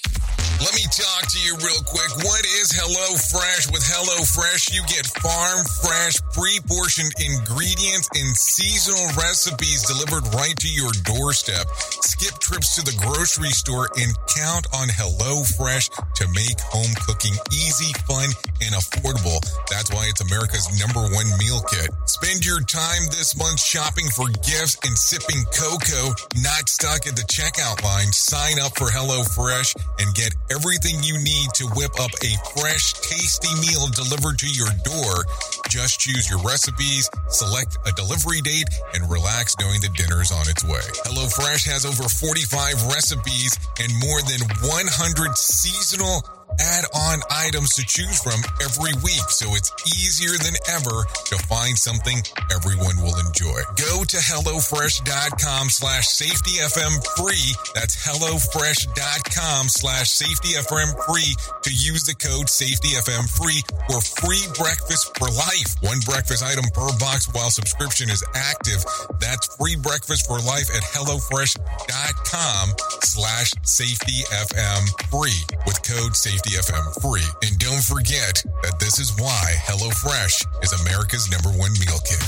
Let 0.64 0.72
me 0.74 0.88
talk 0.88 1.28
to 1.28 1.40
you 1.44 1.52
real 1.60 1.84
quick. 1.84 2.08
What 2.24 2.46
is 2.48 2.72
Hello 2.72 3.20
Fresh? 3.20 3.68
With 3.76 3.84
Hello 3.84 4.24
Fresh, 4.24 4.72
you 4.72 4.80
get 4.88 5.04
farm 5.20 5.68
fresh, 5.84 6.16
pre-portioned 6.32 7.12
ingredients 7.20 8.08
and 8.16 8.32
seasonal 8.32 9.04
recipes 9.20 9.84
delivered 9.84 10.24
right 10.32 10.56
to 10.56 10.70
your 10.72 10.96
doorstep. 11.04 11.68
Skip 12.08 12.40
trips 12.40 12.80
to 12.80 12.88
the 12.88 12.96
grocery 13.04 13.52
store 13.52 13.92
and 14.00 14.16
count 14.32 14.72
on 14.72 14.88
Hello 14.96 15.44
Fresh 15.44 15.92
to 15.92 16.26
make 16.32 16.56
home 16.72 16.94
cooking 17.04 17.36
easy, 17.52 17.92
fun, 18.08 18.32
and 18.64 18.72
affordable. 18.80 19.44
That's 19.68 19.92
why 19.92 20.08
it's 20.08 20.24
America's 20.24 20.72
number 20.80 21.04
one 21.12 21.28
meal 21.36 21.60
kit. 21.68 21.92
Spend 22.08 22.48
your 22.48 22.64
time 22.64 23.04
this 23.12 23.36
month 23.36 23.60
shopping 23.60 24.08
for 24.08 24.32
gifts 24.40 24.80
and 24.88 24.96
sipping 24.96 25.44
cocoa, 25.52 26.16
not 26.40 26.72
stuck 26.72 27.04
at 27.12 27.20
the 27.20 27.28
checkout 27.28 27.84
line. 27.84 28.16
Sign 28.16 28.56
up 28.64 28.80
for 28.80 28.88
Hello 28.88 29.20
Fresh 29.28 29.76
and 30.00 30.16
get 30.16 30.32
everything 30.50 31.02
you 31.04 31.18
need 31.20 31.50
to 31.56 31.66
whip 31.76 32.00
up 32.00 32.12
a 32.24 32.32
fresh, 32.60 32.94
tasty 32.94 33.54
meal 33.62 33.88
delivered 33.94 34.38
to 34.40 34.50
your 34.50 34.70
door. 34.84 35.26
Just 35.70 36.00
choose 36.00 36.30
your 36.30 36.40
recipes, 36.40 37.10
select 37.30 37.78
a 37.86 37.92
delivery 37.94 38.42
date, 38.42 38.70
and 38.94 39.10
relax 39.10 39.56
knowing 39.60 39.82
the 39.82 39.90
dinner's 39.96 40.32
on 40.32 40.48
its 40.50 40.64
way. 40.64 40.86
HelloFresh 41.06 41.66
has 41.72 41.86
over 41.86 42.08
45 42.08 42.88
recipes 42.88 43.58
and 43.80 43.92
more 44.00 44.22
than 44.22 44.42
100 44.62 45.38
seasonal 45.38 46.24
add-on 46.60 47.20
items 47.32 47.76
to 47.76 47.86
choose 47.86 48.22
from 48.22 48.40
every 48.62 48.94
week, 49.04 49.28
so 49.30 49.56
it's 49.56 49.72
easier 49.88 50.38
than 50.38 50.56
ever 50.70 51.06
to 51.32 51.38
find 51.46 51.78
something 51.78 52.22
everyone 52.52 52.98
will 53.02 53.18
enjoy. 53.20 53.60
Go 53.76 54.04
to 54.04 54.18
HelloFresh.com 54.18 55.70
slash 55.70 56.08
SafetyFM 56.08 56.94
free. 57.18 57.56
That's 57.74 57.96
HelloFresh.com 58.06 59.70
slash 59.70 60.08
SafetyFM 60.12 60.96
free 61.06 61.36
to 61.64 61.72
use 61.72 62.06
the 62.06 62.16
code 62.16 62.48
SafetyFM 62.48 63.30
free 63.30 63.62
for 63.90 64.02
free 64.02 64.46
breakfast 64.58 65.18
for 65.18 65.30
life. 65.30 65.76
One 65.82 66.00
breakfast 66.06 66.44
item 66.44 66.66
per 66.74 66.88
box 67.00 67.28
while 67.34 67.50
subscription 67.50 68.10
is 68.10 68.24
active. 68.34 68.84
That's 69.20 69.56
free 69.56 69.76
breakfast 69.76 70.28
for 70.28 70.40
life 70.40 70.70
at 70.76 70.84
HelloFresh.com 70.84 72.70
slash 73.02 73.52
SafetyFM 73.64 74.84
free 75.10 75.42
with 75.66 75.82
code 75.84 76.14
SafetyFM 76.46 77.02
free. 77.02 77.48
And 77.48 77.58
don't 77.60 77.84
forget 77.84 78.44
that 78.64 78.80
this 78.80 79.00
is 79.00 79.16
why 79.18 79.54
HelloFresh 79.66 80.64
is 80.64 80.82
America's 80.82 81.30
number 81.32 81.50
one 81.50 81.72
meal 81.74 82.00
kit. 82.04 82.22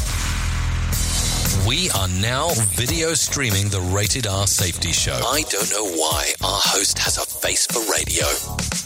We 1.68 1.90
are 1.92 2.08
now 2.08 2.50
video 2.76 3.14
streaming 3.14 3.70
the 3.70 3.82
Rated 3.82 4.28
R 4.28 4.48
Safety 4.48 4.92
Show. 4.92 5.20
I 5.26 5.44
don't 5.50 5.72
know 5.72 5.86
why 5.86 6.34
our 6.44 6.60
host 6.64 7.00
has 7.00 7.18
a 7.18 7.26
face 7.26 7.66
for 7.68 7.80
radio. 7.92 8.26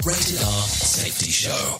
Rated 0.06 0.42
R 0.44 0.64
Safety 0.68 1.32
Show. 1.32 1.80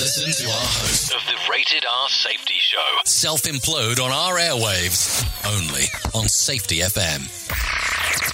Listen 0.00 0.46
to 0.46 0.50
our 0.50 0.56
host 0.56 1.12
of 1.12 1.20
the 1.26 1.38
Rated 1.50 1.84
R 1.84 2.08
Safety 2.08 2.54
Show. 2.58 2.78
Self 3.04 3.42
implode 3.42 4.00
on 4.02 4.10
our 4.10 4.38
airwaves 4.38 5.20
only 5.46 5.82
on 6.14 6.26
Safety 6.26 6.78
FM. 6.78 7.28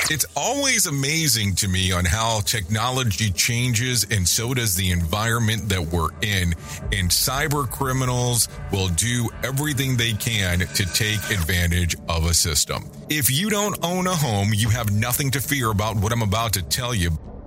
It's 0.09 0.25
always 0.37 0.87
amazing 0.87 1.57
to 1.57 1.67
me 1.67 1.91
on 1.91 2.05
how 2.05 2.39
technology 2.43 3.33
changes 3.33 4.07
and 4.13 4.29
so 4.29 4.55
does 4.55 4.77
the 4.77 4.93
environment 4.93 5.69
that 5.71 5.83
we're 5.83 6.11
in. 6.23 6.55
And 6.93 7.11
cyber 7.11 7.69
criminals 7.69 8.49
will 8.71 8.89
do 8.91 9.29
everything 9.43 9.97
they 9.97 10.13
can 10.13 10.61
to 10.61 10.87
take 10.95 11.19
advantage 11.31 11.97
of 12.09 12.27
a 12.27 12.35
system. 12.35 12.89
If 13.09 13.29
you 13.29 13.51
don't 13.51 13.77
own 13.85 14.07
a 14.07 14.15
home, 14.15 14.51
you 14.55 14.69
have 14.69 14.93
nothing 14.93 15.33
to 15.33 15.41
fear 15.41 15.73
about 15.73 15.97
what 15.97 16.13
I'm 16.13 16.23
about 16.23 16.53
to 16.53 16.63
tell 16.63 16.95
you. 16.95 17.11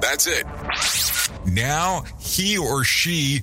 That's 0.00 0.26
it. 0.26 0.46
Now 1.46 2.04
he 2.18 2.58
or 2.58 2.84
she 2.84 3.42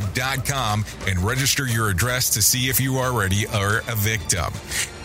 hometitlelock.com 0.01 0.85
and 1.07 1.19
register 1.19 1.67
your 1.67 1.89
address 1.89 2.29
to 2.31 2.41
see 2.41 2.69
if 2.69 2.79
you 2.79 2.97
already 2.97 3.45
are 3.47 3.79
a 3.87 3.95
victim. 3.95 4.51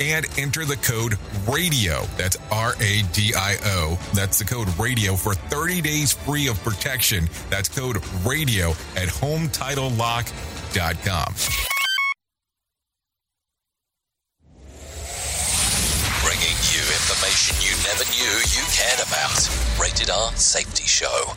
And 0.00 0.26
enter 0.38 0.64
the 0.64 0.76
code 0.76 1.18
RADIO. 1.46 2.04
That's 2.16 2.36
R 2.50 2.74
A 2.80 3.02
D 3.12 3.32
I 3.36 3.56
O. 3.64 3.98
That's 4.12 4.38
the 4.38 4.44
code 4.44 4.68
RADIO 4.78 5.16
for 5.16 5.34
30 5.34 5.80
days 5.80 6.12
free 6.12 6.46
of 6.48 6.62
protection. 6.62 7.28
That's 7.50 7.68
code 7.68 7.96
RADIO 8.24 8.70
at 8.96 9.08
hometitlelock.com. 9.08 11.34
Bringing 16.24 16.56
you 16.72 16.80
information 16.82 17.56
you 17.62 17.72
never 17.88 18.04
knew 18.10 18.32
you 18.52 18.62
cared 18.72 19.00
about. 19.06 19.48
Rated 19.80 20.10
R 20.10 20.32
Safety 20.36 20.84
Show. 20.84 21.32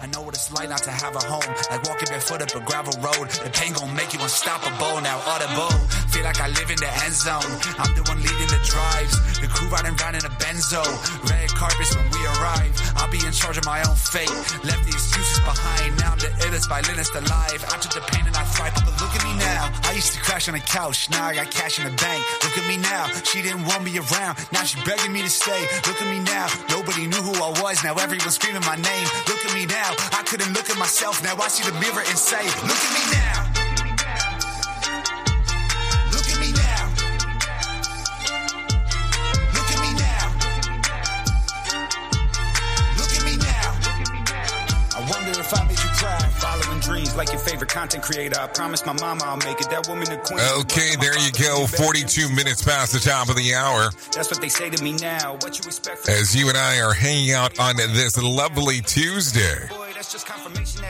I 0.00 0.06
know 0.06 0.22
what 0.22 0.34
it's 0.34 0.50
like 0.50 0.68
not 0.68 0.82
to 0.88 0.90
have 0.90 1.14
a 1.14 1.20
home. 1.20 1.44
Like 1.70 1.84
walking 1.84 2.08
barefoot 2.08 2.40
up 2.40 2.54
a 2.56 2.60
gravel 2.64 2.96
road. 3.04 3.28
The 3.44 3.50
pain 3.52 3.72
gon' 3.76 3.94
make 3.94 4.16
you 4.16 4.20
unstoppable. 4.20 4.96
Now 5.04 5.20
audible. 5.28 5.68
Feel 6.08 6.24
like 6.24 6.40
I 6.40 6.48
live 6.48 6.70
in 6.72 6.80
the 6.80 6.88
end 7.04 7.12
zone. 7.12 7.52
I'm 7.76 7.92
the 7.92 8.04
one 8.08 8.16
leading 8.16 8.48
the 8.48 8.60
drives. 8.64 9.12
The 9.40 9.48
crew 9.52 9.68
riding 9.68 9.92
round 10.00 10.16
in 10.16 10.24
a 10.24 10.32
benzo. 10.40 10.80
Red 11.28 11.52
carpets 11.52 11.92
when 11.94 12.08
we 12.16 12.20
arrive. 12.32 12.72
I'll 12.96 13.12
be 13.12 13.20
in 13.20 13.32
charge 13.32 13.60
of 13.60 13.66
my 13.68 13.84
own 13.84 13.96
fate. 13.96 14.32
Left 14.64 14.88
the 14.88 14.92
excuses 14.96 15.40
behind. 15.44 16.00
Now 16.00 16.16
I'm 16.16 16.18
the 16.18 16.32
illest 16.48 16.68
violinist 16.72 17.12
alive. 17.12 17.60
I 17.68 17.76
took 17.76 17.92
the 17.92 18.04
pain 18.08 18.24
and 18.24 18.36
I 18.36 18.44
thrive. 18.56 18.72
But 18.80 18.96
look 19.04 19.12
at 19.12 19.22
me 19.24 19.36
now. 19.36 19.68
I 19.84 19.92
used 19.92 20.16
to 20.16 20.20
crash 20.24 20.48
on 20.48 20.56
the 20.56 20.64
couch. 20.64 21.12
Now 21.12 21.28
I 21.28 21.36
got 21.36 21.52
cash 21.52 21.76
in 21.76 21.84
the 21.84 21.94
bank. 22.00 22.24
Look 22.40 22.56
at 22.56 22.64
me 22.64 22.80
now. 22.80 23.04
She 23.28 23.44
didn't 23.44 23.68
want 23.68 23.84
me 23.84 24.00
around. 24.00 24.40
Now 24.48 24.64
she 24.64 24.80
begging 24.88 25.12
me 25.12 25.20
to 25.20 25.30
stay. 25.30 25.60
Look 25.84 26.00
at 26.00 26.08
me 26.08 26.24
now. 26.24 26.48
Nobody 26.72 27.04
knew 27.04 27.20
who 27.20 27.36
I 27.36 27.52
was. 27.60 27.84
Now 27.84 28.00
everyone's 28.00 28.40
screaming 28.40 28.64
my 28.64 28.80
name. 28.80 29.06
Look 29.28 29.44
at 29.44 29.52
me 29.52 29.68
now. 29.68 29.89
I 29.98 30.22
couldn't 30.24 30.52
look 30.52 30.70
at 30.70 30.78
myself. 30.78 31.22
Now 31.22 31.36
I 31.36 31.48
see 31.48 31.64
the 31.68 31.78
mirror 31.80 32.02
and 32.06 32.18
say, 32.18 32.42
Look 32.66 32.78
at 32.78 32.92
me 32.94 33.12
now. 33.12 33.49
Following 47.10 47.26
like 47.26 47.32
your 47.32 47.40
favorite 47.40 47.70
content 47.70 48.02
creator. 48.02 48.38
I 48.40 48.46
promise 48.46 48.84
my 48.86 48.92
mama 48.92 49.22
I'll 49.24 49.36
make 49.38 49.60
it. 49.60 49.68
That 49.70 49.88
woman, 49.88 50.04
the 50.04 50.16
queen. 50.18 50.38
Okay, 50.60 50.94
there 51.00 51.18
you 51.18 51.32
go. 51.32 51.66
42 51.66 52.28
minutes 52.34 52.62
past 52.62 52.92
the 52.92 53.00
top 53.00 53.28
of 53.28 53.36
the 53.36 53.54
hour. 53.54 53.90
That's 54.12 54.30
what 54.30 54.40
they 54.40 54.48
say 54.48 54.70
to 54.70 54.82
me 54.82 54.92
now. 54.92 55.34
What 55.34 55.58
you 55.58 55.64
expect 55.66 55.98
from 55.98 56.14
As 56.14 56.34
you 56.34 56.48
and 56.48 56.56
I 56.56 56.80
are 56.80 56.92
hanging 56.92 57.32
out 57.32 57.58
on 57.58 57.76
this 57.76 58.20
lovely 58.22 58.80
Tuesday. 58.82 59.68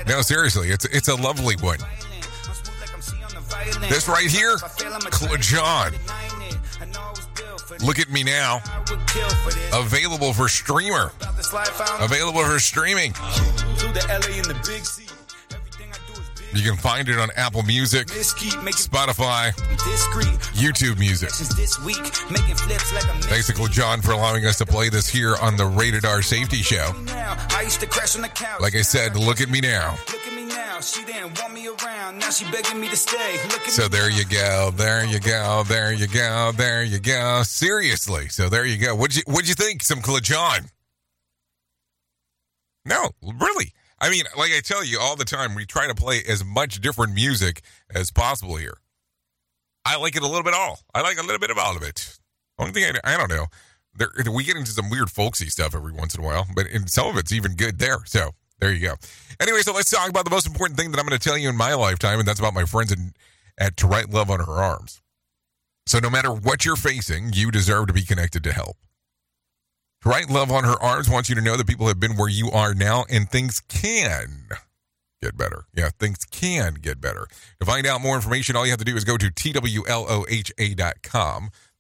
No, 0.07 0.21
seriously, 0.23 0.69
it's 0.69 0.85
it's 0.87 1.09
a 1.09 1.17
lovely 1.17 1.57
one. 1.57 1.79
This 3.89 4.09
right 4.09 4.27
here, 4.27 4.57
John. 5.41 5.93
Look 7.85 7.99
at 7.99 8.11
me 8.11 8.25
now. 8.25 8.61
Available 9.73 10.33
for 10.33 10.49
streamer. 10.49 11.13
Available 12.01 12.45
for 12.45 12.59
streaming. 12.59 13.15
You 16.53 16.63
can 16.69 16.77
find 16.77 17.09
it 17.09 17.19
on 17.19 17.31
Apple 17.37 17.63
Music, 17.63 18.09
Spotify, 18.09 19.53
YouTube 20.53 20.99
Music. 20.99 21.31
This 21.57 21.79
week, 21.85 21.97
making 22.31 22.57
flips 22.57 22.93
like 22.93 23.05
a 23.05 23.23
Thanks 23.23 23.47
John 23.69 24.03
for 24.03 24.13
allowing 24.13 24.45
us 24.47 24.59
to 24.59 24.67
play 24.67 24.89
this 24.89 25.09
here 25.09 25.37
on 25.41 25.57
the 25.57 25.67
Rated 25.67 26.05
R 26.05 26.23
Safety 26.23 26.57
Show. 26.63 26.93
now. 27.07 27.37
I 27.51 27.63
used 27.63 27.81
to 27.81 27.87
crash 27.87 28.17
on 28.17 28.23
the 28.23 28.29
couch. 28.29 28.61
Like 28.61 28.75
I 28.75 28.83
said, 28.83 29.15
look 29.17 29.41
at 29.41 29.49
me 29.49 29.61
now. 29.61 29.97
Look 30.09 30.27
at 30.27 30.35
me 30.35 30.45
now. 30.47 30.81
She 30.81 31.05
didn't 31.05 31.41
want 31.41 31.55
me 31.55 31.69
around. 31.69 32.19
Now 32.19 32.31
she 32.31 32.45
begging 32.51 32.81
me 32.81 32.89
to 32.89 32.97
stay. 32.97 33.37
So 33.69 33.87
there 33.87 34.11
you 34.11 34.25
go, 34.25 34.73
there 34.75 35.05
you 35.05 35.21
go, 35.21 35.63
there 35.69 35.93
you 35.93 36.09
go, 36.09 36.53
there 36.57 36.83
you 36.83 36.99
go. 36.99 37.43
Seriously, 37.45 38.29
so 38.29 38.49
there 38.49 38.67
you 38.67 38.77
go. 38.77 38.97
What'd 38.97 39.17
you 39.17 39.23
what'd 39.27 39.49
you 39.49 39.55
think? 39.55 39.85
Some 39.85 40.01
John? 40.23 40.63
No, 42.85 43.11
really. 43.23 43.73
I 44.01 44.11
mean, 44.11 44.25
like 44.37 44.53
I 44.53 44.61
tell 44.61 44.85
you 44.85 44.99
all 44.99 45.17
the 45.17 45.25
time, 45.25 45.55
we 45.55 45.67
try 45.67 45.87
to 45.87 45.95
play 45.95 46.23
as 46.27 46.45
much 46.45 46.81
different 46.81 47.15
music 47.15 47.63
as 47.95 48.11
possible 48.11 48.57
here. 48.57 48.79
I 49.85 49.97
like 49.97 50.17
it 50.17 50.23
a 50.23 50.27
little 50.27 50.43
bit 50.43 50.55
all. 50.55 50.81
I 50.95 51.03
like 51.03 51.19
a 51.19 51.23
little 51.23 51.39
bit 51.39 51.51
of 51.51 51.59
all 51.59 51.77
of 51.77 51.83
it. 51.83 52.19
Only 52.59 52.73
thing 52.73 52.85
I, 52.85 53.15
I 53.15 53.17
don't 53.17 53.31
know, 53.31 53.47
there, 53.95 54.11
we 54.33 54.45
get 54.45 54.57
into 54.57 54.71
some 54.71 54.91
weird 54.91 55.11
folksy 55.11 55.47
stuff 55.47 55.75
every 55.75 55.93
once 55.93 56.15
in 56.15 56.23
a 56.23 56.27
while, 56.27 56.47
but 56.55 56.67
some 56.87 57.09
of 57.09 57.17
it's 57.17 57.33
even 57.33 57.55
good 57.55 57.79
there. 57.79 57.99
So 58.05 58.31
there 58.61 58.73
you 58.73 58.81
go. 58.81 58.95
Anyway, 59.41 59.61
so 59.61 59.73
let's 59.73 59.91
talk 59.91 60.09
about 60.09 60.25
the 60.25 60.31
most 60.31 60.47
important 60.47 60.79
thing 60.79 60.91
that 60.91 61.01
I'm 61.01 61.07
going 61.07 61.19
to 61.19 61.29
tell 61.29 61.39
you 61.39 61.49
in 61.49 61.57
my 61.57 61.75
lifetime, 61.75 62.19
and 62.19 62.29
that's 62.29 62.39
about 62.39 62.55
my 62.55 62.65
friends 62.65 62.93
in, 62.93 63.13
at 63.59 63.77
To 63.79 63.87
Write 63.87 64.11
Love 64.11 64.31
on 64.31 64.41
Her 64.41 64.53
Arms. 64.53 65.01
So 65.87 65.99
no 65.99 66.11
matter 66.11 66.31
what 66.31 66.65
you're 66.65 66.77
facing, 66.77 67.33
you 67.33 67.51
deserve 67.51 67.89
to 67.89 67.93
be 67.93 68.03
connected 68.03 68.45
to 68.45 68.53
help. 68.53 68.77
To 70.03 70.09
Write 70.09 70.31
Love 70.31 70.51
on 70.51 70.65
Her 70.65 70.83
Arms 70.83 71.11
wants 71.11 71.29
you 71.29 71.35
to 71.35 71.43
know 71.43 71.59
that 71.59 71.67
people 71.67 71.87
have 71.89 72.01
been 72.01 72.17
where 72.17 72.29
you 72.29 72.51
are 72.51 72.73
now, 72.73 73.05
and 73.11 73.29
things 73.29 73.61
can 73.61 74.49
get 75.21 75.37
better. 75.37 75.65
Yeah, 75.75 75.91
things 75.99 76.25
can 76.25 76.73
get 76.75 77.03
better. 77.03 77.27
To 77.61 77.67
find 77.67 77.87
out 77.87 78.01
more 78.01 78.17
information, 78.17 78.57
all 78.57 78.65
you 78.65 78.71
have 78.71 78.79
to 78.79 78.85
do 78.85 78.97
is 78.97 79.05
go 79.05 79.19
to 79.19 79.27
twloha.com. 79.27 79.51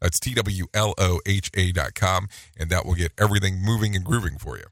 That's 0.02 0.20
twloha.com, 0.20 2.28
and 2.58 2.70
that 2.70 2.84
will 2.84 2.94
get 2.94 3.12
everything 3.18 3.62
moving 3.62 3.96
and 3.96 4.04
grooving 4.04 4.36
for 4.36 4.58
you. 4.58 4.64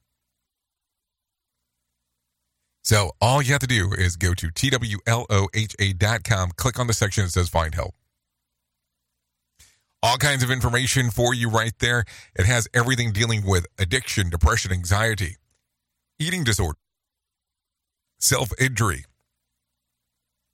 So 2.82 3.12
all 3.20 3.42
you 3.42 3.52
have 3.52 3.60
to 3.60 3.66
do 3.66 3.92
is 3.96 4.16
go 4.16 4.34
to 4.34 4.48
twloha.com, 4.48 6.50
click 6.56 6.78
on 6.78 6.86
the 6.86 6.92
section 6.92 7.24
that 7.24 7.30
says 7.30 7.48
find 7.48 7.74
help. 7.74 7.94
All 10.00 10.16
kinds 10.16 10.44
of 10.44 10.50
information 10.50 11.10
for 11.10 11.34
you 11.34 11.50
right 11.50 11.72
there. 11.80 12.04
It 12.36 12.46
has 12.46 12.68
everything 12.72 13.12
dealing 13.12 13.44
with 13.44 13.66
addiction, 13.78 14.30
depression, 14.30 14.70
anxiety, 14.70 15.38
eating 16.20 16.44
disorder, 16.44 16.78
self 18.18 18.50
injury, 18.60 19.06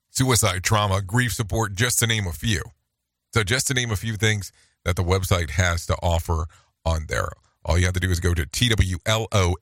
suicide, 0.09 0.64
trauma, 0.64 1.03
grief 1.03 1.34
support, 1.34 1.74
just 1.74 1.99
to 1.99 2.07
name 2.07 2.26
a 2.26 2.32
few. 2.32 2.62
So, 3.34 3.45
just 3.45 3.66
to 3.66 3.74
name 3.74 3.90
a 3.90 3.97
few 3.97 4.16
things 4.16 4.51
that 4.86 4.97
the 4.97 5.05
website 5.05 5.51
has 5.51 5.84
to 5.86 5.97
offer 6.03 6.47
on 6.86 7.05
there. 7.09 7.28
All 7.66 7.78
you 7.78 7.84
have 7.84 7.95
to 7.95 8.01
do 8.01 8.11
is 8.11 8.20
go 8.20 8.32
to 8.32 8.47
twloha.com. 8.47 9.57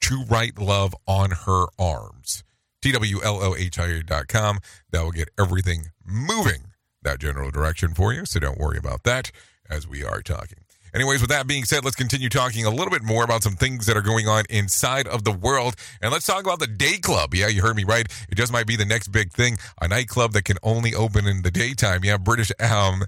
To 0.00 0.24
write 0.28 0.58
love 0.58 0.96
on 1.06 1.30
her 1.30 1.66
arms. 1.78 2.42
twloha.com. 2.82 4.58
That 4.90 5.02
will 5.02 5.12
get 5.12 5.28
everything 5.38 5.86
moving 6.04 6.71
that 7.02 7.20
general 7.20 7.50
direction 7.50 7.94
for 7.94 8.12
you. 8.12 8.24
So 8.24 8.40
don't 8.40 8.58
worry 8.58 8.78
about 8.78 9.02
that 9.04 9.30
as 9.68 9.86
we 9.88 10.04
are 10.04 10.22
talking. 10.22 10.58
Anyways, 10.94 11.22
with 11.22 11.30
that 11.30 11.46
being 11.46 11.64
said, 11.64 11.84
let's 11.84 11.96
continue 11.96 12.28
talking 12.28 12.66
a 12.66 12.70
little 12.70 12.90
bit 12.90 13.02
more 13.02 13.24
about 13.24 13.42
some 13.42 13.54
things 13.54 13.86
that 13.86 13.96
are 13.96 14.02
going 14.02 14.28
on 14.28 14.44
inside 14.50 15.06
of 15.08 15.24
the 15.24 15.32
world. 15.32 15.74
And 16.02 16.12
let's 16.12 16.26
talk 16.26 16.44
about 16.44 16.58
the 16.58 16.66
day 16.66 16.98
club. 16.98 17.34
Yeah, 17.34 17.48
you 17.48 17.62
heard 17.62 17.76
me 17.76 17.84
right. 17.84 18.06
It 18.28 18.34
just 18.34 18.52
might 18.52 18.66
be 18.66 18.76
the 18.76 18.84
next 18.84 19.08
big 19.08 19.32
thing. 19.32 19.56
A 19.80 19.88
nightclub 19.88 20.32
that 20.32 20.44
can 20.44 20.58
only 20.62 20.94
open 20.94 21.26
in 21.26 21.42
the 21.42 21.50
daytime. 21.50 22.04
Yeah, 22.04 22.18
British 22.18 22.52
um, 22.60 23.04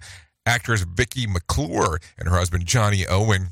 actress 0.47 0.82
Vicky 0.82 1.26
McClure 1.26 1.99
and 2.18 2.26
her 2.28 2.36
husband 2.36 2.64
Johnny 2.64 3.07
Owen. 3.07 3.49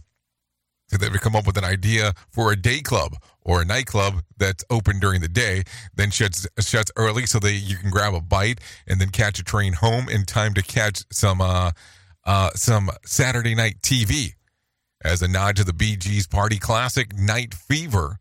They've 1.01 1.13
come 1.21 1.35
up 1.35 1.47
with 1.47 1.57
an 1.57 1.65
idea 1.65 2.13
for 2.31 2.53
a 2.53 2.57
day 2.57 2.81
club 2.81 3.17
or 3.41 3.63
a 3.63 3.65
nightclub 3.65 4.23
that's 4.37 4.65
open 4.71 5.01
during 5.01 5.21
the 5.21 5.29
day, 5.29 5.65
then 5.95 6.11
shuts 6.11 6.47
shuts 6.61 6.93
early 6.97 7.27
so 7.27 7.39
that 7.41 7.53
you 7.53 7.77
can 7.77 7.91
grab 7.91 8.15
a 8.15 8.21
bite 8.21 8.61
and 8.87 9.01
then 9.01 9.09
catch 9.11 9.39
a 9.39 9.45
train 9.45 9.73
home 9.73 10.09
in 10.09 10.25
time 10.25 10.55
to 10.55 10.63
catch 10.63 11.05
some 11.11 11.41
uh, 11.41 11.73
uh, 12.25 12.51
some 12.55 12.91
Saturday 13.05 13.55
night 13.55 13.81
TV. 13.83 14.35
As 15.05 15.21
a 15.21 15.27
nod 15.27 15.57
to 15.57 15.65
the 15.65 15.73
Bee 15.73 15.97
Gees' 15.97 16.29
party 16.29 16.59
classic 16.59 17.19
Night 17.19 17.55
Fever, 17.55 18.19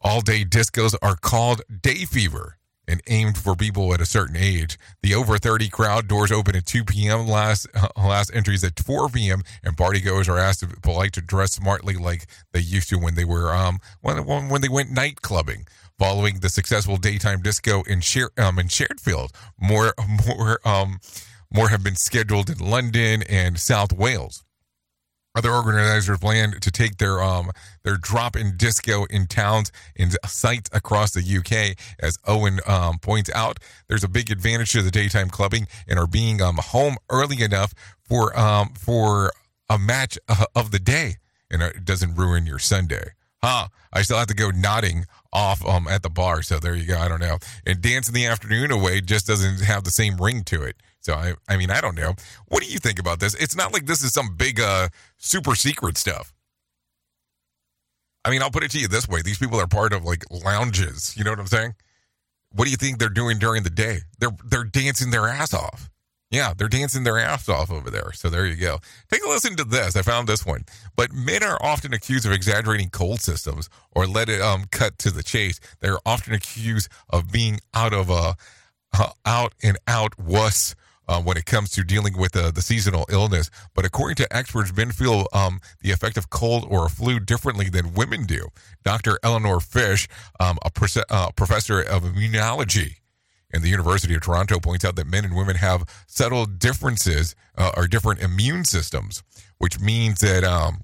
all 0.00 0.22
day 0.22 0.42
discos 0.42 0.94
are 1.02 1.16
called 1.16 1.60
Day 1.82 2.06
Fever 2.06 2.56
and 2.88 3.00
aimed 3.06 3.36
for 3.36 3.54
people 3.54 3.92
at 3.92 4.00
a 4.00 4.06
certain 4.06 4.36
age. 4.36 4.78
The 5.02 5.14
over 5.14 5.38
30 5.38 5.68
crowd 5.68 6.08
doors 6.08 6.32
open 6.32 6.56
at 6.56 6.66
2 6.66 6.84
p.m. 6.84 7.26
Last 7.26 7.66
uh, 7.74 7.88
last 7.96 8.30
entries 8.34 8.64
at 8.64 8.78
4 8.78 9.08
p.m. 9.08 9.42
and 9.62 9.76
partygoers 9.76 10.28
are 10.28 10.38
asked 10.38 10.60
to 10.60 10.68
be 10.68 10.74
polite 10.82 11.12
to 11.14 11.20
dress 11.20 11.52
smartly 11.52 11.94
like 11.94 12.26
they 12.52 12.60
used 12.60 12.88
to 12.90 12.98
when 12.98 13.14
they 13.14 13.24
were 13.24 13.54
um 13.54 13.78
when 14.00 14.24
when 14.26 14.60
they 14.60 14.68
went 14.68 14.90
night 14.90 15.22
clubbing. 15.22 15.66
Following 15.98 16.40
the 16.40 16.50
successful 16.50 16.98
daytime 16.98 17.40
disco 17.40 17.82
in 17.84 18.00
Sher- 18.00 18.32
um 18.36 18.58
in 18.58 18.68
Sherfield, 18.68 19.30
more 19.58 19.94
more 20.26 20.60
um 20.64 20.98
more 21.52 21.68
have 21.68 21.82
been 21.82 21.96
scheduled 21.96 22.50
in 22.50 22.58
London 22.58 23.22
and 23.22 23.58
South 23.58 23.92
Wales. 23.92 24.44
Other 25.36 25.52
organizers 25.52 26.18
plan 26.18 26.52
to 26.62 26.70
take 26.70 26.96
their 26.96 27.22
um 27.22 27.50
their 27.82 27.98
drop 27.98 28.36
in 28.36 28.56
disco 28.56 29.04
in 29.04 29.26
towns 29.26 29.70
and 29.94 30.16
sites 30.26 30.70
across 30.72 31.12
the 31.12 31.20
UK. 31.20 31.76
As 32.00 32.16
Owen 32.26 32.58
um, 32.66 32.98
points 32.98 33.30
out, 33.34 33.58
there's 33.86 34.02
a 34.02 34.08
big 34.08 34.30
advantage 34.30 34.72
to 34.72 34.80
the 34.80 34.90
daytime 34.90 35.28
clubbing 35.28 35.66
and 35.86 35.98
are 35.98 36.06
being 36.06 36.40
um 36.40 36.56
home 36.56 36.96
early 37.10 37.42
enough 37.42 37.74
for 38.02 38.36
um 38.38 38.70
for 38.70 39.30
a 39.68 39.78
match 39.78 40.18
uh, 40.26 40.46
of 40.54 40.70
the 40.70 40.78
day, 40.78 41.16
and 41.50 41.60
it 41.60 41.84
doesn't 41.84 42.14
ruin 42.14 42.46
your 42.46 42.58
Sunday. 42.58 43.10
Huh? 43.42 43.68
I 43.92 44.02
still 44.02 44.16
have 44.16 44.28
to 44.28 44.34
go 44.34 44.50
nodding 44.50 45.04
off 45.34 45.62
um 45.66 45.86
at 45.86 46.02
the 46.02 46.08
bar, 46.08 46.40
so 46.40 46.58
there 46.58 46.74
you 46.74 46.86
go. 46.86 46.98
I 46.98 47.08
don't 47.08 47.20
know. 47.20 47.36
And 47.66 47.82
dance 47.82 48.08
in 48.08 48.14
the 48.14 48.24
afternoon 48.24 48.70
away 48.70 49.02
just 49.02 49.26
doesn't 49.26 49.60
have 49.60 49.84
the 49.84 49.90
same 49.90 50.16
ring 50.16 50.44
to 50.44 50.62
it. 50.62 50.76
So 51.06 51.14
I, 51.14 51.34
I 51.48 51.56
mean, 51.56 51.70
I 51.70 51.80
don't 51.80 51.94
know. 51.94 52.16
What 52.48 52.64
do 52.64 52.68
you 52.68 52.78
think 52.78 52.98
about 52.98 53.20
this? 53.20 53.34
It's 53.34 53.54
not 53.54 53.72
like 53.72 53.86
this 53.86 54.02
is 54.02 54.12
some 54.12 54.34
big, 54.34 54.58
uh, 54.58 54.88
super 55.18 55.54
secret 55.54 55.96
stuff. 55.96 56.34
I 58.24 58.30
mean, 58.30 58.42
I'll 58.42 58.50
put 58.50 58.64
it 58.64 58.72
to 58.72 58.80
you 58.80 58.88
this 58.88 59.08
way: 59.08 59.22
these 59.22 59.38
people 59.38 59.60
are 59.60 59.68
part 59.68 59.92
of 59.92 60.02
like 60.02 60.24
lounges. 60.30 61.16
You 61.16 61.22
know 61.22 61.30
what 61.30 61.38
I'm 61.38 61.46
saying? 61.46 61.76
What 62.50 62.64
do 62.64 62.72
you 62.72 62.76
think 62.76 62.98
they're 62.98 63.08
doing 63.08 63.38
during 63.38 63.62
the 63.62 63.70
day? 63.70 64.00
They're 64.18 64.36
they're 64.44 64.64
dancing 64.64 65.12
their 65.12 65.28
ass 65.28 65.54
off. 65.54 65.88
Yeah, 66.32 66.54
they're 66.58 66.68
dancing 66.68 67.04
their 67.04 67.20
ass 67.20 67.48
off 67.48 67.70
over 67.70 67.88
there. 67.88 68.10
So 68.12 68.28
there 68.28 68.44
you 68.44 68.56
go. 68.56 68.78
Take 69.08 69.24
a 69.24 69.28
listen 69.28 69.54
to 69.58 69.64
this. 69.64 69.94
I 69.94 70.02
found 70.02 70.28
this 70.28 70.44
one. 70.44 70.64
But 70.96 71.12
men 71.12 71.44
are 71.44 71.62
often 71.62 71.94
accused 71.94 72.26
of 72.26 72.32
exaggerating 72.32 72.90
cold 72.90 73.20
systems 73.20 73.70
or 73.92 74.08
let 74.08 74.28
it 74.28 74.40
um 74.40 74.64
cut 74.72 74.98
to 74.98 75.12
the 75.12 75.22
chase. 75.22 75.60
They're 75.78 76.00
often 76.04 76.34
accused 76.34 76.88
of 77.10 77.30
being 77.30 77.60
out 77.74 77.94
of 77.94 78.10
a 78.10 78.34
uh, 78.92 79.12
out 79.24 79.54
and 79.62 79.78
out 79.86 80.18
wuss 80.18 80.74
uh, 81.08 81.20
when 81.20 81.36
it 81.36 81.46
comes 81.46 81.70
to 81.70 81.84
dealing 81.84 82.16
with 82.16 82.36
uh, 82.36 82.50
the 82.50 82.62
seasonal 82.62 83.06
illness. 83.10 83.50
But 83.74 83.84
according 83.84 84.16
to 84.16 84.36
experts, 84.36 84.74
men 84.74 84.92
feel 84.92 85.26
um, 85.32 85.60
the 85.80 85.92
effect 85.92 86.16
of 86.16 86.30
cold 86.30 86.66
or 86.68 86.86
a 86.86 86.90
flu 86.90 87.20
differently 87.20 87.68
than 87.68 87.94
women 87.94 88.24
do. 88.24 88.48
Dr. 88.84 89.18
Eleanor 89.22 89.60
Fish, 89.60 90.08
um, 90.40 90.58
a 90.62 90.70
uh, 91.10 91.30
professor 91.32 91.80
of 91.80 92.02
immunology 92.02 92.96
in 93.50 93.62
the 93.62 93.68
University 93.68 94.14
of 94.14 94.22
Toronto, 94.22 94.58
points 94.58 94.84
out 94.84 94.96
that 94.96 95.06
men 95.06 95.24
and 95.24 95.36
women 95.36 95.56
have 95.56 95.84
subtle 96.06 96.46
differences 96.46 97.34
uh, 97.56 97.70
or 97.76 97.86
different 97.86 98.20
immune 98.20 98.64
systems, 98.64 99.22
which 99.58 99.80
means 99.80 100.20
that. 100.20 100.44
Um, 100.44 100.82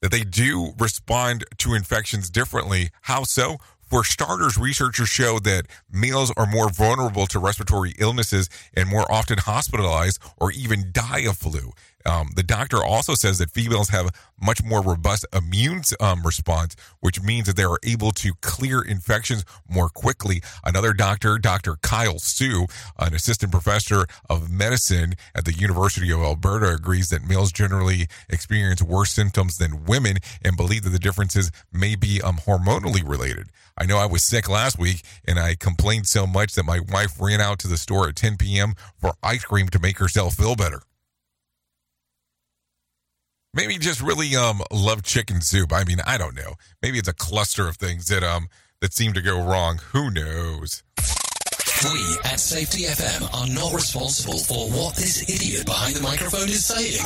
that 0.00 0.10
they 0.10 0.22
do 0.22 0.74
respond 0.78 1.46
to 1.56 1.72
infections 1.72 2.28
differently. 2.28 2.90
How 3.00 3.24
so? 3.24 3.56
For 3.94 4.02
starters, 4.02 4.58
researchers 4.58 5.08
show 5.08 5.38
that 5.38 5.66
males 5.88 6.32
are 6.36 6.46
more 6.46 6.68
vulnerable 6.68 7.28
to 7.28 7.38
respiratory 7.38 7.94
illnesses 8.00 8.50
and 8.76 8.88
more 8.88 9.06
often 9.08 9.38
hospitalized 9.38 10.18
or 10.36 10.50
even 10.50 10.90
die 10.90 11.20
of 11.28 11.38
flu. 11.38 11.70
Um, 12.06 12.30
the 12.36 12.42
doctor 12.42 12.84
also 12.84 13.14
says 13.14 13.38
that 13.38 13.50
females 13.50 13.88
have 13.88 14.10
much 14.40 14.62
more 14.62 14.82
robust 14.82 15.24
immune 15.32 15.82
um, 16.00 16.22
response, 16.22 16.76
which 17.00 17.22
means 17.22 17.46
that 17.46 17.56
they 17.56 17.64
are 17.64 17.78
able 17.82 18.10
to 18.12 18.34
clear 18.40 18.82
infections 18.82 19.44
more 19.68 19.88
quickly. 19.88 20.42
Another 20.64 20.92
doctor, 20.92 21.38
Dr. 21.38 21.76
Kyle 21.76 22.18
Sue, 22.18 22.66
an 22.98 23.14
assistant 23.14 23.52
professor 23.52 24.06
of 24.28 24.50
medicine 24.50 25.14
at 25.34 25.44
the 25.44 25.52
University 25.52 26.10
of 26.10 26.20
Alberta, 26.20 26.74
agrees 26.74 27.08
that 27.08 27.26
males 27.26 27.52
generally 27.52 28.06
experience 28.28 28.82
worse 28.82 29.10
symptoms 29.10 29.56
than 29.56 29.84
women 29.84 30.18
and 30.42 30.56
believe 30.56 30.82
that 30.84 30.90
the 30.90 30.98
differences 30.98 31.50
may 31.72 31.94
be 31.94 32.20
um, 32.20 32.36
hormonally 32.36 33.06
related. 33.08 33.48
I 33.76 33.86
know 33.86 33.98
I 33.98 34.06
was 34.06 34.22
sick 34.22 34.48
last 34.48 34.78
week 34.78 35.02
and 35.26 35.38
I 35.38 35.54
complained 35.54 36.06
so 36.06 36.26
much 36.26 36.54
that 36.54 36.64
my 36.64 36.80
wife 36.92 37.20
ran 37.20 37.40
out 37.40 37.58
to 37.60 37.68
the 37.68 37.76
store 37.76 38.08
at 38.08 38.16
10 38.16 38.36
p.m. 38.36 38.74
for 38.98 39.14
ice 39.22 39.44
cream 39.44 39.68
to 39.70 39.78
make 39.78 39.98
herself 39.98 40.34
feel 40.34 40.54
better. 40.54 40.82
Maybe 43.54 43.78
just 43.78 44.02
really 44.02 44.34
um 44.36 44.62
love 44.72 45.02
chicken 45.02 45.40
soup. 45.40 45.72
I 45.72 45.84
mean, 45.84 45.98
I 46.06 46.18
don't 46.18 46.34
know. 46.34 46.54
Maybe 46.82 46.98
it's 46.98 47.08
a 47.08 47.14
cluster 47.14 47.68
of 47.68 47.76
things 47.76 48.08
that 48.08 48.22
um 48.24 48.48
that 48.80 48.92
seem 48.92 49.12
to 49.14 49.22
go 49.22 49.40
wrong. 49.40 49.78
Who 49.92 50.10
knows? 50.10 50.82
We 51.84 52.16
at 52.24 52.40
Safety 52.40 52.84
FM 52.84 53.22
are 53.34 53.46
not 53.54 53.74
responsible 53.74 54.38
for 54.38 54.68
what 54.70 54.96
this 54.96 55.28
idiot 55.28 55.66
behind 55.66 55.94
the 55.94 56.00
microphone 56.00 56.48
is 56.48 56.64
saying. 56.64 57.04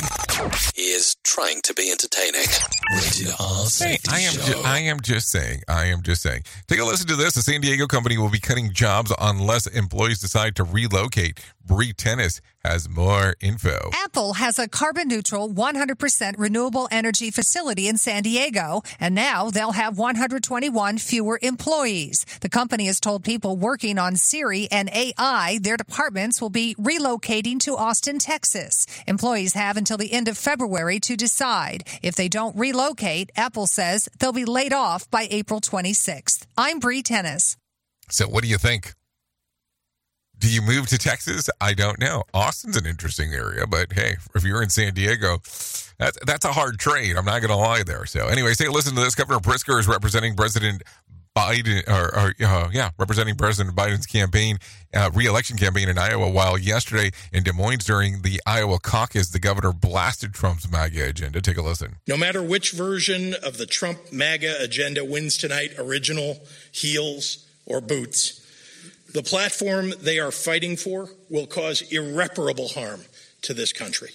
He 0.73 0.91
is 0.91 1.15
trying 1.25 1.59
to 1.63 1.73
be 1.73 1.91
entertaining. 1.91 2.47
Rated 2.93 3.33
R 3.39 3.65
Safety 3.65 4.09
I 4.09 4.19
am 4.21 4.33
Show. 4.33 4.53
ju- 4.53 4.61
I 4.63 4.79
am 4.79 5.01
just 5.01 5.29
saying. 5.31 5.63
I 5.67 5.85
am 5.85 6.01
just 6.01 6.21
saying. 6.21 6.43
Take 6.67 6.79
a 6.79 6.85
listen 6.85 7.07
to 7.07 7.15
this. 7.17 7.33
The 7.35 7.41
San 7.41 7.59
Diego 7.61 7.87
company 7.87 8.17
will 8.17 8.29
be 8.29 8.39
cutting 8.39 8.71
jobs 8.71 9.11
unless 9.19 9.67
employees 9.67 10.19
decide 10.19 10.55
to 10.55 10.63
relocate. 10.63 11.39
Bree 11.69 11.93
Tennis 11.93 12.41
has 12.65 12.89
more 12.89 13.35
info. 13.41 13.91
Apple 13.93 14.33
has 14.33 14.57
a 14.57 14.67
carbon 14.67 15.07
neutral 15.07 15.47
100% 15.47 16.33
renewable 16.39 16.87
energy 16.89 17.29
facility 17.29 17.87
in 17.87 17.95
San 17.95 18.23
Diego, 18.23 18.81
and 18.99 19.13
now 19.13 19.51
they'll 19.51 19.73
have 19.73 19.95
121 19.95 20.97
fewer 20.97 21.37
employees. 21.43 22.25
The 22.41 22.49
company 22.49 22.87
has 22.87 22.99
told 22.99 23.23
people 23.23 23.55
working 23.55 23.99
on 23.99 24.15
Siri 24.15 24.67
and 24.71 24.89
AI 24.89 25.59
their 25.61 25.77
departments 25.77 26.41
will 26.41 26.49
be 26.49 26.73
relocating 26.79 27.59
to 27.59 27.77
Austin, 27.77 28.17
Texas. 28.17 28.87
Employees 29.05 29.53
have 29.53 29.77
until 29.77 29.97
the 29.97 30.11
end 30.11 30.27
of 30.27 30.39
February 30.39 30.99
to 31.01 31.15
decide. 31.15 31.83
If 32.01 32.15
they 32.15 32.29
don't 32.29 32.57
relocate, 32.57 33.31
Apple 33.35 33.67
says 33.67 34.09
they'll 34.17 34.33
be 34.33 34.45
laid 34.45 34.73
off 34.73 35.07
by 35.11 35.27
April 35.29 35.61
26th. 35.61 36.47
I'm 36.57 36.79
Bree 36.79 37.03
Tennis. 37.03 37.57
So, 38.09 38.27
what 38.27 38.41
do 38.41 38.49
you 38.49 38.57
think? 38.57 38.95
Do 40.39 40.49
you 40.49 40.61
move 40.61 40.87
to 40.87 40.97
Texas? 40.97 41.49
I 41.59 41.73
don't 41.73 41.99
know. 41.99 42.23
Austin's 42.33 42.77
an 42.77 42.85
interesting 42.85 43.33
area, 43.33 43.67
but 43.67 43.91
hey, 43.91 44.15
if 44.33 44.43
you're 44.43 44.63
in 44.63 44.69
San 44.69 44.93
Diego, 44.93 45.39
that's 45.97 46.17
that's 46.25 46.45
a 46.45 46.53
hard 46.53 46.79
trade. 46.79 47.17
I'm 47.17 47.25
not 47.25 47.41
going 47.41 47.49
to 47.49 47.57
lie 47.57 47.83
there. 47.83 48.05
So, 48.05 48.27
anyway, 48.27 48.53
take 48.53 48.69
a 48.69 48.71
listen 48.71 48.95
to 48.95 49.01
this. 49.01 49.15
Governor 49.15 49.39
Pritzker 49.39 49.77
is 49.79 49.87
representing 49.87 50.35
President 50.35 50.81
Biden, 51.35 51.87
or, 51.87 52.15
or 52.17 52.33
uh, 52.39 52.69
yeah, 52.71 52.91
representing 52.97 53.35
President 53.35 53.75
Biden's 53.75 54.05
campaign, 54.05 54.57
uh, 54.93 55.09
reelection 55.13 55.57
campaign 55.57 55.89
in 55.89 55.97
Iowa. 55.97 56.29
While 56.29 56.57
yesterday 56.57 57.11
in 57.31 57.43
Des 57.43 57.53
Moines 57.53 57.83
during 57.83 58.21
the 58.21 58.41
Iowa 58.45 58.79
caucus, 58.79 59.29
the 59.29 59.39
governor 59.39 59.73
blasted 59.73 60.33
Trump's 60.33 60.69
MAGA 60.69 61.09
agenda. 61.09 61.41
Take 61.41 61.57
a 61.57 61.61
listen. 61.61 61.97
No 62.07 62.17
matter 62.17 62.41
which 62.41 62.71
version 62.71 63.35
of 63.43 63.57
the 63.57 63.65
Trump 63.65 64.11
MAGA 64.11 64.55
agenda 64.59 65.05
wins 65.05 65.37
tonight, 65.37 65.73
original, 65.77 66.39
heels, 66.71 67.45
or 67.65 67.79
boots, 67.81 68.38
the 69.13 69.23
platform 69.23 69.93
they 70.01 70.19
are 70.19 70.31
fighting 70.31 70.77
for 70.77 71.09
will 71.29 71.47
cause 71.47 71.81
irreparable 71.91 72.69
harm 72.69 73.01
to 73.43 73.53
this 73.53 73.73
country. 73.73 74.09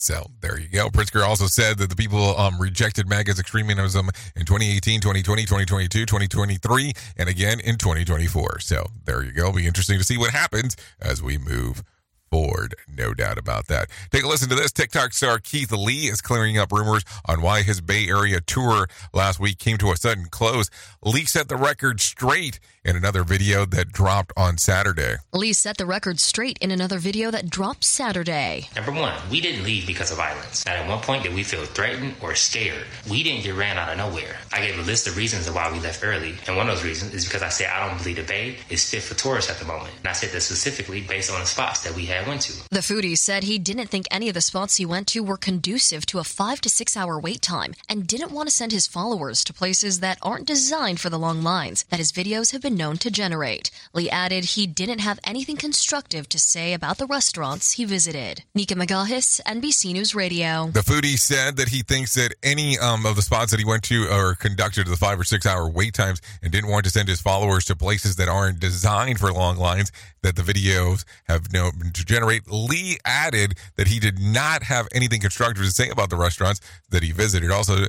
So 0.00 0.30
there 0.40 0.58
you 0.58 0.68
go. 0.68 0.88
Pritzker 0.88 1.22
also 1.22 1.46
said 1.46 1.76
that 1.76 1.90
the 1.90 1.96
people 1.96 2.34
um, 2.38 2.58
rejected 2.58 3.06
MAGA's 3.06 3.38
extremism 3.38 4.08
in 4.34 4.46
2018, 4.46 5.00
2020, 5.02 5.42
2022, 5.42 6.06
2023, 6.06 6.92
and 7.18 7.28
again 7.28 7.60
in 7.60 7.76
2024. 7.76 8.60
So 8.60 8.86
there 9.04 9.22
you 9.22 9.32
go. 9.32 9.52
Be 9.52 9.66
interesting 9.66 9.98
to 9.98 10.04
see 10.04 10.16
what 10.16 10.30
happens 10.30 10.74
as 11.02 11.22
we 11.22 11.36
move 11.36 11.84
forward. 12.30 12.74
No 12.88 13.12
doubt 13.12 13.38
about 13.38 13.66
that. 13.66 13.90
Take 14.10 14.22
a 14.22 14.28
listen 14.28 14.48
to 14.48 14.54
this. 14.54 14.72
TikTok 14.72 15.12
star 15.12 15.38
Keith 15.38 15.72
Lee 15.72 16.06
is 16.06 16.22
clearing 16.22 16.56
up 16.56 16.72
rumors 16.72 17.04
on 17.26 17.42
why 17.42 17.62
his 17.62 17.80
Bay 17.80 18.08
Area 18.08 18.40
tour 18.40 18.88
last 19.12 19.40
week 19.40 19.58
came 19.58 19.76
to 19.78 19.90
a 19.90 19.96
sudden 19.96 20.26
close. 20.30 20.70
Lee 21.04 21.24
set 21.24 21.48
the 21.48 21.56
record 21.56 22.00
straight 22.00 22.60
in 22.82 22.96
another 22.96 23.24
video 23.24 23.66
that 23.66 23.92
dropped 23.92 24.32
on 24.36 24.56
Saturday. 24.56 25.16
Lee 25.34 25.52
set 25.52 25.76
the 25.76 25.84
record 25.84 26.18
straight 26.18 26.56
in 26.62 26.70
another 26.70 26.98
video 26.98 27.30
that 27.30 27.50
dropped 27.50 27.84
Saturday. 27.84 28.68
Number 28.74 28.92
one, 28.92 29.14
we 29.30 29.40
didn't 29.40 29.64
leave 29.64 29.86
because 29.86 30.10
of 30.10 30.16
violence. 30.16 30.64
Not 30.64 30.76
at 30.76 30.88
one 30.88 31.00
point 31.00 31.22
did 31.22 31.34
we 31.34 31.42
feel 31.42 31.64
threatened 31.66 32.14
or 32.22 32.34
scared. 32.34 32.86
We 33.10 33.22
didn't 33.22 33.44
get 33.44 33.54
ran 33.54 33.76
out 33.76 33.90
of 33.90 33.98
nowhere. 33.98 34.36
I 34.52 34.64
gave 34.64 34.78
a 34.78 34.82
list 34.82 35.06
of 35.06 35.16
reasons 35.16 35.46
of 35.46 35.54
why 35.54 35.70
we 35.70 35.78
left 35.80 36.02
early, 36.02 36.34
and 36.46 36.56
one 36.56 36.68
of 36.68 36.76
those 36.76 36.84
reasons 36.84 37.12
is 37.12 37.24
because 37.26 37.42
I 37.42 37.50
said 37.50 37.68
I 37.68 37.86
don't 37.86 37.98
believe 37.98 38.16
the 38.16 38.22
Bay 38.22 38.56
is 38.70 38.88
fit 38.88 39.02
for 39.02 39.14
tourists 39.14 39.50
at 39.50 39.58
the 39.58 39.66
moment. 39.66 39.92
And 39.98 40.08
I 40.08 40.12
said 40.12 40.30
that 40.30 40.40
specifically 40.40 41.02
based 41.02 41.30
on 41.30 41.40
the 41.40 41.46
spots 41.46 41.84
that 41.84 41.94
we 41.94 42.06
had 42.06 42.26
went 42.26 42.42
to. 42.42 42.52
The 42.70 42.80
foodie 42.80 43.18
said 43.18 43.44
he 43.44 43.58
didn't 43.58 43.88
think 43.88 44.06
any 44.10 44.28
of 44.28 44.34
the 44.34 44.40
spots 44.40 44.76
he 44.76 44.86
went 44.86 45.06
to 45.08 45.22
were 45.22 45.36
conducive 45.36 46.06
to 46.06 46.18
a 46.18 46.24
five 46.24 46.60
to 46.62 46.70
six 46.70 46.96
hour 46.96 47.20
wait 47.20 47.42
time 47.42 47.74
and 47.88 48.06
didn't 48.06 48.32
want 48.32 48.48
to 48.48 48.54
send 48.54 48.72
his 48.72 48.86
followers 48.86 49.44
to 49.44 49.52
places 49.52 50.00
that 50.00 50.18
aren't 50.22 50.46
designed 50.46 50.98
for 50.98 51.10
the 51.10 51.18
long 51.18 51.42
lines 51.42 51.84
that 51.90 51.98
his 51.98 52.12
videos 52.12 52.52
have 52.52 52.62
been 52.62 52.69
known 52.70 52.96
to 52.98 53.10
generate. 53.10 53.70
Lee 53.92 54.08
added 54.10 54.44
he 54.44 54.66
didn't 54.66 55.00
have 55.00 55.20
anything 55.24 55.56
constructive 55.56 56.28
to 56.28 56.38
say 56.38 56.72
about 56.72 56.98
the 56.98 57.06
restaurants 57.06 57.72
he 57.72 57.84
visited. 57.84 58.44
Nika 58.54 58.74
Magahis, 58.74 59.40
NBC 59.42 59.92
News 59.92 60.14
Radio. 60.14 60.70
The 60.72 60.80
foodie 60.80 61.18
said 61.18 61.56
that 61.56 61.68
he 61.68 61.82
thinks 61.82 62.14
that 62.14 62.34
any 62.42 62.78
um, 62.78 63.06
of 63.06 63.16
the 63.16 63.22
spots 63.22 63.50
that 63.50 63.60
he 63.60 63.66
went 63.66 63.82
to 63.84 64.08
are 64.10 64.34
conducted 64.34 64.84
to 64.84 64.90
the 64.90 64.96
five 64.96 65.18
or 65.18 65.24
six 65.24 65.46
hour 65.46 65.68
wait 65.68 65.94
times 65.94 66.20
and 66.42 66.52
didn't 66.52 66.70
want 66.70 66.84
to 66.84 66.90
send 66.90 67.08
his 67.08 67.20
followers 67.20 67.64
to 67.66 67.76
places 67.76 68.16
that 68.16 68.28
aren't 68.28 68.60
designed 68.60 69.18
for 69.18 69.32
long 69.32 69.56
lines 69.56 69.92
that 70.22 70.36
the 70.36 70.42
videos 70.42 71.04
have 71.24 71.52
known 71.52 71.72
to 71.94 72.04
generate. 72.04 72.50
Lee 72.50 72.98
added 73.04 73.54
that 73.76 73.88
he 73.88 73.98
did 73.98 74.18
not 74.18 74.62
have 74.64 74.86
anything 74.94 75.20
constructive 75.20 75.64
to 75.64 75.70
say 75.70 75.88
about 75.90 76.10
the 76.10 76.16
restaurants 76.16 76.60
that 76.90 77.02
he 77.02 77.12
visited. 77.12 77.50
Also, 77.50 77.86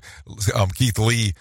um, 0.55 0.69
Keith 0.69 0.97
Lee. 0.97 1.34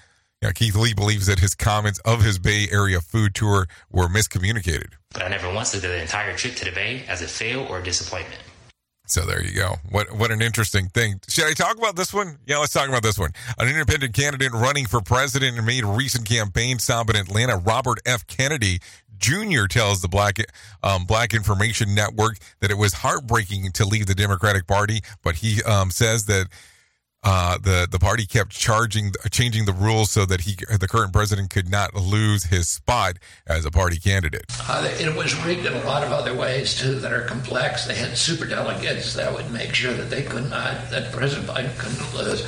Yeah, 0.42 0.52
Keith 0.52 0.74
Lee 0.74 0.94
believes 0.94 1.26
that 1.26 1.38
his 1.38 1.54
comments 1.54 1.98
of 2.06 2.22
his 2.22 2.38
Bay 2.38 2.66
Area 2.72 3.02
food 3.02 3.34
tour 3.34 3.66
were 3.92 4.08
miscommunicated. 4.08 4.94
But 5.12 5.22
I 5.22 5.28
never 5.28 5.52
once 5.52 5.74
looked 5.74 5.84
at 5.84 5.90
the 5.90 6.00
entire 6.00 6.34
trip 6.34 6.54
to 6.56 6.64
the 6.64 6.72
Bay 6.72 7.04
as 7.08 7.20
a 7.20 7.28
fail 7.28 7.66
or 7.68 7.80
a 7.80 7.82
disappointment. 7.82 8.40
So 9.04 9.26
there 9.26 9.42
you 9.42 9.52
go. 9.52 9.74
What 9.90 10.12
what 10.16 10.30
an 10.30 10.40
interesting 10.40 10.88
thing. 10.88 11.20
Should 11.28 11.44
I 11.44 11.52
talk 11.52 11.76
about 11.76 11.96
this 11.96 12.14
one? 12.14 12.38
Yeah, 12.46 12.58
let's 12.58 12.72
talk 12.72 12.88
about 12.88 13.02
this 13.02 13.18
one. 13.18 13.32
An 13.58 13.68
independent 13.68 14.14
candidate 14.14 14.52
running 14.52 14.86
for 14.86 15.02
president 15.02 15.58
and 15.58 15.66
made 15.66 15.84
a 15.84 15.88
recent 15.88 16.26
campaign 16.26 16.78
stop 16.78 17.10
in 17.10 17.16
Atlanta, 17.16 17.56
Robert 17.56 17.98
F. 18.06 18.26
Kennedy 18.26 18.78
Jr. 19.18 19.66
tells 19.68 20.00
the 20.00 20.08
Black 20.08 20.38
um, 20.82 21.04
Black 21.04 21.34
Information 21.34 21.94
Network 21.94 22.38
that 22.60 22.70
it 22.70 22.78
was 22.78 22.94
heartbreaking 22.94 23.72
to 23.72 23.84
leave 23.84 24.06
the 24.06 24.14
Democratic 24.14 24.66
Party, 24.66 25.00
but 25.22 25.34
he 25.34 25.62
um, 25.64 25.90
says 25.90 26.24
that 26.26 26.46
uh, 27.22 27.58
the 27.58 27.86
the 27.90 27.98
party 27.98 28.24
kept 28.24 28.50
charging 28.50 29.12
changing 29.30 29.66
the 29.66 29.72
rules 29.72 30.10
so 30.10 30.24
that 30.24 30.42
he 30.42 30.56
the 30.78 30.88
current 30.88 31.12
president 31.12 31.50
could 31.50 31.70
not 31.70 31.94
lose 31.94 32.44
his 32.44 32.68
spot 32.68 33.16
as 33.46 33.66
a 33.66 33.70
party 33.70 33.98
candidate. 33.98 34.44
Uh, 34.68 34.88
it 34.98 35.14
was 35.14 35.34
rigged 35.44 35.66
in 35.66 35.72
a 35.72 35.84
lot 35.84 36.02
of 36.02 36.12
other 36.12 36.34
ways 36.34 36.78
too 36.78 36.94
that 37.00 37.12
are 37.12 37.22
complex. 37.22 37.86
They 37.86 37.94
had 37.94 38.16
super 38.16 38.46
delegates 38.46 39.14
that 39.14 39.32
would 39.34 39.50
make 39.50 39.74
sure 39.74 39.92
that 39.92 40.08
they 40.08 40.22
could 40.22 40.48
not 40.48 40.90
that 40.90 41.12
President 41.12 41.48
Biden 41.48 41.76
couldn't 41.78 42.14
lose. 42.14 42.46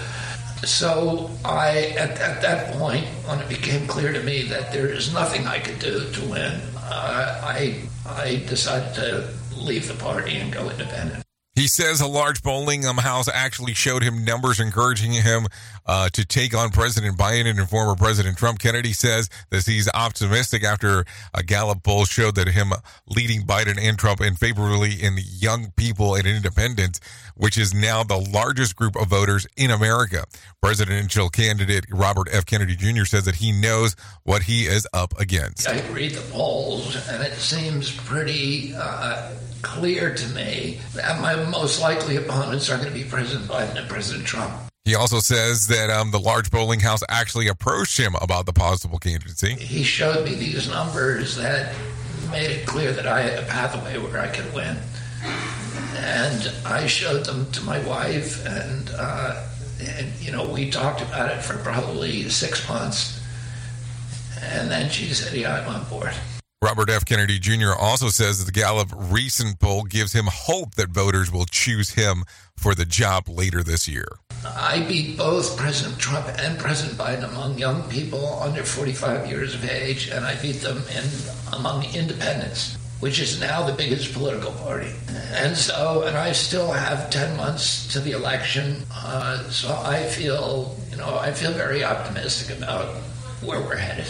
So 0.65 1.29
I, 1.45 1.95
at, 1.99 2.21
at 2.21 2.41
that 2.43 2.73
point, 2.75 3.05
when 3.27 3.41
it 3.41 3.49
became 3.49 3.87
clear 3.89 4.13
to 4.13 4.23
me 4.23 4.43
that 4.45 4.73
there 4.73 4.87
is 4.87 5.13
nothing 5.13 5.45
I 5.47 5.59
could 5.59 5.81
do 5.81 6.09
to 6.09 6.21
win, 6.29 6.61
uh, 6.77 7.41
I 7.45 7.83
I 8.07 8.45
decided 8.49 8.95
to 8.95 9.29
leave 9.57 9.89
the 9.89 9.95
party 9.95 10.37
and 10.37 10.53
go 10.53 10.71
independent. 10.71 11.25
He 11.55 11.69
says 11.69 12.01
a 12.01 12.07
large 12.07 12.43
polling 12.43 12.87
um, 12.87 12.97
house 12.97 13.29
actually 13.29 13.75
showed 13.75 14.03
him 14.03 14.25
numbers 14.25 14.59
encouraging 14.59 15.13
him 15.13 15.49
uh, 15.85 16.09
to 16.11 16.25
take 16.25 16.55
on 16.55 16.71
President 16.71 17.19
Biden 17.19 17.59
and 17.59 17.69
former 17.69 17.95
President 17.95 18.39
Trump. 18.39 18.59
Kennedy 18.59 18.95
says 18.95 19.29
that 19.51 19.67
he's 19.67 19.87
optimistic 19.93 20.65
after 20.65 21.05
a 21.35 21.43
Gallup 21.43 21.83
poll 21.83 22.07
showed 22.07 22.37
that 22.37 22.49
him 22.49 22.73
leading 23.07 23.43
Biden 23.43 23.79
and 23.79 23.99
Trump 23.99 24.23
in 24.23 24.35
favorably 24.35 24.95
in 24.95 25.19
young 25.19 25.73
people 25.77 26.15
and 26.15 26.27
independents, 26.27 27.01
which 27.37 27.59
is 27.59 27.75
now 27.75 28.03
the 28.03 28.19
largest 28.19 28.77
group 28.77 28.97
of 28.97 29.09
voters 29.09 29.47
in 29.57 29.71
America. 29.71 30.25
Presidential 30.63 31.29
candidate 31.29 31.85
Robert 31.91 32.29
F. 32.33 32.47
Kennedy 32.47 32.77
Jr. 32.77 33.05
says 33.05 33.25
that 33.25 33.37
he 33.37 33.53
knows 33.53 33.97
what 34.25 34.43
he 34.43 34.67
is 34.67 34.87
up 34.93 35.19
against. 35.19 35.69
I 35.69 35.81
read 35.91 36.13
the 36.13 36.33
polls, 36.33 36.97
and 37.09 37.23
it 37.23 37.35
seems 37.35 37.95
pretty. 37.95 38.75
Uh, 38.75 39.33
clear 39.63 40.13
to 40.13 40.29
me 40.31 40.79
that 40.95 41.21
my 41.21 41.37
most 41.45 41.81
likely 41.81 42.17
opponents 42.17 42.69
are 42.69 42.77
going 42.77 42.89
to 42.89 42.95
be 42.95 43.05
President 43.05 43.49
Biden 43.49 43.77
and 43.77 43.89
President 43.89 44.27
Trump. 44.27 44.53
He 44.85 44.97
also 44.97 45.21
says 45.21 45.69
that 45.69 45.91
um, 45.91 46.11
the 46.11 46.19
large 46.19 46.51
polling 46.51 46.81
house 46.81 47.03
actually 47.09 47.47
approached 47.47 47.97
him 47.99 48.17
about 48.21 48.47
the 48.47 48.53
possible 48.53 48.99
candidacy. 48.99 49.55
He 49.55 49.85
showed 49.85 50.25
me 50.25 50.35
these 50.35 50.69
numbers 50.69 51.37
that 51.37 51.75
made 52.33 52.51
it 52.51 52.67
clear 52.67 52.93
that 52.93 53.07
I 53.07 53.23
had 53.23 53.39
a 53.39 53.47
pathway 53.47 53.99
where 53.99 54.19
I 54.19 54.29
could 54.29 54.53
win. 54.53 54.77
And 55.95 56.53
I 56.65 56.87
showed 56.87 57.27
them 57.27 57.51
to 57.53 57.63
my 57.63 57.79
wife, 57.87 58.45
and, 58.47 58.91
uh, 58.97 59.45
and 59.81 60.13
you 60.21 60.33
know, 60.33 60.49
we 60.49 60.71
talked 60.71 61.03
about 61.03 61.31
it 61.31 61.43
for 61.43 61.59
probably 61.59 62.29
six 62.29 62.69
months. 62.69 63.21
And 64.43 64.71
then 64.71 64.91
she 64.91 65.07
said, 65.15 65.37
Yeah, 65.37 65.55
I'm 65.55 65.69
on 65.69 65.85
board. 65.89 66.13
Robert 66.63 66.91
F. 66.91 67.05
Kennedy 67.05 67.41
Jr. 67.41 67.73
also 67.77 68.09
says 68.09 68.39
that 68.39 68.45
the 68.45 68.53
Gallup 68.53 68.89
recent 68.95 69.59
poll 69.59 69.83
gives 69.83 70.13
him 70.13 70.27
hope 70.31 70.77
that 70.77 70.91
voters 70.91 71.33
will 71.33 71.45
choose 71.45 71.91
him 71.91 72.23
for 72.57 72.73
the 72.73 72.85
job 72.85 73.29
later 73.29 73.65
this 73.65 73.89
year. 73.89 74.07
I 74.45 74.85
beat 74.87 75.19
both 75.19 75.57
President 75.57 75.99
Trump 75.99 76.29
and 76.39 76.57
President 76.61 76.97
Biden 76.97 77.29
among 77.29 77.59
young 77.59 77.83
people 77.91 78.41
under 78.41 78.63
45 78.63 79.29
years 79.29 79.57
of 79.57 79.69
age, 79.69 80.09
and 80.09 80.25
I 80.25 80.41
beat 80.41 80.61
them 80.61 80.79
in 80.95 81.05
among 81.53 81.85
independents, 81.95 82.77
which 83.03 83.19
is 83.19 83.41
now 83.41 83.67
the 83.67 83.73
biggest 83.73 84.13
political 84.13 84.53
party. 84.53 84.93
And 85.33 85.57
so, 85.57 86.05
and 86.07 86.17
I 86.17 86.31
still 86.31 86.71
have 86.71 87.11
10 87.11 87.37
months 87.37 87.93
to 87.95 87.99
the 87.99 88.13
election, 88.13 88.85
uh, 88.95 89.43
so 89.51 89.75
I 89.75 90.05
feel, 90.05 90.79
you 90.89 90.99
know, 90.99 91.19
I 91.19 91.33
feel 91.33 91.51
very 91.51 91.83
optimistic 91.83 92.57
about 92.57 92.95
where 93.43 93.61
we're 93.61 93.75
headed. 93.75 94.07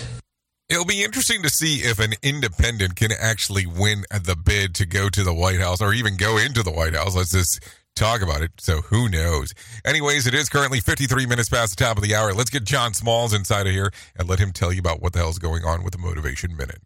It'll 0.68 0.84
be 0.84 1.02
interesting 1.02 1.42
to 1.42 1.48
see 1.48 1.76
if 1.76 2.00
an 2.00 2.12
independent 2.22 2.96
can 2.96 3.12
actually 3.18 3.64
win 3.64 4.04
the 4.10 4.36
bid 4.36 4.74
to 4.74 4.84
go 4.84 5.08
to 5.08 5.24
the 5.24 5.32
White 5.32 5.60
House 5.60 5.80
or 5.80 5.94
even 5.94 6.18
go 6.18 6.36
into 6.36 6.62
the 6.62 6.70
White 6.70 6.94
House. 6.94 7.16
Let's 7.16 7.32
just 7.32 7.60
talk 7.96 8.20
about 8.20 8.42
it. 8.42 8.50
So 8.58 8.82
who 8.82 9.08
knows? 9.08 9.54
Anyways, 9.86 10.26
it 10.26 10.34
is 10.34 10.50
currently 10.50 10.80
53 10.80 11.24
minutes 11.24 11.48
past 11.48 11.78
the 11.78 11.82
top 11.82 11.96
of 11.96 12.02
the 12.02 12.14
hour. 12.14 12.34
Let's 12.34 12.50
get 12.50 12.64
John 12.64 12.92
Smalls 12.92 13.32
inside 13.32 13.66
of 13.66 13.72
here 13.72 13.90
and 14.16 14.28
let 14.28 14.38
him 14.38 14.52
tell 14.52 14.70
you 14.70 14.80
about 14.80 15.00
what 15.00 15.14
the 15.14 15.20
hell's 15.20 15.38
going 15.38 15.64
on 15.64 15.82
with 15.82 15.94
the 15.94 15.98
Motivation 15.98 16.54
Minute. 16.54 16.82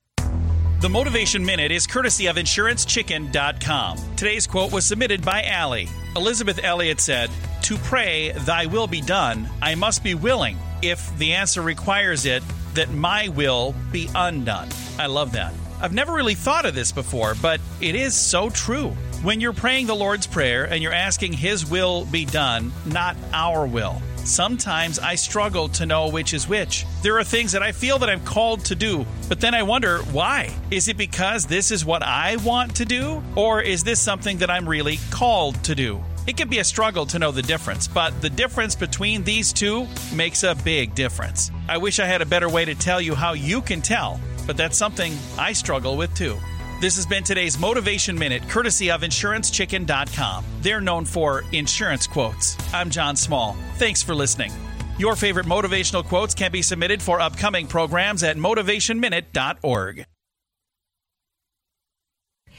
The 0.79 0.91
Motivation 0.91 1.43
Minute 1.43 1.73
is 1.73 1.87
courtesy 1.87 2.27
of 2.27 2.37
InsuranceChicken.com. 2.37 3.99
Today's 4.15 4.47
quote 4.47 4.71
was 4.71 4.85
submitted 4.85 5.25
by 5.25 5.43
Allie. 5.45 5.89
Elisabeth 6.15 6.63
Elliot 6.63 7.01
said, 7.01 7.31
To 7.63 7.79
pray, 7.79 8.33
thy 8.33 8.67
will 8.67 8.87
be 8.87 9.01
done, 9.01 9.49
I 9.63 9.75
must 9.75 10.05
be 10.05 10.15
willing, 10.15 10.59
if 10.83 11.17
the 11.17 11.33
answer 11.33 11.63
requires 11.63 12.27
it, 12.27 12.43
that 12.75 12.91
my 12.91 13.29
will 13.29 13.75
be 13.91 14.11
undone. 14.15 14.69
I 14.99 15.07
love 15.07 15.33
that. 15.33 15.55
I've 15.81 15.95
never 15.95 16.13
really 16.13 16.35
thought 16.35 16.67
of 16.67 16.75
this 16.75 16.93
before, 16.93 17.35
but 17.41 17.59
it 17.81 17.95
is 17.95 18.15
so 18.15 18.51
true. 18.51 18.91
When 19.23 19.41
you're 19.41 19.55
praying 19.55 19.87
the 19.87 19.97
Lord's 19.97 20.27
Prayer 20.27 20.65
and 20.65 20.83
you're 20.83 20.93
asking 20.93 21.33
His 21.33 21.65
will 21.65 22.05
be 22.05 22.27
done, 22.27 22.71
not 22.85 23.17
our 23.33 23.67
will. 23.67 24.03
Sometimes 24.27 24.99
I 24.99 25.15
struggle 25.15 25.69
to 25.69 25.87
know 25.87 26.09
which 26.09 26.35
is 26.35 26.49
which. 26.49 26.85
There 27.01 27.17
are 27.17 27.23
things 27.23 27.53
that 27.53 27.63
I 27.63 27.71
feel 27.71 27.97
that 28.01 28.11
I'm 28.11 28.25
called 28.25 28.65
to 28.65 28.75
do, 28.75 29.07
but 29.29 29.41
then 29.41 29.55
I 29.55 29.63
wonder 29.63 29.99
why. 30.11 30.53
Is 30.73 30.89
it 30.89 30.97
because 30.97 31.47
this 31.47 31.71
is 31.71 31.85
what 31.85 32.03
I 32.03 32.35
want 32.37 32.75
to 32.77 32.85
do? 32.85 33.23
Or 33.37 33.63
is 33.63 33.85
this 33.85 34.01
something 34.01 34.39
that 34.39 34.51
I'm 34.51 34.69
really 34.69 34.99
called 35.11 35.63
to 35.65 35.77
do? 35.77 36.03
It 36.27 36.37
can 36.37 36.49
be 36.49 36.59
a 36.59 36.65
struggle 36.65 37.07
to 37.07 37.21
know 37.21 37.31
the 37.31 37.43
difference, 37.43 37.87
but 37.87 38.21
the 38.21 38.29
difference 38.29 38.75
between 38.75 39.23
these 39.23 39.53
two 39.53 39.87
makes 40.13 40.43
a 40.43 40.57
big 40.57 40.97
difference. 40.97 41.53
I 41.69 41.79
wish 41.79 42.01
I 42.01 42.07
had 42.07 42.21
a 42.21 42.27
better 42.27 42.49
way 42.49 42.65
to 42.65 42.75
tell 42.75 43.01
you 43.01 43.15
how 43.15 43.35
you 43.35 43.61
can 43.61 43.81
tell, 43.81 44.19
but 44.45 44.57
that's 44.57 44.77
something 44.77 45.17
I 45.39 45.53
struggle 45.53 45.97
with 45.97 46.13
too. 46.17 46.37
This 46.79 46.97
has 46.97 47.07
been 47.07 47.25
today's 47.25 47.59
Motivation 47.59 48.19
Minute, 48.19 48.47
courtesy 48.51 48.91
of 48.91 49.01
InsuranceChicken.com. 49.01 50.45
They're 50.61 50.83
known 50.83 51.07
for 51.07 51.43
insurance 51.53 52.07
quotes. 52.07 52.55
I'm 52.75 52.91
John 52.91 53.17
Small. 53.17 53.57
Thanks 53.77 54.03
for 54.03 54.15
listening. 54.15 54.53
Your 54.99 55.17
favorite 55.17 55.47
motivational 55.47 56.05
quotes 56.05 56.35
can 56.35 56.53
be 56.53 56.61
submitted 56.61 57.01
for 57.01 57.19
upcoming 57.19 57.67
programs 57.67 58.23
at 58.23 58.37
motivationminute.org. 58.37 60.05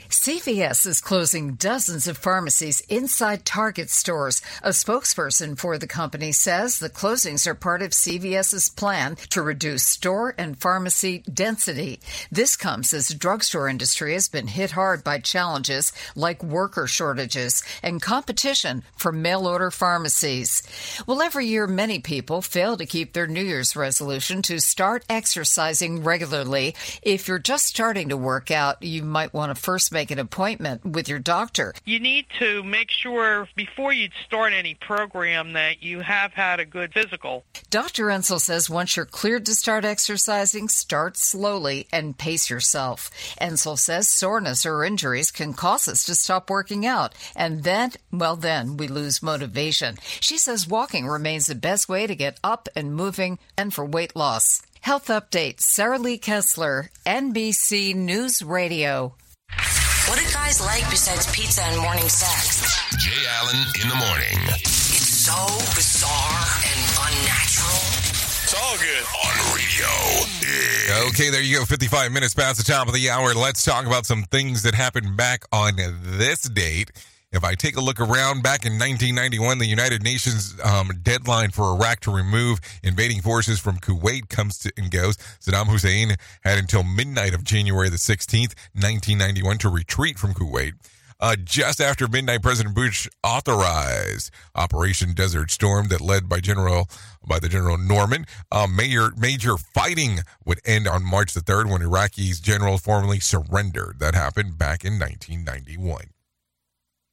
CVS 0.10 0.88
is 0.88 1.01
closing 1.01 1.55
dozens 1.55 2.08
of 2.08 2.18
pharmacies 2.18 2.82
inside 2.88 3.43
Target 3.45 3.89
stores. 3.89 4.41
A 4.64 4.70
spokesperson 4.70 5.58
for 5.58 5.78
the 5.78 5.88
company 5.88 6.32
says 6.32 6.80
the 6.80 6.89
closings 6.89 7.45
are 7.45 7.55
part 7.55 7.82
of 7.82 7.91
CVS's 7.91 8.70
plan 8.70 9.16
to 9.32 9.41
reduce 9.41 9.84
store 9.84 10.34
and 10.38 10.58
pharmacy 10.58 11.24
density. 11.32 11.99
This 12.32 12.55
comes 12.55 12.93
as 12.93 13.10
the 13.10 13.16
drugstore 13.16 13.68
industry 13.68 14.14
has 14.14 14.30
been 14.30 14.47
hit 14.47 14.72
hard 14.72 15.03
by 15.03 15.20
challenges 15.20 15.91
like 16.16 16.41
worker 16.41 16.88
shortages 16.88 17.64
and 17.84 18.01
competition 18.01 18.84
from 18.95 19.22
mail 19.22 19.45
order 19.45 19.72
pharmacies. 19.72 20.64
Well, 21.05 21.22
every 21.22 21.47
year 21.47 21.68
many 21.68 21.99
people 21.99 22.41
fail 22.41 22.78
to 22.78 22.86
keep 22.86 23.12
their 23.14 23.28
New 23.28 23.43
Year's 23.43 23.76
resolution 23.76 24.41
to 24.43 24.60
start 24.62 25.03
exercising 25.10 26.03
regularly. 26.03 26.76
If 27.01 27.28
you're 27.28 27.39
just 27.39 27.66
starting 27.66 28.10
to 28.10 28.18
work 28.18 28.51
out, 28.51 28.82
you 28.82 29.03
might 29.03 29.34
want 29.34 29.53
to 29.53 29.62
first 29.62 29.91
make 29.98 30.12
an 30.12 30.20
appointment 30.20 30.86
with 30.86 31.10
your 31.10 31.18
doctor. 31.18 31.74
You 31.84 32.00
need 32.00 32.28
to 32.38 32.62
make 32.62 32.91
sure 32.91 33.50
before 33.56 33.91
you 33.91 34.10
start 34.28 34.54
any 34.54 34.76
program 34.76 35.54
that 35.54 35.82
you 35.82 36.02
have 36.02 36.34
had 36.34 36.60
a 36.60 36.66
good 36.66 36.93
physical. 36.93 37.43
Dr. 37.72 38.06
Ensel 38.06 38.39
says 38.39 38.70
once 38.70 38.95
you're 38.95 39.08
cleared 39.08 39.48
to 39.48 39.56
start 39.56 39.86
exercising, 39.86 40.68
start 40.68 41.18
slowly 41.18 41.88
and 41.91 42.16
pace 42.16 42.48
yourself. 42.48 43.10
Ensel 43.41 43.76
says 43.76 44.08
soreness 44.08 44.68
or 44.68 44.84
injuries 44.84 45.32
can 45.32 45.56
cause 45.56 45.88
us 45.88 46.04
to 46.06 46.14
stop 46.14 46.48
working 46.52 46.86
out, 46.86 47.16
and 47.36 47.64
then, 47.64 47.93
well, 48.12 48.36
then 48.36 48.78
we 48.78 48.88
lose 48.88 49.24
motivation. 49.24 49.98
She 50.20 50.38
says 50.38 50.68
walking 50.68 51.08
remains 51.08 51.48
the 51.48 51.56
best 51.56 51.89
way 51.89 52.06
to 52.06 52.16
get 52.16 52.39
up 52.43 52.70
and 52.76 52.93
moving 52.93 53.39
and 53.58 53.74
for 53.74 53.84
weight 53.84 54.16
loss. 54.16 54.62
Health 54.82 55.08
update 55.08 55.60
Sarah 55.60 55.98
Lee 55.98 56.20
Kessler, 56.20 56.91
NBC 57.04 57.95
News 57.95 58.43
Radio. 58.43 59.16
What 60.08 60.18
do 60.20 60.26
guys 60.32 60.62
like 60.62 60.89
besides 60.89 61.30
pizza 61.36 61.62
and 61.64 61.82
morning 61.82 62.08
sex? 62.08 62.80
Jay 62.97 63.28
Allen 63.28 63.58
in 63.82 63.89
the 63.89 63.95
morning. 63.95 64.39
It's 64.47 65.26
so 65.28 65.36
bizarre 65.76 66.47
and 66.64 66.82
unnatural. 67.12 67.84
It's 68.41 68.55
all 68.55 68.78
good 68.78 69.03
on 69.26 69.34
radio. 69.53 71.10
Okay, 71.10 71.30
there 71.30 71.41
you 71.41 71.58
go. 71.58 71.66
55 71.66 72.14
minutes 72.14 72.34
past 72.34 72.58
the 72.58 72.64
top 72.64 72.88
of 72.88 72.93
the 72.93 73.10
hour. 73.10 73.34
Let's 73.34 73.66
talk 73.66 73.86
about 73.86 74.05
some 74.05 74.24
things 74.24 74.64
that 74.64 74.74
happened 74.76 75.18
back 75.18 75.43
on 75.51 75.76
this 75.76 76.43
date. 76.43 76.91
If 77.38 77.43
I 77.43 77.53
take 77.53 77.77
a 77.77 77.81
look 77.81 77.99
around 77.99 78.41
back 78.41 78.65
in 78.65 78.79
1991, 78.79 79.59
the 79.59 79.67
United 79.67 80.01
Nations 80.01 80.55
um, 80.63 80.89
deadline 81.03 81.51
for 81.51 81.71
Iraq 81.75 81.99
to 81.99 82.11
remove 82.11 82.59
invading 82.81 83.21
forces 83.21 83.59
from 83.59 83.77
Kuwait 83.77 84.27
comes 84.27 84.57
to 84.57 84.71
and 84.75 84.89
goes. 84.89 85.17
Saddam 85.39 85.67
Hussein 85.67 86.15
had 86.41 86.57
until 86.57 86.81
midnight 86.81 87.35
of 87.35 87.43
January 87.43 87.89
the 87.89 87.97
16th, 87.97 88.55
1991 88.73 89.59
to 89.59 89.69
retreat 89.69 90.17
from 90.17 90.33
Kuwait. 90.33 90.71
Uh, 91.19 91.35
just 91.35 91.79
after 91.79 92.07
midnight, 92.07 92.41
President 92.41 92.73
Bush 92.73 93.07
authorized 93.23 94.31
Operation 94.55 95.13
Desert 95.13 95.51
Storm 95.51 95.89
that 95.89 96.01
led 96.01 96.27
by 96.27 96.39
General 96.39 96.89
by 97.27 97.38
the 97.38 97.49
General 97.49 97.77
Norman. 97.77 98.25
Uh, 98.51 98.65
major 98.65 99.11
major 99.15 99.57
fighting 99.57 100.21
would 100.43 100.59
end 100.65 100.88
on 100.88 101.05
March 101.05 101.35
the 101.35 101.41
3rd 101.41 101.71
when 101.71 101.81
Iraqi's 101.81 102.39
general 102.39 102.79
formally 102.79 103.19
surrendered. 103.19 103.97
That 103.99 104.15
happened 104.15 104.57
back 104.57 104.83
in 104.83 104.93
1991. 104.97 106.16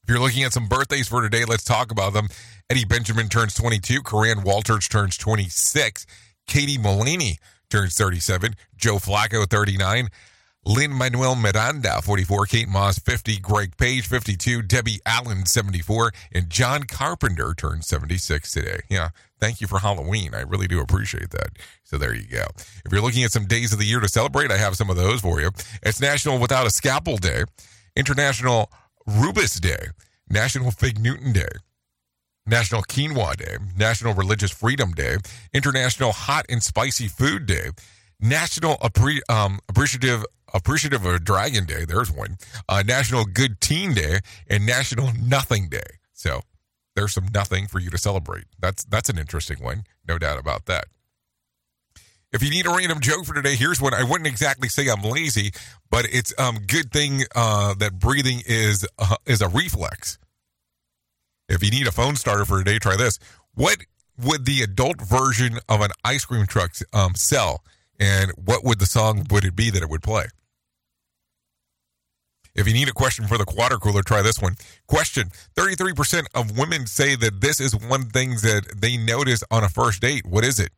If 0.05 0.11
you're 0.11 0.20
looking 0.20 0.42
at 0.42 0.52
some 0.52 0.66
birthdays 0.66 1.09
for 1.09 1.22
today, 1.22 1.46
let's 1.46 1.64
talk 1.64 1.90
about 1.90 2.12
them. 2.12 2.28
Eddie 2.68 2.84
Benjamin 2.84 3.30
turns 3.30 3.55
22. 3.55 4.02
Corinne 4.02 4.42
Walters 4.42 4.86
turns 4.86 5.16
26. 5.16 6.05
Katie 6.46 6.76
Mullaney 6.76 7.38
turns 7.70 7.94
37. 7.94 8.55
Joe 8.76 8.96
Flacco, 8.96 9.48
39. 9.48 10.09
Lin-Manuel 10.66 11.36
Miranda, 11.36 12.02
44. 12.02 12.44
Kate 12.44 12.68
Moss, 12.68 12.98
50. 12.98 13.38
Greg 13.38 13.78
Page, 13.78 14.07
52. 14.07 14.61
Debbie 14.61 15.00
Allen, 15.07 15.46
74. 15.46 16.12
And 16.32 16.50
John 16.50 16.82
Carpenter 16.82 17.55
turns 17.55 17.86
76 17.86 18.52
today. 18.52 18.80
Yeah, 18.90 19.09
thank 19.40 19.62
you 19.62 19.66
for 19.66 19.78
Halloween. 19.78 20.34
I 20.34 20.42
really 20.42 20.66
do 20.66 20.80
appreciate 20.80 21.30
that. 21.30 21.57
So 21.82 21.96
there 21.96 22.14
you 22.14 22.26
go. 22.26 22.44
If 22.84 22.92
you're 22.92 23.00
looking 23.00 23.24
at 23.24 23.32
some 23.32 23.46
days 23.46 23.72
of 23.72 23.78
the 23.78 23.86
year 23.86 24.00
to 24.00 24.09
celebrate, 24.09 24.50
I 24.50 24.59
have 24.59 24.76
some 24.76 24.90
of 24.90 24.96
those 24.96 25.22
for 25.22 25.40
you. 25.40 25.50
It's 25.82 25.98
National 25.98 26.38
Without 26.38 26.66
a 26.66 26.70
Scalpel 26.70 27.16
Day, 27.16 27.44
International 27.96 28.70
Rubus 29.07 29.61
Day, 29.61 29.88
National 30.28 30.70
Fig 30.70 30.98
Newton 30.98 31.32
Day, 31.32 31.48
National 32.46 32.82
Quinoa 32.82 33.36
Day, 33.36 33.57
National 33.76 34.14
Religious 34.14 34.50
Freedom 34.50 34.92
Day, 34.92 35.16
International 35.52 36.12
Hot 36.12 36.46
and 36.48 36.62
Spicy 36.62 37.09
Food 37.09 37.46
Day, 37.46 37.70
National 38.20 38.76
Appre- 38.78 39.20
um, 39.28 39.61
Appreciative 39.68 40.24
Appreciative 40.52 41.05
of 41.05 41.24
Dragon 41.24 41.66
Day. 41.66 41.84
There's 41.84 42.12
one. 42.12 42.36
Uh, 42.68 42.84
National 42.86 43.24
Good 43.24 43.61
Teen 43.61 43.92
Day 43.92 44.20
and 44.48 44.64
National 44.64 45.11
Nothing 45.20 45.68
Day. 45.68 45.98
So 46.12 46.42
there's 46.94 47.12
some 47.12 47.26
nothing 47.34 47.66
for 47.66 47.80
you 47.80 47.90
to 47.90 47.98
celebrate. 47.98 48.44
That's 48.61 48.84
that's 48.84 49.09
an 49.09 49.18
interesting 49.18 49.62
one, 49.62 49.84
no 50.07 50.16
doubt 50.16 50.38
about 50.38 50.66
that. 50.66 50.84
If 52.35 52.43
you 52.43 52.51
need 52.51 52.66
a 52.66 52.70
random 52.70 52.99
joke 52.99 53.24
for 53.24 53.32
today, 53.32 53.55
here's 53.55 53.80
one. 53.80 53.95
I 53.95 54.03
wouldn't 54.03 54.26
exactly 54.26 54.68
say 54.68 54.89
I'm 54.89 55.03
lazy, 55.03 55.53
but 55.89 56.05
it's 56.11 56.35
um 56.37 56.59
good 56.66 56.91
thing 56.91 57.22
uh, 57.37 57.74
that 57.74 58.01
breathing 58.01 58.43
is 58.45 58.85
uh, 58.99 59.14
is 59.24 59.41
a 59.41 59.49
reflex. 59.49 60.18
If 61.49 61.62
you 61.62 61.70
need 61.70 61.87
a 61.87 61.93
phone 61.93 62.16
starter 62.16 62.45
for 62.45 62.59
today, 62.59 62.80
try 62.80 62.97
this. 62.97 63.20
What 63.55 63.76
would 64.20 64.47
the 64.47 64.62
adult 64.62 65.01
version 65.01 65.61
of 65.68 65.80
an 65.80 65.91
ice 66.03 66.24
cream 66.24 66.45
truck 66.47 66.72
um, 66.93 67.14
sell, 67.14 67.62
and 68.01 68.32
what 68.32 68.64
would 68.64 68.80
the 68.80 68.87
song 68.87 69.24
would 69.30 69.45
it 69.45 69.55
be 69.55 69.70
that 69.70 69.85
it 69.85 69.89
would 69.89 70.03
play? 70.03 70.26
If 72.57 72.66
you 72.66 72.74
need 72.74 72.89
a 72.89 72.93
question 72.93 73.28
for 73.28 73.39
the 73.39 73.47
water 73.57 73.76
cooler, 73.76 74.03
try 74.03 74.22
this 74.22 74.43
one. 74.43 74.57
Question 74.89 75.30
33% 75.55 76.26
of 76.35 76.59
women 76.59 76.87
say 76.87 77.14
that 77.14 77.41
this 77.41 77.61
is 77.61 77.76
one 77.76 78.07
thing 78.07 78.30
that 78.43 78.74
they 78.76 78.97
notice 78.97 79.45
on 79.53 79.62
a 79.62 79.68
first 79.68 80.01
date. 80.01 80.26
What 80.26 80.45
is 80.45 80.59
it? 80.59 80.70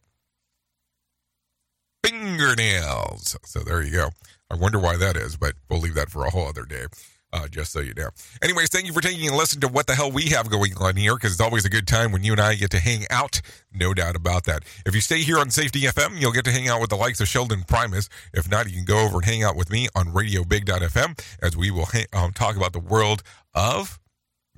Fingernails. 2.07 3.37
So 3.45 3.61
there 3.61 3.83
you 3.83 3.93
go. 3.93 4.11
I 4.51 4.55
wonder 4.55 4.79
why 4.79 4.97
that 4.97 5.17
is, 5.17 5.37
but 5.37 5.55
we'll 5.69 5.81
leave 5.81 5.95
that 5.95 6.11
for 6.11 6.25
a 6.25 6.31
whole 6.31 6.47
other 6.49 6.65
day. 6.65 6.85
Uh, 7.33 7.49
just 7.49 7.73
so 7.73 7.81
you 7.81 7.93
know. 7.93 8.09
Anyways, 8.41 8.71
thank 8.71 8.87
you 8.87 8.93
for 8.93 9.01
taking 9.01 9.29
a 9.29 9.37
listen 9.37 9.61
to 9.61 9.69
what 9.69 9.87
the 9.89 9.95
hell 9.95 10.11
we 10.11 10.27
have 10.27 10.49
going 10.49 10.73
on 10.81 10.97
here, 10.97 11.17
because 11.17 11.33
it's 11.33 11.41
always 11.41 11.65
a 11.65 11.69
good 11.69 11.87
time 11.87 12.13
when 12.13 12.23
you 12.23 12.33
and 12.33 12.41
I 12.41 12.55
get 12.55 12.71
to 12.71 12.79
hang 12.79 13.05
out. 13.11 13.43
No 13.75 13.93
doubt 13.93 14.17
about 14.17 14.45
that. 14.45 14.63
If 14.87 14.95
you 14.95 15.01
stay 15.01 15.21
here 15.21 15.39
on 15.39 15.51
Safety 15.51 15.81
FM, 15.83 16.19
you'll 16.19 16.33
get 16.33 16.45
to 16.47 16.53
hang 16.53 16.69
out 16.69 16.81
with 16.81 16.89
the 16.89 16.97
likes 16.97 17.21
of 17.21 17.29
Sheldon 17.29 17.65
Primus. 17.65 18.09
If 18.33 18.49
not, 18.49 18.71
you 18.71 18.77
can 18.77 18.85
go 18.85 19.05
over 19.05 19.17
and 19.17 19.25
hang 19.25 19.43
out 19.43 19.57
with 19.57 19.71
me 19.71 19.89
on 19.95 20.07
RadioBig.fm 20.07 21.21
as 21.43 21.57
we 21.57 21.71
will 21.71 21.87
ha- 21.87 22.07
um, 22.13 22.33
talk 22.33 22.57
about 22.57 22.73
the 22.73 22.81
world 22.81 23.23
of 23.55 23.99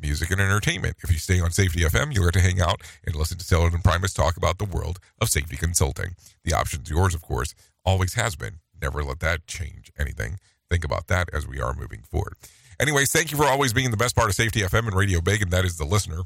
music 0.01 0.31
and 0.31 0.41
entertainment. 0.41 0.97
If 1.03 1.11
you 1.11 1.19
stay 1.19 1.41
on 1.41 1.51
Safety 1.51 1.81
FM, 1.81 2.15
you'll 2.15 2.25
get 2.25 2.35
to 2.35 2.41
hang 2.41 2.61
out 2.61 2.81
and 3.05 3.15
listen 3.15 3.39
to 3.39 3.45
Sheldon 3.45 3.81
Primus 3.83 4.13
talk 4.13 4.37
about 4.37 4.59
the 4.59 4.65
world 4.65 4.99
of 5.21 5.29
safety 5.29 5.57
consulting. 5.57 6.15
The 6.45 6.55
option's 6.55 6.91
yours, 6.91 7.15
of 7.15 7.23
course, 7.23 7.55
always 7.85 8.15
has 8.15 8.37
been. 8.37 8.61
Never 8.81 9.03
let 9.03 9.21
that 9.21 9.47
change 9.47 9.91
anything. 9.99 10.39
Think 10.71 10.85
about 10.85 11.09
that 11.09 11.29
as 11.33 11.47
we 11.47 11.61
are 11.61 11.75
moving 11.75 12.03
forward. 12.03 12.35
Anyways, 12.81 13.11
thank 13.11 13.33
you 13.33 13.37
for 13.37 13.45
always 13.45 13.73
being 13.73 13.91
the 13.91 13.97
best 13.97 14.15
part 14.15 14.29
of 14.29 14.37
Safety 14.37 14.61
FM 14.61 14.87
and 14.87 14.95
Radio 14.95 15.21
Big, 15.21 15.43
and 15.43 15.51
that 15.51 15.65
is 15.65 15.79
the 15.79 15.85
listener. 15.85 16.23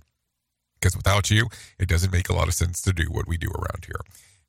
Because 0.81 0.97
without 0.97 1.31
you, 1.31 1.47
it 1.79 1.89
doesn't 1.89 2.13
make 2.13 2.29
a 2.29 2.35
lot 2.35 2.49
of 2.49 2.55
sense 2.55 2.83
to 2.83 2.93
do 2.93 3.05
what 3.05 3.27
we 3.29 3.37
do 3.37 3.49
around 3.49 3.87
here. 3.87 4.01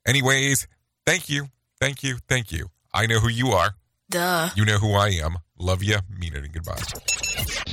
Anyways, 0.06 0.68
thank 1.06 1.30
you, 1.30 1.48
thank 1.80 2.04
you, 2.04 2.18
thank 2.28 2.52
you. 2.52 2.68
I 2.94 3.06
know 3.06 3.20
who 3.20 3.30
you 3.30 3.50
are. 3.50 3.76
Duh. 4.10 4.50
You 4.56 4.66
know 4.66 4.78
who 4.78 4.94
I 4.94 5.10
am. 5.10 5.38
Love 5.58 5.82
you. 5.82 5.98
Mean 6.10 6.36
it 6.36 6.44
and 6.44 6.52
goodbye. 6.52 7.73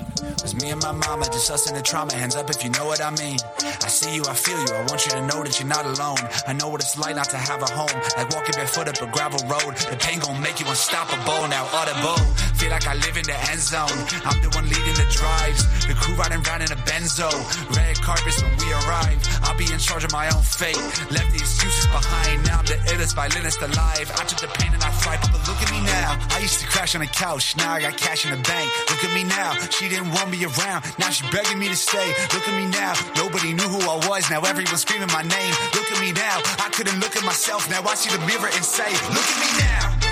It's 0.21 0.53
me 0.61 0.69
and 0.69 0.81
my 0.81 0.91
mama, 0.91 1.25
just 1.25 1.49
us 1.49 1.69
in 1.69 1.75
the 1.75 1.81
trauma. 1.81 2.13
Hands 2.13 2.35
up 2.35 2.49
if 2.49 2.63
you 2.63 2.69
know 2.69 2.85
what 2.85 3.01
I 3.01 3.09
mean. 3.11 3.37
I 3.61 3.87
see 3.87 4.15
you, 4.15 4.23
I 4.29 4.33
feel 4.33 4.57
you. 4.57 4.73
I 4.73 4.85
want 4.85 5.05
you 5.05 5.11
to 5.11 5.21
know 5.25 5.43
that 5.43 5.59
you're 5.59 5.67
not 5.67 5.85
alone. 5.85 6.21
I 6.47 6.53
know 6.53 6.69
what 6.69 6.81
it's 6.81 6.97
like 6.97 7.15
not 7.15 7.29
to 7.29 7.37
have 7.37 7.61
a 7.61 7.69
home. 7.71 7.97
Like 8.17 8.29
walking 8.29 8.53
barefoot 8.53 8.87
up 8.87 9.01
a 9.01 9.07
gravel 9.07 9.41
road. 9.49 9.75
The 9.89 9.97
pain 9.97 10.19
gon' 10.19 10.41
make 10.41 10.59
you 10.59 10.67
unstoppable. 10.67 11.47
Now 11.49 11.65
audible. 11.73 12.21
Feel 12.61 12.69
like 12.69 12.85
I 12.85 12.93
live 12.95 13.17
in 13.17 13.25
the 13.25 13.37
end 13.49 13.59
zone. 13.59 13.97
I'm 14.21 14.37
the 14.45 14.49
one 14.53 14.69
leading 14.69 14.93
the 14.93 15.07
drives. 15.09 15.65
The 15.87 15.93
crew 15.97 16.13
riding 16.15 16.43
round 16.45 16.61
in 16.61 16.71
a 16.71 16.79
benzo. 16.85 17.29
Red 17.75 17.97
carpets 18.01 18.41
when 18.43 18.53
we 18.61 18.69
arrive. 18.85 19.17
I'll 19.41 19.57
be 19.57 19.65
in 19.65 19.79
charge 19.79 20.03
of 20.03 20.11
my 20.11 20.29
own 20.29 20.43
fate. 20.43 20.77
Left 21.09 21.33
the 21.33 21.41
excuses 21.41 21.87
behind. 21.89 22.45
Now 22.45 22.59
I'm 22.59 22.65
the 22.65 22.77
illest 22.93 23.15
violinist 23.15 23.61
alive. 23.61 24.07
I 24.13 24.23
took 24.29 24.39
the 24.45 24.51
pain 24.61 24.73
and 24.73 24.83
I 24.83 24.91
thrive. 25.01 25.21
But 25.33 25.41
look 25.49 25.57
at 25.57 25.71
me 25.73 25.81
now. 25.81 26.19
I 26.29 26.39
used 26.39 26.59
to 26.61 26.67
crash 26.67 26.93
on 26.93 27.01
the 27.01 27.09
couch. 27.09 27.57
Now 27.57 27.73
I 27.73 27.81
got 27.81 27.97
cash 27.97 28.25
in 28.25 28.31
the 28.31 28.41
bank. 28.45 28.69
Look 28.89 29.03
at 29.03 29.13
me 29.13 29.23
now. 29.23 29.57
She 29.73 29.89
didn't 29.89 30.10
want 30.13 30.29
me 30.29 30.43
around. 30.45 30.83
Now 30.99 31.09
she 31.09 31.23
begging 31.31 31.59
me 31.59 31.67
to 31.67 31.75
stay. 31.75 32.07
Look 32.33 32.47
at 32.47 32.55
me 32.55 32.67
now. 32.67 32.93
Nobody 33.15 33.53
knew 33.53 33.67
who 33.67 33.81
I 33.81 33.97
was. 34.07 34.29
Now 34.29 34.41
everyone's 34.41 34.81
screaming 34.81 35.11
my 35.11 35.23
name. 35.23 35.53
Look 35.73 35.91
at 35.91 35.99
me 35.99 36.11
now. 36.11 36.41
I 36.59 36.69
couldn't 36.71 36.99
look 36.99 37.15
at 37.15 37.23
myself. 37.23 37.69
Now 37.69 37.81
I 37.83 37.95
see 37.95 38.11
the 38.15 38.23
mirror 38.25 38.49
and 38.53 38.65
say, 38.65 38.91
Look 39.09 39.27
at 39.27 39.39
me 39.39 39.49
now. 39.59 40.10